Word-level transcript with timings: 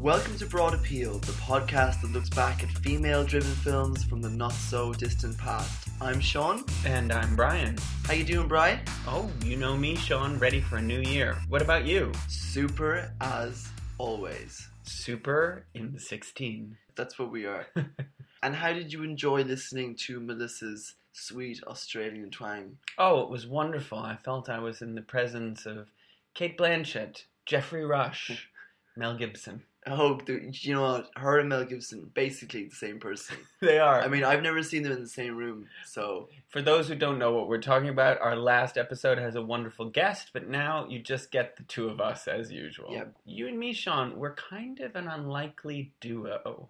Welcome 0.00 0.38
to 0.38 0.46
Broad 0.46 0.74
Appeal, 0.74 1.18
the 1.18 1.32
podcast 1.32 2.02
that 2.02 2.12
looks 2.12 2.28
back 2.30 2.62
at 2.62 2.70
female-driven 2.70 3.50
films 3.50 4.04
from 4.04 4.22
the 4.22 4.30
not-so-distant 4.30 5.36
past. 5.36 5.88
I'm 6.00 6.20
Sean. 6.20 6.62
And 6.86 7.12
I'm 7.12 7.34
Brian. 7.34 7.76
How 8.04 8.14
you 8.14 8.22
doing, 8.22 8.46
Brian? 8.46 8.78
Oh, 9.08 9.28
you 9.44 9.56
know 9.56 9.76
me, 9.76 9.96
Sean, 9.96 10.38
ready 10.38 10.60
for 10.60 10.76
a 10.76 10.82
new 10.82 11.00
year. 11.00 11.36
What 11.48 11.62
about 11.62 11.84
you? 11.84 12.12
Super 12.28 13.12
as 13.20 13.66
always. 13.98 14.68
Super 14.84 15.64
in 15.74 15.92
the 15.92 16.00
16. 16.00 16.76
That's 16.94 17.18
what 17.18 17.32
we 17.32 17.46
are. 17.46 17.66
and 18.44 18.54
how 18.54 18.72
did 18.72 18.92
you 18.92 19.02
enjoy 19.02 19.42
listening 19.42 19.96
to 20.06 20.20
Melissa's 20.20 20.94
sweet 21.12 21.60
Australian 21.66 22.30
twang? 22.30 22.76
Oh, 22.98 23.22
it 23.22 23.30
was 23.30 23.48
wonderful. 23.48 23.98
I 23.98 24.14
felt 24.14 24.48
I 24.48 24.60
was 24.60 24.80
in 24.80 24.94
the 24.94 25.02
presence 25.02 25.66
of 25.66 25.88
Cate 26.34 26.56
Blanchett, 26.56 27.24
Geoffrey 27.46 27.84
Rush, 27.84 28.48
Mel 28.96 29.16
Gibson. 29.16 29.64
Oh, 29.90 30.16
dude, 30.18 30.62
you 30.64 30.74
know 30.74 30.82
what? 30.82 31.10
Her 31.16 31.38
and 31.38 31.48
Mel 31.48 31.64
Gibson, 31.64 32.10
basically 32.14 32.64
the 32.64 32.74
same 32.74 32.98
person. 33.00 33.36
They 33.60 33.78
are. 33.78 34.00
I 34.00 34.08
mean, 34.08 34.22
I've 34.24 34.42
never 34.42 34.62
seen 34.62 34.82
them 34.84 34.92
in 34.92 35.02
the 35.02 35.08
same 35.08 35.36
room, 35.36 35.66
so 35.84 36.28
For 36.48 36.62
those 36.62 36.86
who 36.88 36.94
don't 36.94 37.18
know 37.18 37.32
what 37.32 37.48
we're 37.48 37.60
talking 37.60 37.88
about, 37.88 38.20
our 38.20 38.36
last 38.36 38.76
episode 38.78 39.18
has 39.18 39.34
a 39.34 39.42
wonderful 39.42 39.90
guest, 39.90 40.30
but 40.32 40.48
now 40.48 40.86
you 40.88 41.00
just 41.00 41.30
get 41.32 41.56
the 41.56 41.64
two 41.64 41.88
of 41.88 42.00
us 42.00 42.28
as 42.28 42.52
usual. 42.52 42.92
Yeah. 42.92 43.04
You 43.24 43.48
and 43.48 43.58
me, 43.58 43.72
Sean, 43.72 44.16
we're 44.16 44.34
kind 44.34 44.78
of 44.80 44.94
an 44.94 45.08
unlikely 45.08 45.92
duo. 46.00 46.68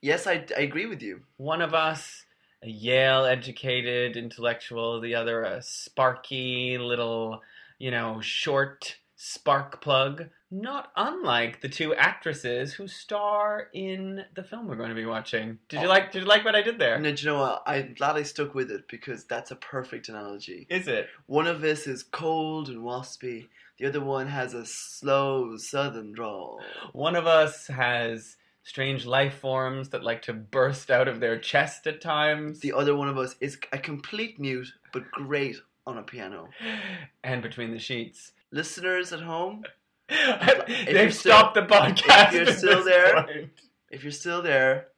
yes, 0.00 0.26
I, 0.26 0.44
I 0.56 0.60
agree 0.60 0.86
with 0.86 1.02
you. 1.02 1.22
One 1.36 1.60
of 1.60 1.74
us, 1.74 2.24
a 2.62 2.68
Yale 2.68 3.24
educated 3.24 4.16
intellectual, 4.16 5.00
the 5.00 5.16
other, 5.16 5.42
a 5.42 5.60
sparky 5.62 6.78
little, 6.78 7.42
you 7.78 7.90
know, 7.90 8.20
short 8.20 8.96
spark 9.16 9.80
plug. 9.82 10.26
Not 10.54 10.92
unlike 10.96 11.62
the 11.62 11.68
two 11.70 11.94
actresses 11.94 12.74
who 12.74 12.86
star 12.86 13.68
in 13.72 14.22
the 14.36 14.44
film 14.44 14.68
we're 14.68 14.76
going 14.76 14.90
to 14.90 14.94
be 14.94 15.06
watching. 15.06 15.58
Did 15.70 15.80
you 15.80 15.86
Oh. 15.86 15.88
like? 15.88 16.12
Did 16.12 16.20
you 16.24 16.28
like 16.28 16.44
what 16.44 16.54
I 16.54 16.60
did 16.60 16.78
there? 16.78 17.00
Do 17.00 17.08
you 17.08 17.26
know 17.26 17.38
what? 17.38 17.62
I'm 17.66 17.94
glad 17.94 18.16
I 18.16 18.22
stuck 18.22 18.54
with 18.54 18.70
it 18.70 18.86
because 18.86 19.24
that's 19.24 19.50
a 19.50 19.56
perfect 19.56 20.10
analogy. 20.10 20.66
Is 20.68 20.88
it? 20.88 21.08
One 21.24 21.46
of 21.46 21.64
us 21.64 21.86
is 21.86 22.02
cold 22.02 22.68
and 22.68 22.80
waspy. 22.82 23.48
The 23.78 23.86
other 23.86 24.02
one 24.02 24.26
has 24.26 24.52
a 24.52 24.66
slow 24.66 25.56
southern 25.56 26.12
drawl. 26.12 26.60
One 26.92 27.16
of 27.16 27.26
us 27.26 27.66
has 27.68 28.36
strange 28.62 29.06
life 29.06 29.38
forms 29.38 29.88
that 29.88 30.04
like 30.04 30.20
to 30.22 30.34
burst 30.34 30.90
out 30.90 31.08
of 31.08 31.18
their 31.18 31.38
chest 31.38 31.86
at 31.86 32.02
times. 32.02 32.60
The 32.60 32.74
other 32.74 32.94
one 32.94 33.08
of 33.08 33.16
us 33.16 33.36
is 33.40 33.58
a 33.72 33.78
complete 33.78 34.38
mute, 34.38 34.68
but 34.92 35.10
great 35.12 35.56
on 35.86 35.96
a 35.96 36.02
piano. 36.02 36.50
and 37.24 37.40
between 37.40 37.70
the 37.70 37.78
sheets. 37.78 38.32
Listeners 38.52 39.14
at 39.14 39.20
home, 39.22 39.64
They've 40.86 41.14
stopped 41.14 41.54
the 41.54 41.62
podcast. 41.62 42.32
if 42.32 42.34
you're 42.34 42.54
still 42.56 42.84
there, 42.84 43.22
point. 43.24 43.50
if 43.90 44.02
you're 44.02 44.12
still 44.12 44.42
there, 44.42 44.88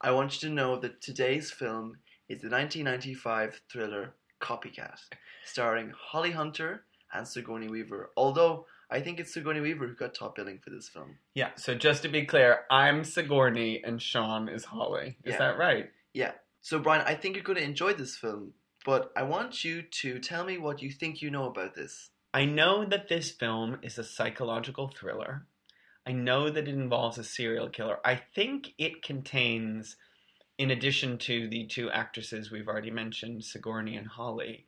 I 0.00 0.10
want 0.12 0.34
you 0.42 0.48
to 0.48 0.54
know 0.54 0.78
that 0.80 1.00
today's 1.00 1.50
film 1.50 1.98
is 2.28 2.40
the 2.42 2.48
1995 2.50 3.60
thriller 3.70 4.14
Copycat, 4.40 4.98
starring 5.44 5.92
Holly 5.98 6.32
Hunter 6.32 6.84
and 7.12 7.26
Sigourney 7.26 7.68
Weaver. 7.68 8.10
Although 8.16 8.66
I 8.90 9.00
think 9.00 9.18
it's 9.20 9.32
Sigourney 9.32 9.60
Weaver 9.60 9.86
who 9.86 9.94
got 9.94 10.14
top 10.14 10.36
billing 10.36 10.58
for 10.62 10.70
this 10.70 10.88
film. 10.88 11.16
Yeah, 11.34 11.50
so 11.56 11.74
just 11.74 12.02
to 12.02 12.08
be 12.08 12.24
clear, 12.26 12.60
I'm 12.70 13.04
Sigourney 13.04 13.82
and 13.84 14.00
Sean 14.00 14.48
is 14.48 14.64
Holly. 14.64 15.16
Is 15.24 15.32
Yeah. 15.32 15.38
that 15.38 15.58
right? 15.58 15.90
Yeah. 16.12 16.32
So 16.60 16.78
Brian, 16.78 17.02
I 17.06 17.14
think 17.14 17.36
you're 17.36 17.44
going 17.44 17.58
to 17.58 17.64
enjoy 17.64 17.92
this 17.94 18.16
film, 18.16 18.52
but 18.84 19.12
I 19.16 19.22
want 19.22 19.64
you 19.64 19.82
to 20.02 20.18
tell 20.18 20.44
me 20.44 20.58
what 20.58 20.82
you 20.82 20.90
think 20.90 21.22
you 21.22 21.30
know 21.30 21.46
about 21.46 21.74
this. 21.74 22.10
I 22.36 22.44
know 22.44 22.84
that 22.84 23.08
this 23.08 23.30
film 23.30 23.78
is 23.80 23.96
a 23.96 24.04
psychological 24.04 24.88
thriller. 24.88 25.46
I 26.06 26.12
know 26.12 26.50
that 26.50 26.68
it 26.68 26.74
involves 26.74 27.16
a 27.16 27.24
serial 27.24 27.70
killer. 27.70 27.96
I 28.04 28.20
think 28.34 28.74
it 28.76 29.02
contains, 29.02 29.96
in 30.58 30.70
addition 30.70 31.16
to 31.16 31.48
the 31.48 31.64
two 31.64 31.90
actresses 31.90 32.50
we've 32.50 32.68
already 32.68 32.90
mentioned, 32.90 33.42
Sigourney 33.42 33.96
and 33.96 34.06
Holly, 34.06 34.66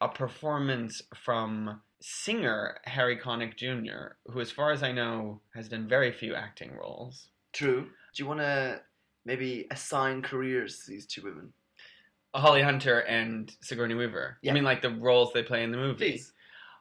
a 0.00 0.08
performance 0.08 1.02
from 1.14 1.82
singer 2.00 2.78
Harry 2.84 3.18
Connick 3.18 3.54
Jr., 3.54 4.14
who, 4.32 4.40
as 4.40 4.50
far 4.50 4.72
as 4.72 4.82
I 4.82 4.92
know, 4.92 5.42
has 5.54 5.68
done 5.68 5.86
very 5.86 6.12
few 6.12 6.34
acting 6.34 6.74
roles. 6.74 7.26
True. 7.52 7.82
Do 7.82 8.22
you 8.22 8.26
want 8.26 8.40
to 8.40 8.80
maybe 9.26 9.66
assign 9.70 10.22
careers 10.22 10.78
to 10.78 10.90
these 10.90 11.04
two 11.04 11.24
women? 11.24 11.52
Holly 12.34 12.62
Hunter 12.62 13.00
and 13.00 13.54
Sigourney 13.60 13.94
Weaver. 13.94 14.38
Yeah. 14.40 14.52
You 14.52 14.54
mean 14.54 14.64
like 14.64 14.80
the 14.80 14.88
roles 14.88 15.34
they 15.34 15.42
play 15.42 15.62
in 15.62 15.70
the 15.70 15.76
movie? 15.76 16.12
Please. 16.12 16.32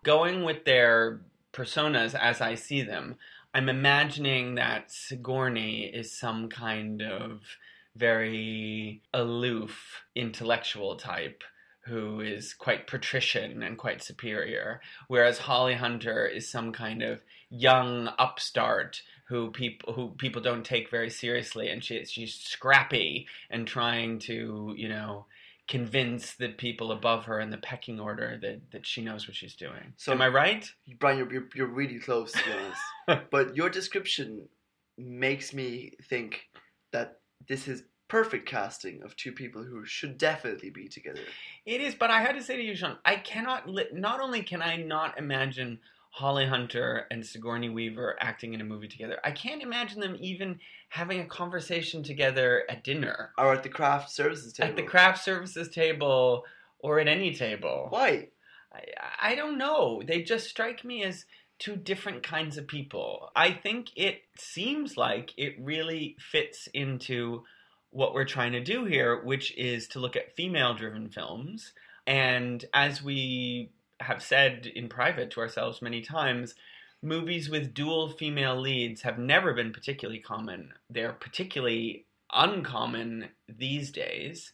Going 0.04 0.44
with 0.44 0.66
their 0.66 1.22
personas 1.54 2.14
as 2.16 2.42
I 2.42 2.56
see 2.56 2.82
them, 2.82 3.18
I'm 3.54 3.70
imagining 3.70 4.56
that 4.56 4.92
Sigourney 4.92 5.86
is 5.86 6.18
some 6.18 6.50
kind 6.50 7.02
of 7.02 7.42
very 7.96 9.02
aloof 9.14 10.04
intellectual 10.16 10.96
type 10.96 11.44
who 11.86 12.22
is 12.22 12.54
quite 12.54 12.86
patrician 12.86 13.64
and 13.64 13.78
quite 13.78 14.04
superior, 14.04 14.80
whereas 15.08 15.40
Holly 15.40 15.74
Hunter 15.74 16.28
is 16.28 16.48
some 16.48 16.72
kind 16.72 17.02
of 17.02 17.24
young 17.50 18.10
upstart 18.20 19.02
who 19.28 19.50
people 19.52 19.94
who 19.94 20.10
people 20.12 20.42
don't 20.42 20.66
take 20.66 20.92
very 20.92 21.10
seriously, 21.10 21.70
and 21.70 21.84
she 21.84 22.06
she's 22.06 22.36
scrappy 22.36 23.28
and 23.50 23.68
trying 23.68 24.20
to 24.20 24.74
you 24.78 24.88
know 24.88 25.26
convince 25.70 26.34
the 26.34 26.50
people 26.50 26.92
above 26.92 27.26
her 27.26 27.40
in 27.40 27.52
the 27.52 27.58
pecking 27.58 28.00
order 28.00 28.40
that, 28.42 28.60
that 28.72 28.86
she 28.88 29.04
knows 29.04 29.28
what 29.28 29.36
she's 29.36 29.56
doing. 29.56 29.94
So- 29.98 30.12
Am 30.12 30.22
I 30.22 30.28
right? 30.28 30.70
Brian, 31.00 31.20
you're, 31.20 31.32
you're, 31.32 31.48
you're 31.56 31.68
really 31.68 32.00
close, 32.00 32.32
to 32.32 32.40
be 32.44 32.52
honest. 32.52 33.28
but 33.32 33.56
your 33.56 33.70
description 33.70 34.48
makes 34.98 35.54
me 35.54 35.94
think 36.10 36.42
that 36.92 37.20
this 37.48 37.68
is 37.68 37.84
perfect 38.08 38.50
casting 38.50 39.04
of 39.04 39.16
two 39.16 39.32
people 39.32 39.64
who 39.64 39.86
should 39.86 40.18
definitely 40.18 40.72
be 40.72 40.88
together. 40.88 41.22
It 41.68 41.80
is, 41.80 41.94
but 41.94 42.10
I 42.10 42.22
had 42.22 42.36
to 42.36 42.44
say 42.44 42.58
to 42.58 42.64
you, 42.64 42.76
Sean, 42.76 42.98
I 43.06 43.18
cannot. 43.18 43.70
Li- 43.70 43.86
not 43.94 44.20
only 44.20 44.42
can 44.42 44.64
I 44.64 44.78
not 44.78 45.20
imagine 45.20 45.80
Holly 46.12 46.46
Hunter 46.46 47.06
and 47.12 47.26
Sigourney 47.26 47.70
Weaver 47.70 48.18
acting 48.20 48.54
in 48.54 48.62
a 48.62 48.66
movie 48.66 48.88
together, 48.88 49.20
I 49.24 49.32
can't 49.32 49.62
imagine 49.62 50.00
them 50.00 50.18
even 50.20 50.60
having 50.90 51.20
a 51.20 51.26
conversation 51.26 52.04
together 52.04 52.64
at 52.70 52.84
dinner, 52.84 53.32
Or 53.38 53.54
at 53.54 53.64
the 53.64 53.70
craft 53.70 54.10
services 54.10 54.54
table. 54.54 54.70
at 54.70 54.76
the 54.76 54.84
craft 54.84 55.24
services 55.24 55.70
table, 55.70 56.46
or 56.80 57.00
at 57.00 57.08
any 57.08 57.34
table. 57.34 57.88
Why? 57.90 58.30
I, 58.74 58.84
I 59.22 59.36
don't 59.36 59.58
know. 59.58 60.02
They 60.06 60.24
just 60.24 60.50
strike 60.50 60.84
me 60.84 61.04
as 61.04 61.26
two 61.60 61.76
different 61.76 62.24
kinds 62.24 62.58
of 62.58 62.68
people. 62.68 63.32
I 63.36 63.52
think 63.52 63.90
it 63.96 64.22
seems 64.38 64.98
like 64.98 65.34
it 65.38 65.56
really 65.60 66.16
fits 66.20 66.68
into 66.74 67.44
what 67.92 68.14
we're 68.14 68.26
trying 68.26 68.54
to 68.54 68.64
do 68.64 68.86
here, 68.86 69.22
which 69.24 69.56
is 69.58 69.88
to 69.90 70.00
look 70.00 70.16
at 70.16 70.36
female 70.36 70.74
driven 70.74 71.10
films. 71.10 71.74
And 72.08 72.64
as 72.74 73.04
we 73.04 73.72
have 74.00 74.22
said 74.22 74.66
in 74.66 74.90
private 74.90 75.32
to 75.32 75.42
ourselves 75.42 75.82
many 75.82 76.02
times, 76.02 76.56
movies 77.02 77.50
with 77.50 77.74
dual 77.74 78.10
female 78.10 78.60
leads 78.60 79.02
have 79.02 79.18
never 79.18 79.54
been 79.54 79.72
particularly 79.72 80.20
common. 80.20 80.74
They're 80.90 81.14
particularly 81.14 82.06
uncommon 82.32 83.30
these 83.48 83.92
days, 83.92 84.54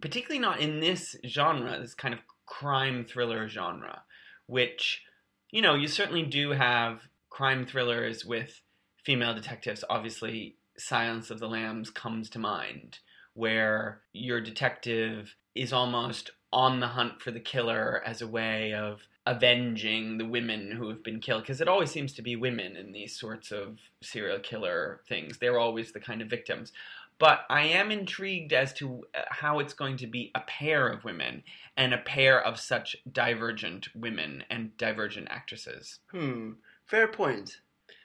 particularly 0.00 0.40
not 0.40 0.60
in 0.60 0.80
this 0.80 1.16
genre, 1.26 1.78
this 1.80 1.94
kind 1.94 2.14
of 2.14 2.20
crime 2.46 3.04
thriller 3.04 3.48
genre, 3.48 4.02
which, 4.46 5.02
you 5.50 5.62
know, 5.62 5.74
you 5.74 5.88
certainly 5.88 6.22
do 6.22 6.50
have 6.50 7.00
crime 7.30 7.66
thrillers 7.66 8.24
with 8.24 8.60
female 9.02 9.34
detectives. 9.34 9.84
Obviously, 9.88 10.56
Silence 10.76 11.30
of 11.30 11.40
the 11.40 11.48
Lambs 11.48 11.90
comes 11.90 12.28
to 12.30 12.38
mind, 12.38 12.98
where 13.34 14.00
your 14.12 14.40
detective 14.40 15.34
is 15.54 15.72
almost 15.72 16.30
on 16.52 16.80
the 16.80 16.88
hunt 16.88 17.20
for 17.20 17.30
the 17.30 17.40
killer 17.40 18.02
as 18.06 18.22
a 18.22 18.26
way 18.26 18.72
of 18.72 19.00
avenging 19.26 20.18
the 20.18 20.26
women 20.26 20.70
who 20.70 20.88
have 20.88 21.02
been 21.02 21.18
killed 21.20 21.42
because 21.42 21.60
it 21.60 21.68
always 21.68 21.90
seems 21.90 22.12
to 22.12 22.22
be 22.22 22.36
women 22.36 22.76
in 22.76 22.92
these 22.92 23.18
sorts 23.18 23.50
of 23.50 23.78
serial 24.02 24.38
killer 24.38 25.00
things 25.08 25.38
they're 25.38 25.58
always 25.58 25.92
the 25.92 26.00
kind 26.00 26.20
of 26.20 26.28
victims 26.28 26.72
but 27.18 27.40
i 27.48 27.62
am 27.62 27.90
intrigued 27.90 28.52
as 28.52 28.72
to 28.74 29.04
uh, 29.14 29.22
how 29.30 29.58
it's 29.60 29.72
going 29.72 29.96
to 29.96 30.06
be 30.06 30.30
a 30.34 30.40
pair 30.40 30.88
of 30.88 31.04
women 31.04 31.42
and 31.76 31.94
a 31.94 31.98
pair 31.98 32.38
of 32.44 32.60
such 32.60 32.96
divergent 33.10 33.88
women 33.94 34.44
and 34.50 34.76
divergent 34.76 35.26
actresses 35.30 36.00
Hmm. 36.10 36.52
Fair 36.84 37.08
point. 37.08 37.60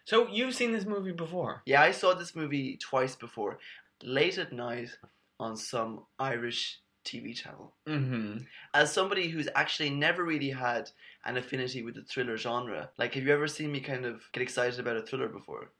so 0.05 0.27
you've 0.29 0.55
seen 0.55 0.71
this 0.71 0.85
movie 0.85 1.11
before 1.11 1.63
Yeah, 1.65 1.81
I 1.81 1.91
saw 1.91 2.13
this 2.13 2.33
movie 2.35 2.77
twice 2.77 3.15
before. 3.17 3.59
Late 4.01 4.37
at 4.37 4.53
night 4.53 4.91
on 5.37 5.57
some 5.57 6.05
Irish 6.17 6.79
TV 7.09 7.33
channel. 7.33 7.73
mm-hmm 7.87 8.37
As 8.73 8.91
somebody 8.93 9.25
who's 9.29 9.49
actually 9.55 9.89
never 9.89 10.23
really 10.23 10.51
had 10.67 10.83
an 11.25 11.37
affinity 11.37 11.81
with 11.83 11.95
the 11.95 12.03
thriller 12.03 12.37
genre, 12.37 12.81
like, 12.97 13.13
have 13.15 13.23
you 13.25 13.33
ever 13.33 13.47
seen 13.47 13.71
me 13.71 13.79
kind 13.91 14.05
of 14.05 14.15
get 14.33 14.43
excited 14.43 14.79
about 14.79 14.97
a 14.97 15.01
thriller 15.07 15.27
before? 15.39 15.71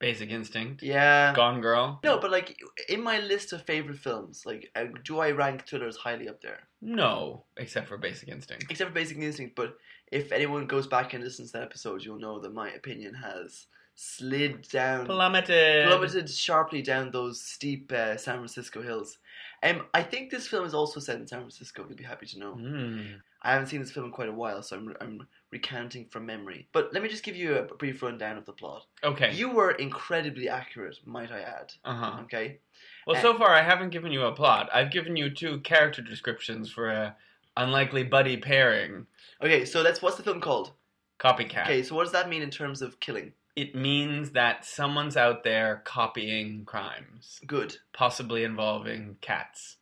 basic 0.00 0.30
instinct 0.30 0.82
Yeah. 0.82 1.32
gone 1.34 1.60
girl 1.60 2.00
No, 2.04 2.18
but 2.18 2.30
like 2.30 2.48
in 2.88 3.00
my 3.02 3.18
list 3.20 3.52
of 3.54 3.62
favorite 3.62 3.98
films, 3.98 4.44
like 4.44 4.62
uh, 4.76 4.86
do 5.08 5.14
I 5.26 5.30
rank 5.30 5.66
thrillers 5.66 5.96
highly 5.96 6.28
up 6.28 6.40
there? 6.42 6.60
no 6.82 7.44
except 7.56 7.88
for 7.88 7.96
basic 7.96 8.28
instinct 8.28 8.66
Except 8.70 8.90
for 8.90 8.94
Basic 8.94 9.16
Instinct. 9.18 9.54
But 9.56 9.70
if 10.12 10.32
anyone 10.32 10.66
goes 10.66 10.86
back 10.86 11.14
and 11.14 11.24
listens 11.24 11.48
to 11.52 11.58
that 11.58 11.64
episode, 11.70 12.02
you'll 12.04 12.18
know 12.26 12.38
that 12.40 12.52
my 12.62 12.70
opinion 12.80 13.14
has 13.14 13.66
slid 13.94 14.68
down, 14.68 15.06
Plummeted. 15.06 15.86
plummeted 15.86 16.28
sharply 16.28 16.82
down 16.82 17.10
those 17.10 17.40
steep 17.40 17.90
uh, 17.92 18.16
San 18.16 18.36
Francisco 18.36 18.82
hills. 18.82 19.18
Um, 19.64 19.86
I 19.94 20.02
think 20.02 20.30
this 20.30 20.46
film 20.46 20.66
is 20.66 20.74
also 20.74 21.00
set 21.00 21.18
in 21.18 21.26
San 21.26 21.40
Francisco. 21.40 21.84
You'll 21.88 21.96
be 21.96 22.04
happy 22.04 22.26
to 22.26 22.38
know. 22.38 22.54
Mm. 22.54 23.20
I 23.42 23.52
haven't 23.52 23.68
seen 23.68 23.80
this 23.80 23.90
film 23.90 24.06
in 24.06 24.12
quite 24.12 24.28
a 24.28 24.32
while, 24.32 24.62
so 24.62 24.76
I'm, 24.76 24.94
I'm 25.00 25.26
recounting 25.50 26.06
from 26.06 26.26
memory. 26.26 26.68
But 26.72 26.92
let 26.92 27.02
me 27.02 27.08
just 27.08 27.22
give 27.22 27.36
you 27.36 27.56
a 27.56 27.62
brief 27.62 28.02
rundown 28.02 28.36
of 28.36 28.44
the 28.44 28.52
plot. 28.52 28.86
Okay. 29.02 29.34
You 29.34 29.50
were 29.50 29.72
incredibly 29.72 30.48
accurate, 30.48 30.98
might 31.06 31.32
I 31.32 31.40
add. 31.40 31.72
Uh 31.84 31.94
huh. 31.94 32.20
Okay. 32.22 32.58
Well, 33.06 33.20
so 33.20 33.36
far 33.36 33.50
I 33.50 33.62
haven't 33.62 33.90
given 33.90 34.12
you 34.12 34.24
a 34.24 34.32
plot. 34.32 34.68
I've 34.72 34.90
given 34.90 35.16
you 35.16 35.30
two 35.30 35.60
character 35.60 36.02
descriptions 36.02 36.70
for 36.70 36.90
a 36.90 37.16
unlikely 37.56 38.04
buddy 38.04 38.36
pairing. 38.36 39.06
Okay. 39.42 39.64
So 39.64 39.82
let's. 39.82 40.02
What's 40.02 40.16
the 40.16 40.22
film 40.22 40.40
called? 40.40 40.72
Copycat. 41.18 41.64
Okay. 41.64 41.82
So 41.82 41.94
what 41.94 42.04
does 42.04 42.12
that 42.12 42.28
mean 42.28 42.42
in 42.42 42.50
terms 42.50 42.82
of 42.82 43.00
killing? 43.00 43.32
It 43.56 43.74
means 43.74 44.32
that 44.32 44.64
someone's 44.64 45.16
out 45.16 45.44
there 45.44 45.82
copying 45.84 46.64
crimes, 46.64 47.40
Good. 47.46 47.76
possibly 47.92 48.42
involving 48.42 49.16
cats. 49.20 49.76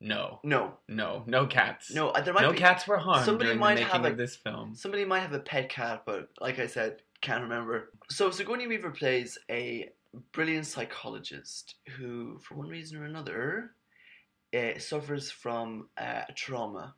No, 0.00 0.40
No. 0.42 0.78
no, 0.88 1.22
no 1.26 1.46
cats. 1.46 1.90
No. 1.92 2.10
uh, 2.10 2.20
There 2.20 2.32
might 2.34 2.42
no 2.42 2.52
be. 2.52 2.58
cats 2.58 2.86
were 2.86 2.98
harmed 2.98 3.24
somebody 3.24 3.48
during 3.48 3.60
might 3.60 3.74
the 3.76 3.80
making 3.82 3.92
have 3.92 4.04
a- 4.04 4.10
of 4.10 4.16
this 4.16 4.36
film. 4.36 4.74
Somebody 4.74 5.04
might 5.04 5.20
have 5.20 5.32
a 5.32 5.40
pet 5.40 5.68
cat, 5.68 6.02
but 6.06 6.30
like 6.40 6.58
I 6.58 6.66
said, 6.66 7.02
can't 7.22 7.42
remember. 7.42 7.92
So 8.10 8.30
Sigourney 8.30 8.66
Weaver 8.66 8.90
plays 8.90 9.38
a 9.50 9.90
brilliant 10.32 10.66
psychologist 10.66 11.76
who, 11.96 12.38
for 12.40 12.54
one 12.56 12.68
reason 12.68 12.98
or 12.98 13.04
another, 13.04 13.74
uh, 14.54 14.78
suffers 14.78 15.30
from 15.30 15.88
uh, 15.98 16.22
trauma. 16.34 16.94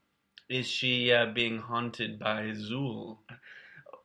Is 0.48 0.66
she 0.68 1.12
uh, 1.12 1.26
being 1.26 1.58
haunted 1.58 2.18
by 2.18 2.46
Zuul? 2.52 3.18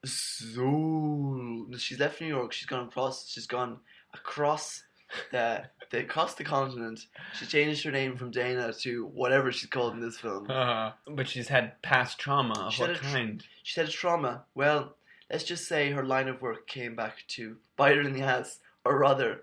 So 0.06 1.68
she's 1.78 2.00
left 2.00 2.20
New 2.22 2.28
York. 2.28 2.52
She's 2.54 2.66
gone 2.68 2.88
across. 2.88 3.30
She's 3.30 3.48
gone 3.48 3.80
across 4.14 4.84
the, 5.32 5.64
the 5.92 6.00
across 6.00 6.36
the 6.36 6.44
continent. 6.44 7.00
She 7.40 7.46
changed 7.46 7.84
her 7.86 7.92
name 7.92 8.18
from 8.18 8.32
Dana 8.32 8.74
to 8.82 9.06
whatever 9.08 9.52
she's 9.52 9.70
called 9.70 9.94
in 9.94 10.00
this 10.02 10.18
film. 10.18 10.50
Uh, 10.50 10.92
but 11.08 11.28
she's 11.28 11.48
had 11.48 11.82
past 11.82 12.20
trauma. 12.20 12.54
Of 12.68 12.74
She 12.74 12.82
what 12.82 12.90
had 12.92 12.98
a 13.00 13.02
tr- 13.02 13.06
kind? 13.08 13.44
She 13.64 13.80
had 13.80 13.90
a 13.90 13.92
trauma. 13.92 14.44
Well, 14.56 14.96
let's 15.32 15.44
just 15.44 15.68
say 15.68 15.92
her 15.92 16.06
line 16.06 16.28
of 16.28 16.42
work 16.42 16.68
came 16.68 16.96
back 16.96 17.18
to 17.30 17.58
bite 17.78 17.96
her 17.96 18.02
in 18.02 18.14
the 18.14 18.22
ass, 18.24 18.60
or 18.86 18.98
rather, 18.98 19.42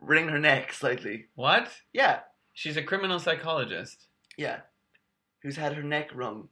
wring 0.00 0.28
her 0.28 0.38
neck 0.38 0.72
slightly. 0.72 1.26
What? 1.34 1.68
Yeah, 1.92 2.20
She's 2.56 2.76
a 2.76 2.82
criminal 2.82 3.18
psychologist. 3.18 4.06
yeah. 4.36 4.60
Who's 5.42 5.56
had 5.56 5.74
her 5.74 5.82
neck 5.82 6.08
wrung? 6.14 6.48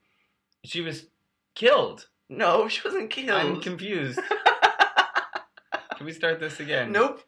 She 0.65 0.83
was 0.83 1.07
killed. 1.55 2.09
No, 2.37 2.69
she 2.69 2.81
wasn't 2.85 3.11
killed. 3.11 3.31
I'm 3.31 3.61
confused. 3.61 4.19
Can 5.97 6.07
we 6.07 6.13
start 6.13 6.41
this 6.41 6.61
again? 6.61 6.91
nope. 6.93 7.23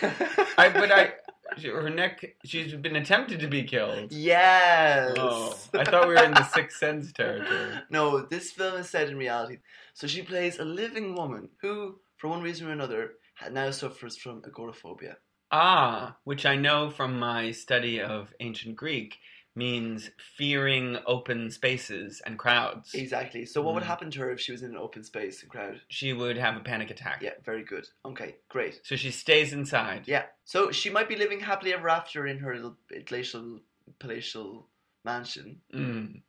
I 0.00 0.68
but 0.68 0.92
I 0.92 1.12
she, 1.58 1.68
her 1.68 1.90
neck. 1.90 2.24
She's 2.44 2.74
been 2.74 2.96
attempted 2.96 3.40
to 3.40 3.48
be 3.48 3.64
killed. 3.64 4.12
Yes. 4.12 5.14
Oh, 5.18 5.54
I 5.74 5.84
thought 5.84 6.08
we 6.08 6.14
were 6.14 6.24
in 6.24 6.34
the 6.34 6.44
Sixth 6.44 6.78
Sense 6.78 7.12
territory. 7.12 7.72
No, 7.90 8.20
this 8.20 8.52
film 8.52 8.76
is 8.76 8.88
set 8.88 9.08
in 9.08 9.16
reality. 9.16 9.58
So 9.94 10.06
she 10.06 10.22
plays 10.22 10.58
a 10.58 10.64
living 10.64 11.14
woman 11.14 11.48
who, 11.60 11.98
for 12.16 12.28
one 12.28 12.42
reason 12.42 12.68
or 12.68 12.72
another, 12.72 13.14
now 13.50 13.70
suffers 13.72 14.16
from 14.16 14.42
agoraphobia. 14.46 15.16
Ah, 15.50 16.16
which 16.24 16.46
I 16.46 16.56
know 16.56 16.90
from 16.90 17.18
my 17.18 17.50
study 17.50 18.00
of 18.00 18.32
ancient 18.40 18.76
Greek 18.76 19.18
means 19.54 20.10
fearing 20.36 20.96
open 21.06 21.50
spaces 21.50 22.22
and 22.24 22.38
crowds. 22.38 22.94
Exactly. 22.94 23.44
So 23.44 23.60
what 23.60 23.74
would 23.74 23.82
Mm. 23.82 23.86
happen 23.86 24.10
to 24.12 24.20
her 24.20 24.30
if 24.30 24.40
she 24.40 24.52
was 24.52 24.62
in 24.62 24.70
an 24.70 24.76
open 24.78 25.04
space 25.04 25.42
and 25.42 25.50
crowd? 25.50 25.80
She 25.88 26.12
would 26.12 26.36
have 26.38 26.56
a 26.56 26.60
panic 26.60 26.90
attack. 26.90 27.20
Yeah, 27.22 27.34
very 27.44 27.62
good. 27.62 27.86
Okay, 28.04 28.36
great. 28.48 28.80
So 28.84 28.96
she 28.96 29.10
stays 29.10 29.52
inside. 29.52 30.08
Yeah. 30.08 30.26
So 30.44 30.70
she 30.72 30.88
might 30.90 31.08
be 31.08 31.16
living 31.16 31.40
happily 31.40 31.74
ever 31.74 31.88
after 31.90 32.26
in 32.26 32.38
her 32.38 32.54
little 32.54 32.78
glacial 33.04 33.60
palatial 33.98 34.68
mansion, 35.04 35.60
Mm. 35.74 36.22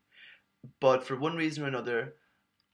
but 0.80 1.06
for 1.06 1.16
one 1.16 1.36
reason 1.38 1.64
or 1.64 1.68
another, 1.68 2.16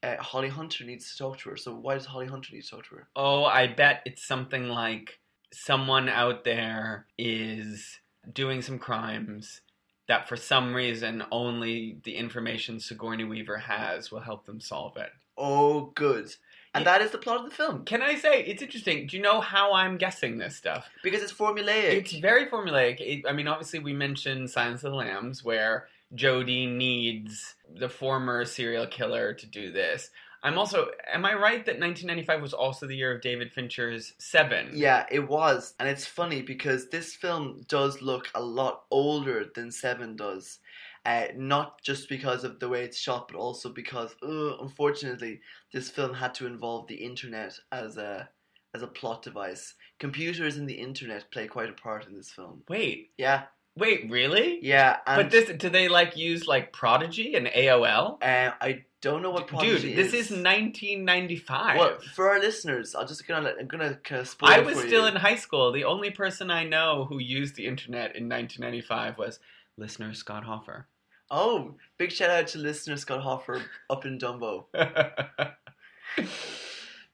uh, 0.02 0.18
Holly 0.18 0.50
Hunter 0.50 0.84
needs 0.86 1.12
to 1.12 1.18
talk 1.18 1.38
to 1.40 1.50
her. 1.50 1.58
So 1.58 1.76
why 1.76 1.94
does 1.96 2.06
Holly 2.06 2.28
Hunter 2.28 2.54
need 2.56 2.64
to 2.64 2.70
talk 2.70 2.86
to 2.88 2.96
her? 2.96 3.10
Oh, 3.16 3.44
I 3.44 3.68
bet 3.68 4.02
it's 4.06 4.24
something 4.26 4.70
like 4.70 5.20
someone 5.52 6.10
out 6.10 6.44
there 6.44 7.08
is 7.18 8.00
doing 8.34 8.62
some 8.62 8.80
crimes 8.80 9.62
that 10.10 10.28
for 10.28 10.36
some 10.36 10.74
reason 10.74 11.24
only 11.32 12.00
the 12.04 12.16
information 12.16 12.80
Sigourney 12.80 13.24
Weaver 13.24 13.58
has 13.58 14.12
will 14.12 14.20
help 14.20 14.46
them 14.46 14.60
solve 14.60 14.98
it. 14.98 15.12
Oh, 15.38 15.92
good. 15.96 16.36
And 16.74 16.86
that 16.86 17.02
is 17.02 17.12
the 17.12 17.18
plot 17.18 17.38
of 17.38 17.50
the 17.50 17.56
film 17.56 17.86
Can 17.86 18.02
I 18.02 18.16
say 18.16 18.44
it's 18.44 18.62
interesting? 18.62 19.08
Do 19.08 19.16
you 19.16 19.24
know 19.24 19.40
how 19.40 19.74
I'm 19.74 19.98
guessing 19.98 20.38
this 20.38 20.56
stuff? 20.56 20.90
because 21.04 21.22
it's 21.22 21.32
formulaic. 21.32 21.94
It's 21.94 22.14
very 22.14 22.48
formulaic. 22.48 23.00
It, 23.00 23.26
I 23.28 23.34
mean, 23.34 23.48
obviously, 23.48 23.80
we 23.80 23.94
mentioned 23.94 24.50
Silence 24.50 24.84
of 24.84 24.92
the 24.92 24.98
Lambs, 24.98 25.44
where 25.44 25.88
Jodie 26.16 26.70
needs 26.70 27.56
the 27.74 27.90
former 27.90 28.46
serial 28.46 28.88
killer 28.88 29.34
to 29.34 29.46
do 29.46 29.72
this. 29.72 30.10
I'm 30.42 30.58
also, 30.58 30.88
am 31.12 31.26
I 31.26 31.34
right 31.34 31.66
that 31.66 31.80
1995 31.80 32.42
was 32.42 32.54
also 32.54 32.88
the 32.88 32.96
year 32.96 33.14
of 33.14 33.22
David 33.22 33.52
Fincher's 33.52 34.14
Seven? 34.20 34.70
Yeah, 34.74 35.06
it 35.12 35.28
was. 35.28 35.74
And 35.80 35.90
it's 35.90 36.06
funny 36.06 36.42
because 36.42 36.90
this 36.90 37.14
film 37.16 37.62
does 37.68 38.02
look 38.02 38.30
a 38.34 38.42
lot 38.42 38.84
older 38.90 39.46
than 39.54 39.72
Seven 39.72 40.16
does. 40.16 40.60
Uh, 41.06 41.28
not 41.36 41.82
just 41.82 42.10
because 42.10 42.44
of 42.44 42.60
the 42.60 42.70
way 42.70 42.84
it's 42.84 42.98
shot, 43.00 43.28
but 43.32 43.38
also 43.38 43.70
because, 43.70 44.16
uh, 44.24 44.58
unfortunately, 44.62 45.40
this 45.74 45.90
film 45.90 46.14
had 46.14 46.34
to 46.36 46.46
involve 46.46 46.88
the 46.88 46.96
internet 46.96 47.54
as 47.72 47.98
a 47.98 48.30
as 48.76 48.82
a 48.84 48.88
plot 48.88 49.24
device. 49.24 49.74
Computers 49.98 50.58
and 50.58 50.70
the 50.70 50.76
internet 50.76 51.32
play 51.32 51.48
quite 51.48 51.70
a 51.70 51.74
part 51.74 52.06
in 52.08 52.16
this 52.16 52.30
film. 52.32 52.62
Wait, 52.70 53.10
Yeah, 53.18 53.44
wait, 53.76 54.08
really? 54.12 54.60
yeah. 54.62 54.98
But 55.06 55.32
this, 55.32 55.50
do 55.58 55.70
they 55.70 55.88
like 55.88 56.16
use 56.16 56.46
like 56.48 56.72
Prodigy 56.72 57.34
and 57.36 57.48
AOL? 57.48 58.22
uh, 58.22 58.52
I 58.62 58.84
don't 59.02 59.22
know 59.22 59.32
what 59.32 59.48
Prodigy 59.48 59.90
Dude, 59.90 59.98
this 59.98 60.14
is. 60.14 60.26
is 60.26 60.32
1995. 60.32 61.78
Well, 61.78 61.98
for 62.16 62.30
our 62.30 62.40
listeners, 62.40 62.96
I'll 62.96 63.08
just 63.08 63.28
gonna 63.28 63.54
I'm 63.60 63.68
gonna 63.68 63.96
kind 63.96 64.22
of 64.22 64.28
spoil. 64.28 64.50
I 64.50 64.60
was 64.60 64.78
still 64.78 65.04
you. 65.04 65.08
in 65.08 65.16
high 65.16 65.36
school. 65.36 65.72
The 65.72 65.86
only 65.86 66.12
person 66.12 66.52
I 66.52 66.66
know 66.66 67.06
who 67.08 67.20
used 67.20 67.56
the 67.56 67.66
internet 67.66 68.16
in 68.16 68.28
1995 68.28 69.18
was 69.18 69.40
listener 69.78 70.14
Scott 70.14 70.44
Hoffer. 70.44 70.88
Oh, 71.32 71.76
big 71.98 72.12
shout 72.12 72.30
out 72.30 72.48
to 72.48 72.58
listener 72.58 72.98
Scott 72.98 73.22
Hoffer 73.22 73.62
up 73.90 74.06
in 74.06 74.20
Dumbo. 74.20 74.66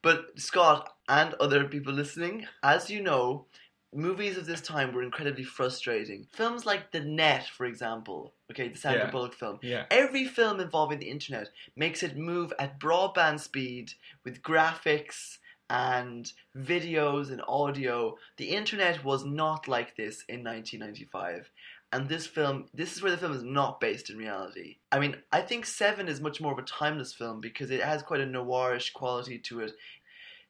But 0.06 0.40
Scott 0.40 0.98
and 1.09 1.33
other 1.40 1.64
people 1.64 1.92
listening, 1.92 2.45
as 2.62 2.92
you 2.92 3.02
know, 3.02 3.48
movies 3.95 4.37
of 4.37 4.45
this 4.45 4.61
time 4.61 4.94
were 4.94 5.04
incredibly 5.04 5.44
frustrating. 5.44 6.28
Films 6.33 6.66
like 6.66 6.92
The 6.92 6.99
Net, 6.99 7.47
for 7.47 7.66
example, 7.66 8.33
okay, 8.52 8.68
the 8.68 8.78
Sandra 8.78 9.06
Yeah. 9.06 9.11
Bullock 9.11 9.33
film. 9.33 9.59
yeah. 9.64 9.85
Every 9.90 10.25
film 10.25 10.59
involving 10.59 10.99
the 10.99 11.09
internet 11.09 11.49
makes 11.75 12.04
it 12.04 12.18
move 12.18 12.52
at 12.59 12.80
broadband 12.80 13.40
speed 13.40 13.94
with 14.23 14.42
graphics 14.42 15.37
and 15.69 16.31
videos 16.56 17.31
and 17.31 17.42
audio. 17.47 18.18
The 18.37 18.49
internet 18.49 19.04
was 19.04 19.25
not 19.25 19.68
like 19.68 19.95
this 19.95 20.23
in 20.30 20.44
1995. 20.44 21.49
And 21.92 22.09
this 22.09 22.28
film, 22.28 22.66
this 22.73 22.95
is 22.95 23.02
where 23.02 23.11
the 23.11 23.18
film 23.18 23.31
is 23.33 23.44
not 23.44 23.80
based 23.80 24.09
in 24.09 24.18
reality. 24.18 24.78
I 24.92 24.99
mean, 24.99 25.16
I 25.31 25.42
think 25.42 25.66
Seven 25.66 26.07
is 26.09 26.19
much 26.19 26.42
more 26.42 26.52
of 26.52 26.59
a 26.59 26.64
timeless 26.64 27.14
film 27.14 27.40
because 27.40 27.71
it 27.71 27.81
has 27.81 28.04
quite 28.04 28.19
a 28.19 28.25
noirish 28.25 28.92
quality 28.92 29.40
to 29.40 29.61
it. 29.61 29.71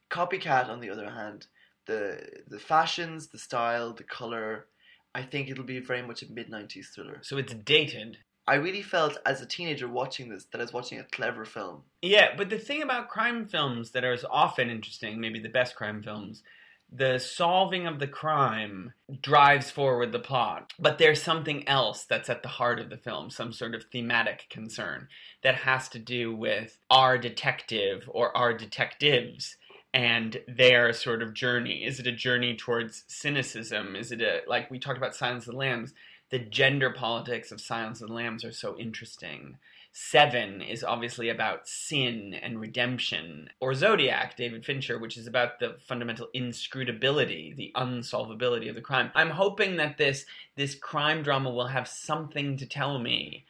Copycat, 0.10 0.70
on 0.70 0.80
the 0.80 0.90
other 0.90 1.10
hand, 1.10 1.48
the 1.86 2.22
the 2.48 2.60
fashions, 2.60 3.28
the 3.28 3.38
style, 3.38 3.94
the 3.94 4.04
color, 4.04 4.68
I 5.14 5.24
think 5.24 5.50
it'll 5.50 5.64
be 5.64 5.80
very 5.80 6.02
much 6.02 6.24
a 6.24 6.32
mid 6.32 6.50
'90s 6.50 6.88
thriller. 6.94 7.20
So 7.24 7.38
it's 7.38 7.54
dated. 7.54 8.18
I 8.48 8.56
really 8.56 8.84
felt 8.84 9.18
as 9.26 9.42
a 9.42 9.46
teenager 9.46 9.88
watching 9.88 10.30
this 10.30 10.46
that 10.52 10.60
I 10.60 10.64
was 10.64 10.74
watching 10.74 11.00
a 11.00 11.04
clever 11.04 11.46
film. 11.46 11.82
Yeah, 12.02 12.36
but 12.38 12.50
the 12.50 12.60
thing 12.60 12.84
about 12.84 13.10
crime 13.10 13.48
films 13.48 13.92
that 13.92 14.04
are 14.04 14.18
often 14.30 14.70
interesting, 14.70 15.20
maybe 15.20 15.40
the 15.40 15.50
best 15.50 15.76
crime 15.76 16.04
films, 16.04 16.44
the 16.92 17.18
solving 17.18 17.88
of 17.88 18.00
the 18.00 18.08
crime 18.08 18.94
drives 19.22 19.72
forward 19.72 20.12
the 20.12 20.20
plot. 20.20 20.74
But 20.78 21.00
there's 21.00 21.22
something 21.22 21.68
else 21.68 22.06
that's 22.06 22.30
at 22.30 22.44
the 22.44 22.50
heart 22.50 22.80
of 22.80 22.90
the 22.90 22.98
film, 22.98 23.32
some 23.32 23.52
sort 23.52 23.74
of 23.74 23.86
thematic 23.92 24.46
concern 24.50 25.08
that 25.42 25.56
has 25.56 25.90
to 25.90 26.00
do 26.00 26.36
with 26.36 26.78
our 26.90 27.18
detective 27.18 28.08
or 28.08 28.36
our 28.38 28.54
detectives 28.54 29.58
and 29.96 30.42
their 30.46 30.92
sort 30.92 31.24
of 31.24 31.34
journey. 31.34 31.86
Is 31.86 32.02
it 32.02 32.06
a 32.06 32.12
journey 32.12 32.54
towards 32.54 33.06
cynicism? 33.08 33.96
Is 33.96 34.12
it 34.12 34.22
a, 34.22 34.42
like 34.46 34.70
we 34.70 34.78
talked 34.78 34.98
about 34.98 35.16
Silence 35.16 35.48
of 35.48 35.54
the 35.54 35.58
Lambs? 35.58 35.94
The 36.32 36.40
gender 36.40 36.92
politics 36.92 37.50
of 37.50 37.62
Silence 37.62 38.02
of 38.02 38.10
the 38.10 38.14
Lambs 38.14 38.44
are 38.44 38.52
so 38.52 38.78
interesting. 38.78 39.58
Seven 39.94 40.62
is 40.62 40.84
obviously 40.84 41.30
about 41.30 41.70
sin 41.70 42.34
and 42.34 42.60
redemption, 42.60 43.50
or 43.62 43.74
Zodiac, 43.74 44.36
David 44.36 44.66
Fincher, 44.66 45.00
which 45.00 45.16
is 45.16 45.28
about 45.28 45.60
the 45.62 45.78
fundamental 45.88 46.28
inscrutability, 46.34 47.54
the 47.56 47.72
unsolvability 47.78 48.68
of 48.68 48.76
the 48.76 48.82
crime. 48.82 49.12
I'm 49.16 49.30
hoping 49.30 49.78
that 49.78 49.98
this 49.98 50.26
this 50.58 50.76
crime 50.76 51.24
drama 51.24 51.52
will 51.52 51.68
have 51.68 51.88
something 51.88 52.58
to 52.58 52.66
tell 52.66 53.00
me 53.00 53.46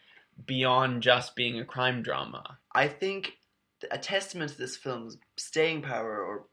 beyond 0.45 1.01
just 1.01 1.35
being 1.35 1.59
a 1.59 1.65
crime 1.65 2.03
drama. 2.03 2.59
I 2.71 2.87
think 2.87 3.33
a 3.91 3.97
testament 3.97 4.51
to 4.51 4.57
this 4.57 4.77
film's 4.77 5.17
staying 5.37 5.81
power 5.81 6.23
or 6.23 6.45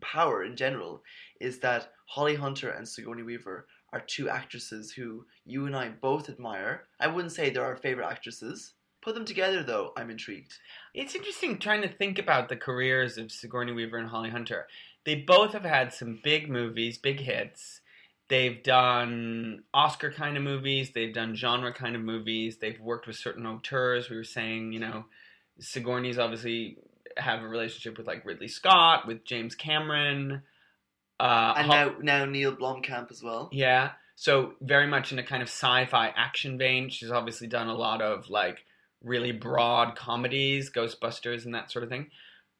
power 0.00 0.44
in 0.44 0.56
general 0.56 1.02
is 1.40 1.58
that 1.60 1.92
Holly 2.06 2.34
Hunter 2.34 2.70
and 2.70 2.86
Sigourney 2.86 3.22
Weaver 3.22 3.66
are 3.92 4.00
two 4.00 4.28
actresses 4.28 4.92
who 4.92 5.24
you 5.44 5.66
and 5.66 5.76
I 5.76 5.88
both 5.88 6.28
admire. 6.28 6.84
I 6.98 7.06
wouldn't 7.06 7.32
say 7.32 7.50
they're 7.50 7.64
our 7.64 7.76
favorite 7.76 8.08
actresses. 8.08 8.74
Put 9.00 9.14
them 9.14 9.24
together, 9.24 9.62
though, 9.62 9.92
I'm 9.96 10.10
intrigued. 10.10 10.54
It's 10.94 11.14
interesting 11.14 11.58
trying 11.58 11.82
to 11.82 11.88
think 11.88 12.18
about 12.18 12.48
the 12.48 12.56
careers 12.56 13.18
of 13.18 13.30
Sigourney 13.30 13.72
Weaver 13.72 13.98
and 13.98 14.08
Holly 14.08 14.30
Hunter. 14.30 14.66
They 15.04 15.16
both 15.16 15.52
have 15.52 15.64
had 15.64 15.92
some 15.92 16.20
big 16.24 16.48
movies, 16.48 16.96
big 16.96 17.20
hits. 17.20 17.82
They've 18.28 18.62
done 18.62 19.64
Oscar 19.74 20.10
kind 20.10 20.38
of 20.38 20.42
movies. 20.42 20.92
They've 20.94 21.12
done 21.12 21.34
genre 21.34 21.72
kind 21.72 21.94
of 21.94 22.02
movies. 22.02 22.56
They've 22.56 22.80
worked 22.80 23.06
with 23.06 23.16
certain 23.16 23.44
auteurs. 23.44 24.08
We 24.08 24.16
were 24.16 24.24
saying, 24.24 24.72
you 24.72 24.80
know, 24.80 25.04
Sigourney's 25.60 26.18
obviously 26.18 26.78
have 27.16 27.42
a 27.42 27.48
relationship 27.48 27.96
with 27.98 28.06
like 28.06 28.24
Ridley 28.24 28.48
Scott, 28.48 29.06
with 29.06 29.24
James 29.24 29.54
Cameron, 29.54 30.42
uh, 31.20 31.54
And 31.56 31.68
now, 31.68 31.94
now 32.00 32.24
Neil 32.24 32.54
Blomkamp 32.56 33.10
as 33.10 33.22
well. 33.22 33.48
yeah. 33.52 33.92
So 34.16 34.54
very 34.60 34.86
much 34.86 35.10
in 35.10 35.18
a 35.18 35.24
kind 35.24 35.42
of 35.42 35.48
sci-fi 35.48 36.08
action 36.16 36.56
vein. 36.56 36.88
She's 36.88 37.10
obviously 37.10 37.48
done 37.48 37.66
a 37.68 37.74
lot 37.74 38.00
of 38.00 38.30
like 38.30 38.64
really 39.02 39.32
broad 39.32 39.96
comedies, 39.96 40.70
Ghostbusters, 40.70 41.44
and 41.44 41.54
that 41.54 41.70
sort 41.72 41.82
of 41.82 41.88
thing. 41.88 42.10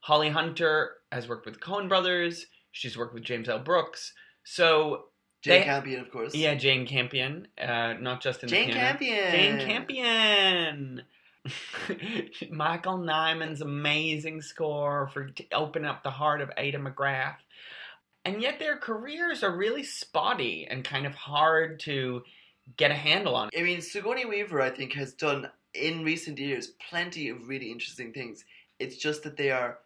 Holly 0.01 0.31
Hunter 0.31 0.95
has 1.13 1.29
worked 1.29 1.47
with 1.47 1.61
Coen 1.61 1.89
Brothers. 1.89 2.47
She's 2.73 2.99
worked 2.99 3.15
with 3.15 3.23
James 3.23 3.49
L. 3.49 3.61
Brooks. 3.61 4.13
So 4.43 5.05
Jane 5.43 5.61
They- 5.61 5.65
Campion, 5.65 6.01
of 6.01 6.11
course. 6.11 6.35
yeah, 6.35 6.55
Jane 6.55 6.87
Campion, 6.89 7.47
uh, 7.57 7.95
not 8.01 8.21
just 8.21 8.43
in 8.43 8.49
Jane 8.49 8.67
the 8.69 8.73
piano. 8.75 8.89
Campion. 8.99 9.31
Jane 9.59 9.67
Campion. 9.67 11.03
Michael 12.51 12.99
Nyman's 12.99 13.61
amazing 13.61 14.41
score 14.43 15.09
for 15.13 15.27
to 15.27 15.45
open 15.53 15.85
up 15.85 16.03
the 16.03 16.11
heart 16.11 16.41
of 16.41 16.51
Ada 16.57 16.79
McGrath. 16.79 17.37
And 18.25 18.41
yet 18.41 18.59
their 18.59 18.77
careers 18.77 19.43
are 19.43 19.55
really 19.55 19.83
spotty 19.83 20.67
and 20.69 20.83
kind 20.83 21.07
of 21.07 21.15
hard 21.15 21.81
to 21.81 22.23
get 22.77 22.91
a 22.91 22.95
handle 22.95 23.37
on. 23.37 23.51
I 23.57 23.63
mean, 23.63 23.83
Sigourney 23.83 24.25
Weaver, 24.25 24.63
I 24.63 24.71
think, 24.71 24.95
has 24.95 25.13
done 25.13 25.51
in 25.75 26.05
recent 26.05 26.39
years 26.39 26.73
plenty 26.89 27.29
of 27.29 27.49
really 27.49 27.71
interesting 27.71 28.13
things. 28.13 28.45
It's 28.79 28.97
just 28.97 29.23
that 29.25 29.37
they 29.37 29.51
are 29.51 29.79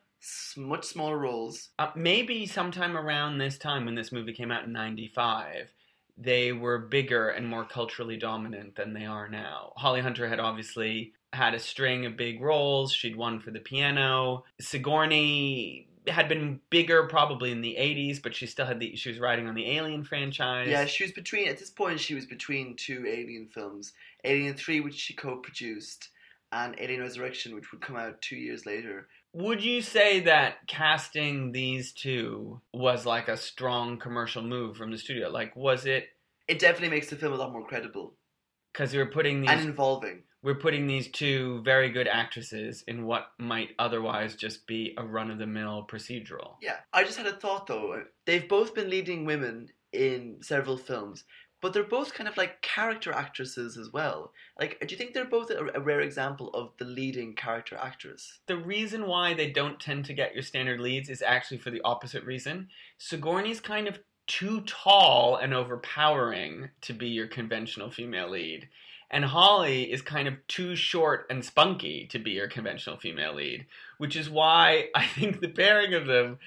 much 0.56 0.84
smaller 0.84 1.18
roles. 1.18 1.70
Uh, 1.78 1.90
maybe 1.96 2.46
sometime 2.46 2.96
around 2.96 3.38
this 3.38 3.58
time 3.58 3.84
when 3.84 3.94
this 3.94 4.12
movie 4.12 4.32
came 4.32 4.50
out 4.50 4.64
in 4.64 4.72
95, 4.72 5.72
they 6.16 6.52
were 6.52 6.78
bigger 6.78 7.30
and 7.30 7.46
more 7.46 7.64
culturally 7.64 8.16
dominant 8.16 8.76
than 8.76 8.92
they 8.92 9.06
are 9.06 9.28
now. 9.28 9.72
Holly 9.76 10.00
Hunter 10.00 10.28
had 10.28 10.40
obviously 10.40 11.12
had 11.38 11.54
a 11.54 11.58
string 11.58 12.04
of 12.04 12.16
big 12.16 12.40
roles. 12.42 12.92
She'd 12.92 13.16
won 13.16 13.40
for 13.40 13.50
the 13.50 13.60
piano. 13.60 14.44
Sigourney 14.60 15.88
had 16.06 16.28
been 16.28 16.60
bigger 16.70 17.06
probably 17.06 17.52
in 17.52 17.60
the 17.60 17.76
80s, 17.78 18.22
but 18.22 18.34
she 18.34 18.46
still 18.46 18.66
had 18.66 18.80
the 18.80 18.96
she 18.96 19.08
was 19.08 19.18
riding 19.18 19.46
on 19.46 19.54
the 19.54 19.70
Alien 19.70 20.04
franchise. 20.04 20.68
Yeah, 20.68 20.84
she 20.84 21.04
was 21.04 21.12
between, 21.12 21.48
at 21.48 21.58
this 21.58 21.70
point, 21.70 22.00
she 22.00 22.14
was 22.14 22.26
between 22.26 22.76
two 22.76 23.04
Alien 23.06 23.46
films 23.46 23.92
Alien 24.24 24.54
3, 24.54 24.80
which 24.80 24.94
she 24.94 25.14
co 25.14 25.36
produced, 25.36 26.08
and 26.52 26.74
Alien 26.78 27.00
Resurrection, 27.00 27.54
which 27.54 27.72
would 27.72 27.80
come 27.80 27.96
out 27.96 28.20
two 28.20 28.36
years 28.36 28.66
later. 28.66 29.08
Would 29.34 29.62
you 29.62 29.82
say 29.82 30.20
that 30.20 30.66
casting 30.66 31.52
these 31.52 31.92
two 31.92 32.60
was 32.72 33.04
like 33.06 33.28
a 33.28 33.36
strong 33.36 33.98
commercial 33.98 34.42
move 34.42 34.76
from 34.76 34.90
the 34.90 34.98
studio? 34.98 35.28
Like 35.28 35.54
was 35.54 35.86
it 35.86 36.08
It 36.48 36.58
definitely 36.58 36.90
makes 36.96 37.10
the 37.10 37.16
film 37.16 37.34
a 37.34 37.36
lot 37.36 37.52
more 37.52 37.66
credible 37.66 38.14
because 38.72 38.92
we 38.92 38.98
were 38.98 39.06
putting 39.06 39.42
these 39.42 39.50
and 39.50 39.60
involving. 39.60 40.22
We're 40.42 40.54
putting 40.54 40.86
these 40.86 41.08
two 41.08 41.62
very 41.62 41.90
good 41.90 42.06
actresses 42.06 42.84
in 42.86 43.04
what 43.04 43.32
might 43.38 43.70
otherwise 43.78 44.36
just 44.36 44.66
be 44.66 44.94
a 44.96 45.04
run 45.04 45.30
of 45.30 45.38
the 45.38 45.46
mill 45.46 45.86
procedural. 45.90 46.54
Yeah, 46.62 46.76
I 46.92 47.04
just 47.04 47.18
had 47.18 47.26
a 47.26 47.36
thought 47.36 47.66
though. 47.66 48.04
They've 48.24 48.48
both 48.48 48.74
been 48.74 48.90
leading 48.90 49.24
women 49.24 49.68
in 49.92 50.38
several 50.42 50.76
films, 50.76 51.24
but 51.60 51.72
they're 51.72 51.82
both 51.82 52.14
kind 52.14 52.28
of 52.28 52.36
like 52.36 52.62
character 52.62 53.12
actresses 53.12 53.76
as 53.76 53.90
well. 53.92 54.32
Like, 54.60 54.78
do 54.80 54.92
you 54.92 54.96
think 54.96 55.12
they're 55.12 55.24
both 55.24 55.50
a, 55.50 55.70
a 55.74 55.80
rare 55.80 56.00
example 56.00 56.50
of 56.50 56.70
the 56.78 56.84
leading 56.84 57.34
character 57.34 57.76
actress? 57.76 58.38
The 58.46 58.56
reason 58.56 59.06
why 59.06 59.34
they 59.34 59.50
don't 59.50 59.80
tend 59.80 60.04
to 60.04 60.14
get 60.14 60.34
your 60.34 60.44
standard 60.44 60.80
leads 60.80 61.08
is 61.08 61.22
actually 61.22 61.58
for 61.58 61.70
the 61.70 61.82
opposite 61.82 62.24
reason. 62.24 62.68
Sigourney's 62.96 63.60
kind 63.60 63.88
of 63.88 63.98
too 64.28 64.60
tall 64.60 65.36
and 65.36 65.52
overpowering 65.52 66.68
to 66.82 66.92
be 66.92 67.08
your 67.08 67.26
conventional 67.26 67.90
female 67.90 68.30
lead. 68.30 68.68
And 69.10 69.24
Holly 69.24 69.90
is 69.90 70.02
kind 70.02 70.28
of 70.28 70.34
too 70.48 70.76
short 70.76 71.26
and 71.30 71.44
spunky 71.44 72.06
to 72.10 72.18
be 72.18 72.32
your 72.32 72.48
conventional 72.48 72.98
female 72.98 73.34
lead, 73.34 73.66
which 73.96 74.16
is 74.16 74.28
why 74.28 74.88
I 74.94 75.06
think 75.06 75.40
the 75.40 75.48
pairing 75.48 75.94
of 75.94 76.06
them 76.06 76.38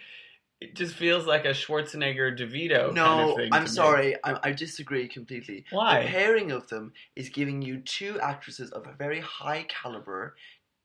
it 0.61 0.75
just 0.75 0.93
feels 0.93 1.25
like 1.25 1.43
a 1.43 1.49
Schwarzenegger 1.49 2.37
DeVito 2.37 2.93
no, 2.93 3.03
kind 3.03 3.29
of 3.29 3.35
thing. 3.35 3.49
I'm 3.51 3.67
sorry, 3.67 4.15
I, 4.23 4.39
I 4.43 4.51
disagree 4.51 5.07
completely. 5.07 5.65
Why? 5.71 6.03
The 6.03 6.09
pairing 6.09 6.51
of 6.51 6.67
them 6.67 6.93
is 7.15 7.29
giving 7.29 7.63
you 7.63 7.79
two 7.79 8.19
actresses 8.19 8.69
of 8.71 8.85
a 8.85 8.93
very 8.93 9.19
high 9.21 9.65
caliber 9.67 10.35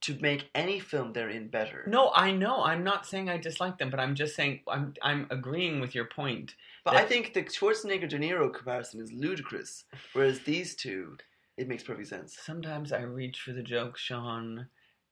to 0.01 0.19
make 0.21 0.49
any 0.55 0.81
film 0.81 1.13
they're 1.13 1.29
in 1.29 1.49
better. 1.49 1.85
No, 1.87 2.11
I 2.15 2.31
know. 2.31 2.65
I'm 2.65 2.85
not 2.85 3.07
saying 3.07 3.29
I 3.29 3.37
dislike 3.37 3.77
them, 3.77 3.91
but 3.91 4.01
I'm 4.01 4.15
just 4.15 4.35
saying 4.35 4.61
I'm 4.67 4.95
I'm 5.03 5.27
agreeing 5.31 5.81
with 5.81 5.95
your 5.95 6.07
point. 6.07 6.55
but 6.85 6.93
that- 6.93 7.05
I 7.05 7.07
think 7.07 7.35
the 7.35 7.43
Schwarzenegger 7.43 8.09
De 8.09 8.19
Niro 8.19 8.53
comparison 8.53 9.01
is 9.03 9.13
ludicrous, 9.13 9.85
whereas 10.15 10.41
these 10.41 10.75
two, 10.75 11.19
it 11.57 11.69
makes 11.69 11.83
perfect 11.83 12.09
sense. 12.09 12.37
Sometimes 12.45 12.93
I 12.93 13.03
reach 13.03 13.41
for 13.41 13.53
the 13.53 13.63
joke, 13.63 13.97
Sean. 13.97 14.69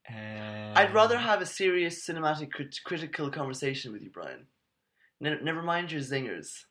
And 0.07 0.79
I'd 0.79 0.93
rather 0.93 1.17
have 1.17 1.41
a 1.41 1.47
serious 1.47 2.07
cinematic 2.07 2.51
crit- 2.53 2.81
critical 2.85 3.31
conversation 3.31 3.93
with 3.93 4.03
you, 4.03 4.11
Brian. 4.11 4.47
Ne- 5.21 5.41
never 5.43 5.63
mind 5.63 5.91
your 5.91 6.03
zingers. 6.03 6.65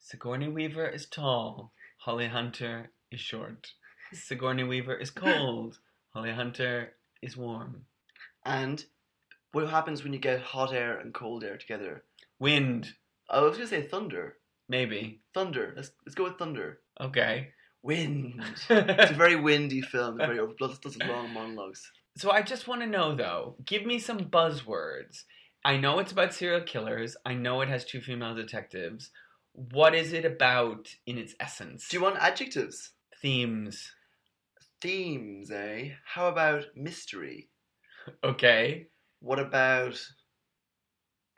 Sigourney 0.00 0.48
Weaver 0.48 0.88
is 0.88 1.06
tall. 1.06 1.72
Holly 1.98 2.28
Hunter 2.28 2.90
is 3.10 3.20
short. 3.20 3.72
Sigourney 4.12 4.64
Weaver 4.64 4.94
is 4.94 5.10
cold. 5.10 5.78
Holly 6.14 6.32
Hunter 6.32 6.94
is 7.20 7.36
warm. 7.36 7.84
And 8.46 8.82
what 9.52 9.68
happens 9.68 10.02
when 10.02 10.14
you 10.14 10.18
get 10.18 10.40
hot 10.40 10.72
air 10.72 10.98
and 10.98 11.12
cold 11.12 11.44
air 11.44 11.58
together? 11.58 12.04
Wind, 12.38 12.94
I 13.28 13.40
was 13.40 13.56
going 13.58 13.68
to 13.68 13.74
say 13.74 13.82
thunder. 13.82 14.36
maybe. 14.68 15.20
Thunder. 15.34 15.74
Let's, 15.76 15.90
let's 16.06 16.14
go 16.14 16.24
with 16.24 16.38
thunder. 16.38 16.80
Okay. 17.00 17.48
Wind. 17.82 18.42
It's 18.70 19.10
a 19.10 19.14
very 19.14 19.36
windy 19.46 19.80
film. 19.80 20.20
It's 20.20 20.26
very 20.26 20.40
lots 20.40 20.60
lots 20.60 20.96
of 20.96 21.08
long 21.08 21.32
monologues. 21.32 21.90
So 22.16 22.30
I 22.30 22.42
just 22.42 22.66
want 22.66 22.80
to 22.82 22.86
know 22.86 23.14
though, 23.14 23.56
give 23.64 23.86
me 23.86 23.98
some 23.98 24.18
buzzwords. 24.18 25.24
I 25.64 25.76
know 25.76 25.98
it's 25.98 26.12
about 26.12 26.34
serial 26.34 26.62
killers. 26.62 27.16
I 27.24 27.34
know 27.34 27.60
it 27.60 27.68
has 27.68 27.84
two 27.84 28.00
female 28.00 28.34
detectives. 28.34 29.10
What 29.52 29.94
is 29.94 30.12
it 30.12 30.24
about 30.24 30.88
in 31.06 31.18
its 31.18 31.34
essence? 31.40 31.88
Do 31.88 31.96
you 31.96 32.02
want 32.02 32.18
adjectives? 32.18 32.90
Themes. 33.20 33.92
Themes, 34.80 35.50
eh? 35.50 35.90
How 36.04 36.28
about 36.28 36.66
mystery? 36.76 37.48
Okay. 38.22 38.86
What 39.20 39.40
about 39.40 40.00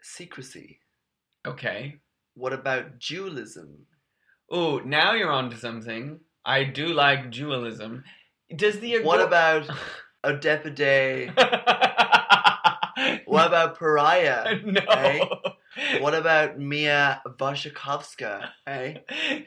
secrecy? 0.03 0.81
Okay. 1.47 1.97
What 2.35 2.53
about 2.53 2.99
dualism? 2.99 3.87
Oh, 4.51 4.79
now 4.79 5.15
you're 5.15 5.33
onto 5.33 5.57
something. 5.57 6.21
I 6.45 6.65
do 6.65 6.89
like 6.89 7.31
dualism. 7.31 8.05
Does 8.55 8.81
the 8.81 9.03
What 9.03 9.21
about 9.21 9.69
Odepide? 10.25 11.35
What 13.27 13.47
about 13.47 13.79
Pariah? 13.79 14.61
no? 14.65 14.81
eh? 14.81 15.25
What 16.01 16.15
about 16.15 16.59
Mia 16.59 17.23
Wasikowska? 17.27 18.51
Eh? 18.67 18.95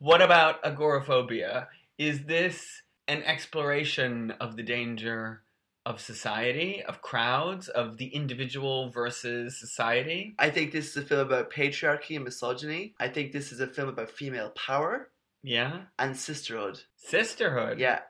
What 0.00 0.20
about 0.22 0.64
agoraphobia? 0.64 1.68
Is 1.98 2.24
this 2.24 2.82
an 3.06 3.22
exploration 3.22 4.32
of 4.40 4.56
the 4.56 4.62
danger 4.62 5.43
of 5.86 6.00
society, 6.00 6.82
of 6.88 7.02
crowds, 7.02 7.68
of 7.68 7.98
the 7.98 8.06
individual 8.06 8.90
versus 8.90 9.58
society? 9.60 10.34
I 10.38 10.50
think 10.50 10.72
this 10.72 10.88
is 10.90 10.96
a 10.96 11.02
film 11.06 11.20
about 11.26 11.50
patriarchy 11.52 12.16
and 12.16 12.24
misogyny. 12.24 12.94
I 12.98 13.08
think 13.08 13.32
this 13.32 13.52
is 13.52 13.60
a 13.60 13.66
film 13.66 13.88
about 13.88 14.10
female 14.10 14.50
power 14.50 15.10
Yeah? 15.42 15.82
and 15.98 16.16
sisterhood. 16.16 16.80
Sisterhood. 16.96 17.78
Yeah, 17.78 18.00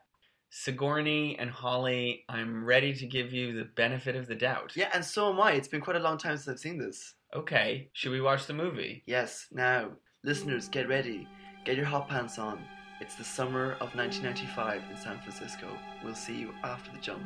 Sigourney 0.50 1.36
and 1.38 1.50
Holly, 1.50 2.24
I'm 2.28 2.64
ready 2.64 2.94
to 2.94 3.06
give 3.06 3.32
you 3.32 3.54
the 3.56 3.64
benefit 3.64 4.14
of 4.14 4.28
the 4.28 4.36
doubt. 4.36 4.72
yeah, 4.76 4.88
and 4.94 5.04
so 5.04 5.32
am 5.32 5.40
I. 5.40 5.52
It's 5.52 5.66
been 5.68 5.80
quite 5.80 5.96
a 5.96 6.00
long 6.00 6.16
time 6.16 6.36
since 6.36 6.48
I've 6.48 6.60
seen 6.60 6.78
this. 6.78 7.14
Okay, 7.34 7.88
should 7.92 8.12
we 8.12 8.20
watch 8.20 8.46
the 8.46 8.52
movie? 8.54 9.02
Yes, 9.06 9.48
now, 9.50 9.90
listeners, 10.22 10.68
get 10.68 10.88
ready. 10.88 11.26
Get 11.64 11.76
your 11.76 11.86
hot 11.86 12.08
pants 12.08 12.38
on. 12.38 12.62
It's 13.00 13.16
the 13.16 13.24
summer 13.24 13.72
of 13.80 13.94
1995 13.96 14.82
in 14.90 14.96
San 14.96 15.18
Francisco. 15.18 15.76
We'll 16.04 16.14
see 16.14 16.38
you 16.38 16.54
after 16.62 16.92
the 16.92 16.98
jump. 16.98 17.22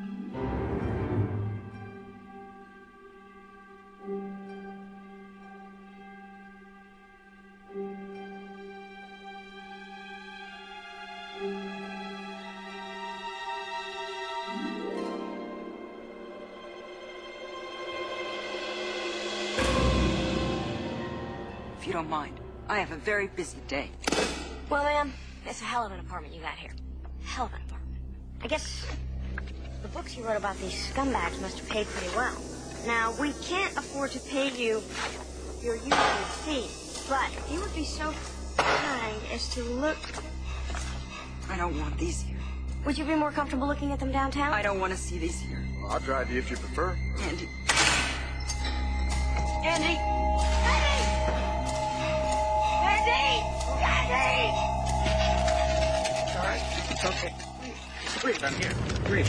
If 21.79 21.87
you 21.87 21.93
don't 21.93 22.09
mind. 22.09 22.41
I 22.71 22.81
have 22.81 22.93
a 22.93 22.97
very 22.97 23.29
busy 23.29 23.59
day. 23.67 23.91
Well, 24.69 24.85
ma'am, 24.85 25.13
it's 25.49 25.63
a 25.63 25.65
hell 25.65 25.87
of 25.87 25.93
an 25.93 26.01
apartment 26.01 26.35
you 26.35 26.43
got 26.43 26.57
here. 26.57 26.73
Hell 27.25 27.47
of 27.47 27.55
an 27.55 27.61
apartment. 27.67 27.97
I 28.43 28.49
guess 28.49 28.87
the 29.83 29.89
books 29.89 30.17
you 30.17 30.25
wrote 30.25 30.37
about 30.37 30.59
these 30.59 30.75
scumbags 30.91 31.41
must 31.41 31.59
have 31.59 31.69
paid 31.69 31.87
pretty 31.87 32.15
well. 32.15 32.37
Now, 32.87 33.15
we 33.21 33.33
can't 33.43 33.75
afford 33.77 34.11
to 34.13 34.21
pay 34.21 34.51
you 34.51 34.83
your 35.63 35.77
usual 35.77 35.97
fee, 36.45 36.69
but 37.09 37.31
if 37.33 37.51
you 37.53 37.61
would 37.61 37.75
be 37.75 37.85
so 37.85 38.13
kind 38.57 39.17
as 39.33 39.49
to 39.55 39.63
look... 39.63 39.97
I 41.49 41.57
don't 41.57 41.79
want 41.81 41.97
these 41.99 42.21
here. 42.21 42.37
Would 42.85 42.99
you 42.99 43.05
be 43.05 43.15
more 43.15 43.33
comfortable 43.33 43.67
looking 43.67 43.91
at 43.93 43.99
them 43.99 44.13
downtown? 44.13 44.53
I 44.53 44.63
don't 44.63 44.79
want 44.79 44.93
to 44.93 44.99
see 44.99 45.19
these 45.19 45.41
here. 45.41 45.65
I'll 45.89 45.99
drive 46.01 46.31
you 46.31 46.39
if 46.39 46.51
you 46.51 46.57
prefer. 46.59 46.97
Andy. 47.23 47.49
Andy! 49.65 49.97
Andy! 49.97 50.89
Andy! 52.85 54.13
Andy! 54.13 54.78
It's 57.01 57.05
all 57.05 57.13
right. 57.13 57.33
It's 58.03 58.17
okay. 58.17 58.21
Breathe. 58.23 58.43
I'm 58.43 58.55
here. 58.55 58.75
Breathe. 59.05 59.29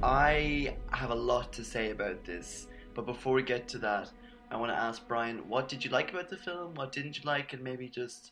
I 0.00 0.76
have 0.92 1.10
a 1.10 1.14
lot 1.14 1.52
to 1.54 1.64
say 1.64 1.90
about 1.90 2.24
this, 2.24 2.68
but 2.94 3.04
before 3.04 3.32
we 3.32 3.42
get 3.42 3.66
to 3.70 3.78
that, 3.78 4.12
I 4.52 4.56
want 4.56 4.70
to 4.70 4.78
ask 4.78 5.08
Brian, 5.08 5.38
what 5.48 5.68
did 5.68 5.84
you 5.84 5.90
like 5.90 6.12
about 6.12 6.28
the 6.28 6.36
film? 6.36 6.74
What 6.76 6.92
didn't 6.92 7.18
you 7.18 7.24
like? 7.24 7.52
And 7.52 7.64
maybe 7.64 7.88
just 7.88 8.30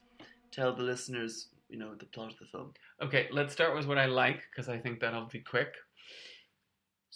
tell 0.53 0.73
the 0.73 0.85
listeners, 0.85 1.49
you 1.69 1.77
know, 1.77 1.97
the 1.97 2.07
plot 2.07 2.31
of 2.31 2.39
the 2.39 2.47
film. 2.47 2.73
Okay, 3.03 3.27
let's 3.33 3.53
start 3.53 3.75
with 3.75 3.87
what 3.87 3.99
I 3.99 4.07
like 4.07 4.43
because 4.53 4.69
I 4.69 4.79
think 4.79 5.01
that'll 5.01 5.27
be 5.27 5.41
quick. 5.41 5.75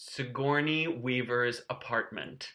Sigourney 0.01 0.87
Weaver's 0.87 1.63
apartment. 1.71 2.53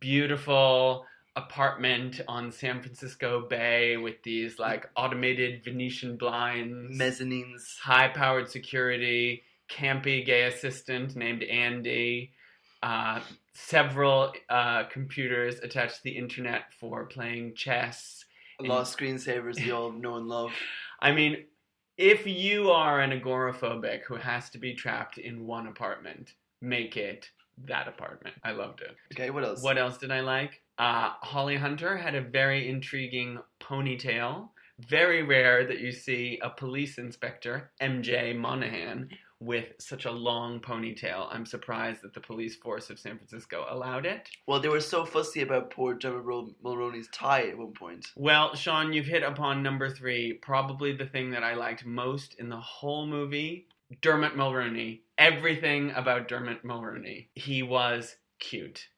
Beautiful 0.00 1.06
apartment 1.34 2.20
on 2.28 2.52
San 2.52 2.82
Francisco 2.82 3.46
Bay 3.48 3.96
with 3.96 4.22
these 4.22 4.58
like 4.58 4.90
automated 4.94 5.64
Venetian 5.64 6.18
blinds, 6.18 6.98
Mezzanines. 6.98 7.78
high 7.78 8.08
powered 8.08 8.50
security, 8.50 9.44
campy 9.70 10.24
gay 10.24 10.44
assistant 10.44 11.16
named 11.16 11.42
Andy, 11.42 12.32
uh, 12.82 13.20
several 13.54 14.34
uh, 14.50 14.84
computers 14.84 15.60
attached 15.60 15.96
to 15.96 16.04
the 16.04 16.18
internet 16.18 16.74
for 16.78 17.06
playing 17.06 17.54
chess. 17.54 18.26
A 18.60 18.64
lot 18.64 18.82
of 18.82 18.88
screensavers 18.88 19.58
you 19.58 19.74
all 19.74 19.90
know 19.90 20.16
and 20.16 20.28
love. 20.28 20.52
I 21.00 21.12
mean, 21.12 21.46
if 21.96 22.26
you 22.26 22.70
are 22.72 23.00
an 23.00 23.18
agoraphobic 23.18 24.02
who 24.02 24.16
has 24.16 24.50
to 24.50 24.58
be 24.58 24.74
trapped 24.74 25.16
in 25.16 25.46
one 25.46 25.66
apartment, 25.66 26.34
make 26.60 26.96
it 26.96 27.28
that 27.66 27.88
apartment. 27.88 28.36
I 28.44 28.52
loved 28.52 28.80
it. 28.82 28.94
Okay, 29.12 29.30
what 29.30 29.44
else? 29.44 29.62
What 29.62 29.78
else 29.78 29.98
did 29.98 30.10
I 30.10 30.20
like? 30.20 30.62
Uh, 30.78 31.10
Holly 31.22 31.56
Hunter 31.56 31.96
had 31.96 32.14
a 32.14 32.20
very 32.20 32.68
intriguing 32.68 33.38
ponytail. 33.60 34.48
Very 34.88 35.24
rare 35.24 35.66
that 35.66 35.80
you 35.80 35.90
see 35.90 36.38
a 36.40 36.50
police 36.50 36.98
inspector, 36.98 37.72
MJ 37.82 38.36
Monahan, 38.36 39.08
with 39.40 39.72
such 39.78 40.04
a 40.04 40.10
long 40.10 40.60
ponytail. 40.60 41.26
I'm 41.32 41.46
surprised 41.46 42.02
that 42.02 42.14
the 42.14 42.20
police 42.20 42.54
force 42.54 42.88
of 42.88 42.98
San 42.98 43.16
Francisco 43.16 43.66
allowed 43.68 44.06
it. 44.06 44.28
Well, 44.46 44.60
they 44.60 44.68
were 44.68 44.80
so 44.80 45.04
fussy 45.04 45.42
about 45.42 45.70
poor 45.70 45.98
Mul- 46.02 46.54
Mulroney's 46.64 47.08
tie 47.12 47.48
at 47.48 47.58
one 47.58 47.72
point. 47.72 48.06
Well, 48.16 48.54
Sean, 48.54 48.92
you've 48.92 49.06
hit 49.06 49.24
upon 49.24 49.64
number 49.64 49.90
three, 49.90 50.34
probably 50.34 50.92
the 50.92 51.06
thing 51.06 51.30
that 51.32 51.42
I 51.42 51.54
liked 51.54 51.84
most 51.84 52.36
in 52.38 52.48
the 52.48 52.60
whole 52.60 53.06
movie. 53.06 53.66
Dermot 54.00 54.34
Mulroney. 54.36 55.00
Everything 55.16 55.90
about 55.92 56.28
Dermot 56.28 56.64
Mulroney. 56.64 57.28
He 57.34 57.62
was 57.62 58.16
cute. 58.38 58.88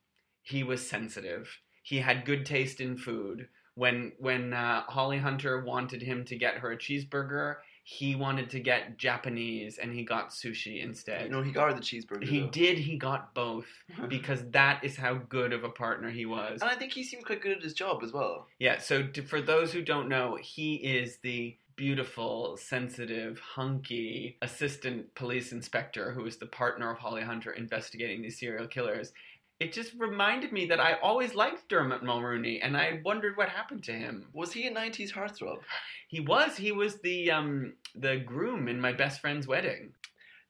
He 0.43 0.63
was 0.63 0.89
sensitive. 0.89 1.59
He 1.83 1.99
had 1.99 2.25
good 2.25 2.45
taste 2.45 2.81
in 2.81 2.97
food. 2.97 3.49
When 3.75 4.13
when 4.19 4.53
uh, 4.53 4.83
Holly 4.83 5.19
Hunter 5.19 5.63
wanted 5.65 6.03
him 6.03 6.25
to 6.27 6.37
get 6.37 6.57
her 6.57 6.73
a 6.73 6.77
cheeseburger, 6.77 7.57
he 7.85 8.15
wanted 8.15 8.51
to 8.51 8.61
get 8.61 8.99
Japanese, 8.99 9.79
and 9.79 9.93
he 9.95 10.05
got 10.05 10.31
sushi 10.31 10.83
instead. 10.83 11.31
No, 11.31 11.43
he 11.43 11.51
got 11.51 11.69
her 11.71 11.75
the 11.75 11.81
cheeseburger. 11.81 12.25
he 12.25 12.41
though. 12.41 12.51
did. 12.51 12.79
He 12.79 12.97
got 12.99 13.33
both 13.33 13.67
because 14.09 14.45
that 14.51 14.85
is 14.85 14.97
how 14.97 15.15
good 15.15 15.53
of 15.53 15.65
a 15.65 15.71
partner 15.71 16.11
he 16.11 16.27
was. 16.27 16.61
And 16.61 16.71
I 16.71 16.75
think 16.75 16.93
he 16.93 17.03
seemed 17.05 17.25
quite 17.25 17.41
good 17.41 17.57
at 17.57 17.63
his 17.63 17.73
job 17.73 18.03
as 18.03 18.13
well. 18.13 18.49
Yeah, 18.59 18.79
so 18.79 19.05
to, 19.05 19.23
for 19.23 19.41
those 19.41 19.73
who 19.73 19.83
don't 19.83 20.09
know, 20.09 20.37
he 20.41 20.75
is 20.75 21.19
the 21.19 21.57
beautiful, 21.81 22.59
sensitive, 22.59 23.41
hunky 23.41 24.37
assistant 24.43 25.15
police 25.15 25.51
inspector 25.53 26.13
who 26.13 26.27
is 26.27 26.37
the 26.37 26.45
partner 26.45 26.91
of 26.93 26.99
Holly 26.99 27.23
Hunter 27.23 27.53
investigating 27.53 28.21
these 28.21 28.39
serial 28.39 28.67
killers. 28.67 29.15
It 29.61 29.73
just 29.73 29.95
reminded 29.97 30.53
me 30.53 30.67
that 30.67 30.79
I 30.79 30.99
always 31.03 31.35
liked 31.35 31.71
Dermot 31.71 32.03
Mulroney, 32.03 32.59
and 32.61 32.77
I 32.77 33.01
wondered 33.03 33.39
what 33.39 33.49
happened 33.49 33.83
to 33.85 33.93
him. 33.93 34.27
Was 34.35 34.53
he 34.53 34.67
a 34.67 34.71
90s 34.71 35.11
heartthrob? 35.11 35.61
He 36.09 36.21
was 36.21 36.55
he 36.55 36.71
was 36.71 36.99
the 36.99 37.31
um 37.31 37.73
the 37.95 38.19
groom 38.19 38.69
in 38.69 38.79
my 38.79 38.93
best 38.93 39.23
friend's 39.23 39.47
wedding. 39.47 39.95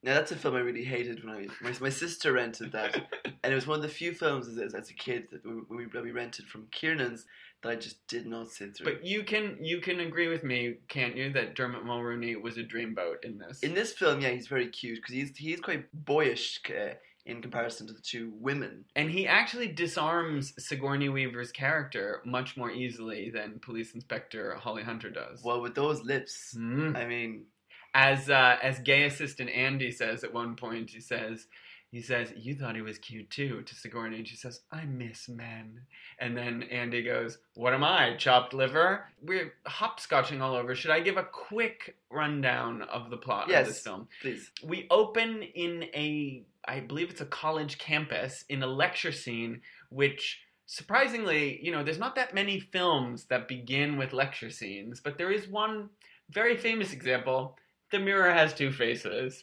Now, 0.02 0.14
that's 0.14 0.32
a 0.32 0.36
film 0.36 0.56
I 0.56 0.60
really 0.60 0.84
hated 0.84 1.22
when 1.22 1.32
I 1.32 1.46
my, 1.62 1.72
my 1.80 1.90
sister 1.90 2.32
rented 2.32 2.72
that. 2.72 2.96
and 3.44 3.52
it 3.52 3.54
was 3.54 3.68
one 3.68 3.76
of 3.76 3.82
the 3.82 3.88
few 3.88 4.14
films 4.14 4.48
as, 4.48 4.74
as, 4.74 4.90
a 4.90 4.94
kid 4.94 5.28
that 5.30 5.44
we, 5.44 5.76
we, 5.76 5.84
that 5.92 6.02
we 6.02 6.10
rented 6.10 6.46
from 6.46 6.66
Kiernan's 6.72 7.24
that 7.62 7.70
I 7.72 7.76
just 7.76 8.06
did 8.06 8.26
not 8.26 8.48
sit 8.50 8.76
through. 8.76 8.92
But 8.92 9.04
you 9.04 9.22
can 9.22 9.58
you 9.60 9.80
can 9.80 10.00
agree 10.00 10.28
with 10.28 10.44
me, 10.44 10.76
can't 10.88 11.16
you, 11.16 11.32
that 11.32 11.54
Dermot 11.54 11.84
Mulroney 11.84 12.40
was 12.40 12.56
a 12.56 12.62
dreamboat 12.62 13.24
in 13.24 13.38
this? 13.38 13.60
in 13.62 13.74
this 13.74 13.92
film, 13.92 14.20
yeah, 14.20 14.30
he's 14.30 14.48
very 14.48 14.68
cute 14.68 14.96
because 14.96 15.14
he's, 15.14 15.36
he's 15.36 15.60
quite 15.60 15.84
boyish 15.92 16.60
uh, 16.70 16.94
in 17.26 17.42
comparison 17.42 17.86
to 17.86 17.92
the 17.92 18.00
two 18.00 18.32
women. 18.40 18.84
And 18.96 19.10
he 19.10 19.26
actually 19.26 19.68
disarms 19.68 20.54
Sigourney 20.58 21.10
Weaver's 21.10 21.52
character 21.52 22.22
much 22.24 22.56
more 22.56 22.70
easily 22.70 23.30
than 23.30 23.60
Police 23.60 23.94
Inspector 23.94 24.54
Holly 24.54 24.82
Hunter 24.82 25.10
does. 25.10 25.42
Well, 25.44 25.60
with 25.60 25.74
those 25.74 26.02
lips, 26.02 26.56
Mm. 26.58 26.96
I 26.96 27.06
mean, 27.06 27.44
As 27.92 28.30
uh, 28.30 28.56
as 28.62 28.78
gay 28.78 29.04
assistant 29.04 29.50
Andy 29.50 29.90
says 29.90 30.22
at 30.24 30.32
one 30.32 30.54
point, 30.56 30.90
he 30.90 31.00
says 31.00 31.46
he 31.90 32.00
says 32.00 32.32
you 32.36 32.54
thought 32.54 32.76
he 32.76 32.82
was 32.82 32.98
cute 32.98 33.30
too 33.30 33.62
to 33.62 33.74
Sigourney, 33.74 34.16
and 34.18 34.28
she 34.28 34.36
says 34.36 34.60
I 34.70 34.84
miss 34.84 35.28
men. 35.28 35.80
And 36.18 36.36
then 36.36 36.62
Andy 36.64 37.02
goes, 37.02 37.38
"What 37.54 37.74
am 37.74 37.82
I? 37.84 38.14
Chopped 38.16 38.54
liver?" 38.54 39.06
We're 39.22 39.54
hopscotching 39.66 40.40
all 40.40 40.54
over. 40.54 40.74
Should 40.74 40.92
I 40.92 41.00
give 41.00 41.16
a 41.16 41.24
quick 41.24 41.96
rundown 42.10 42.82
of 42.82 43.10
the 43.10 43.16
plot 43.16 43.48
Yes. 43.48 43.62
of 43.68 43.74
this 43.74 43.82
film? 43.82 44.08
please. 44.22 44.50
we 44.64 44.86
open 44.90 45.42
in 45.42 45.84
a 45.94 46.44
i 46.66 46.78
believe 46.80 47.08
it's 47.10 47.20
a 47.22 47.26
college 47.26 47.78
campus 47.78 48.44
in 48.50 48.62
a 48.62 48.66
lecture 48.66 49.12
scene 49.12 49.62
which 49.88 50.42
surprisingly 50.66 51.58
you 51.62 51.72
know 51.72 51.82
there's 51.82 51.98
not 51.98 52.14
that 52.14 52.34
many 52.34 52.60
films 52.60 53.24
that 53.26 53.48
begin 53.48 53.96
with 53.96 54.12
lecture 54.12 54.50
scenes 54.50 55.00
but 55.00 55.18
there 55.18 55.30
is 55.30 55.48
one 55.48 55.88
very 56.30 56.56
famous 56.56 56.92
example 56.92 57.56
the 57.92 57.98
mirror 57.98 58.30
has 58.32 58.52
two 58.54 58.70
faces 58.72 59.42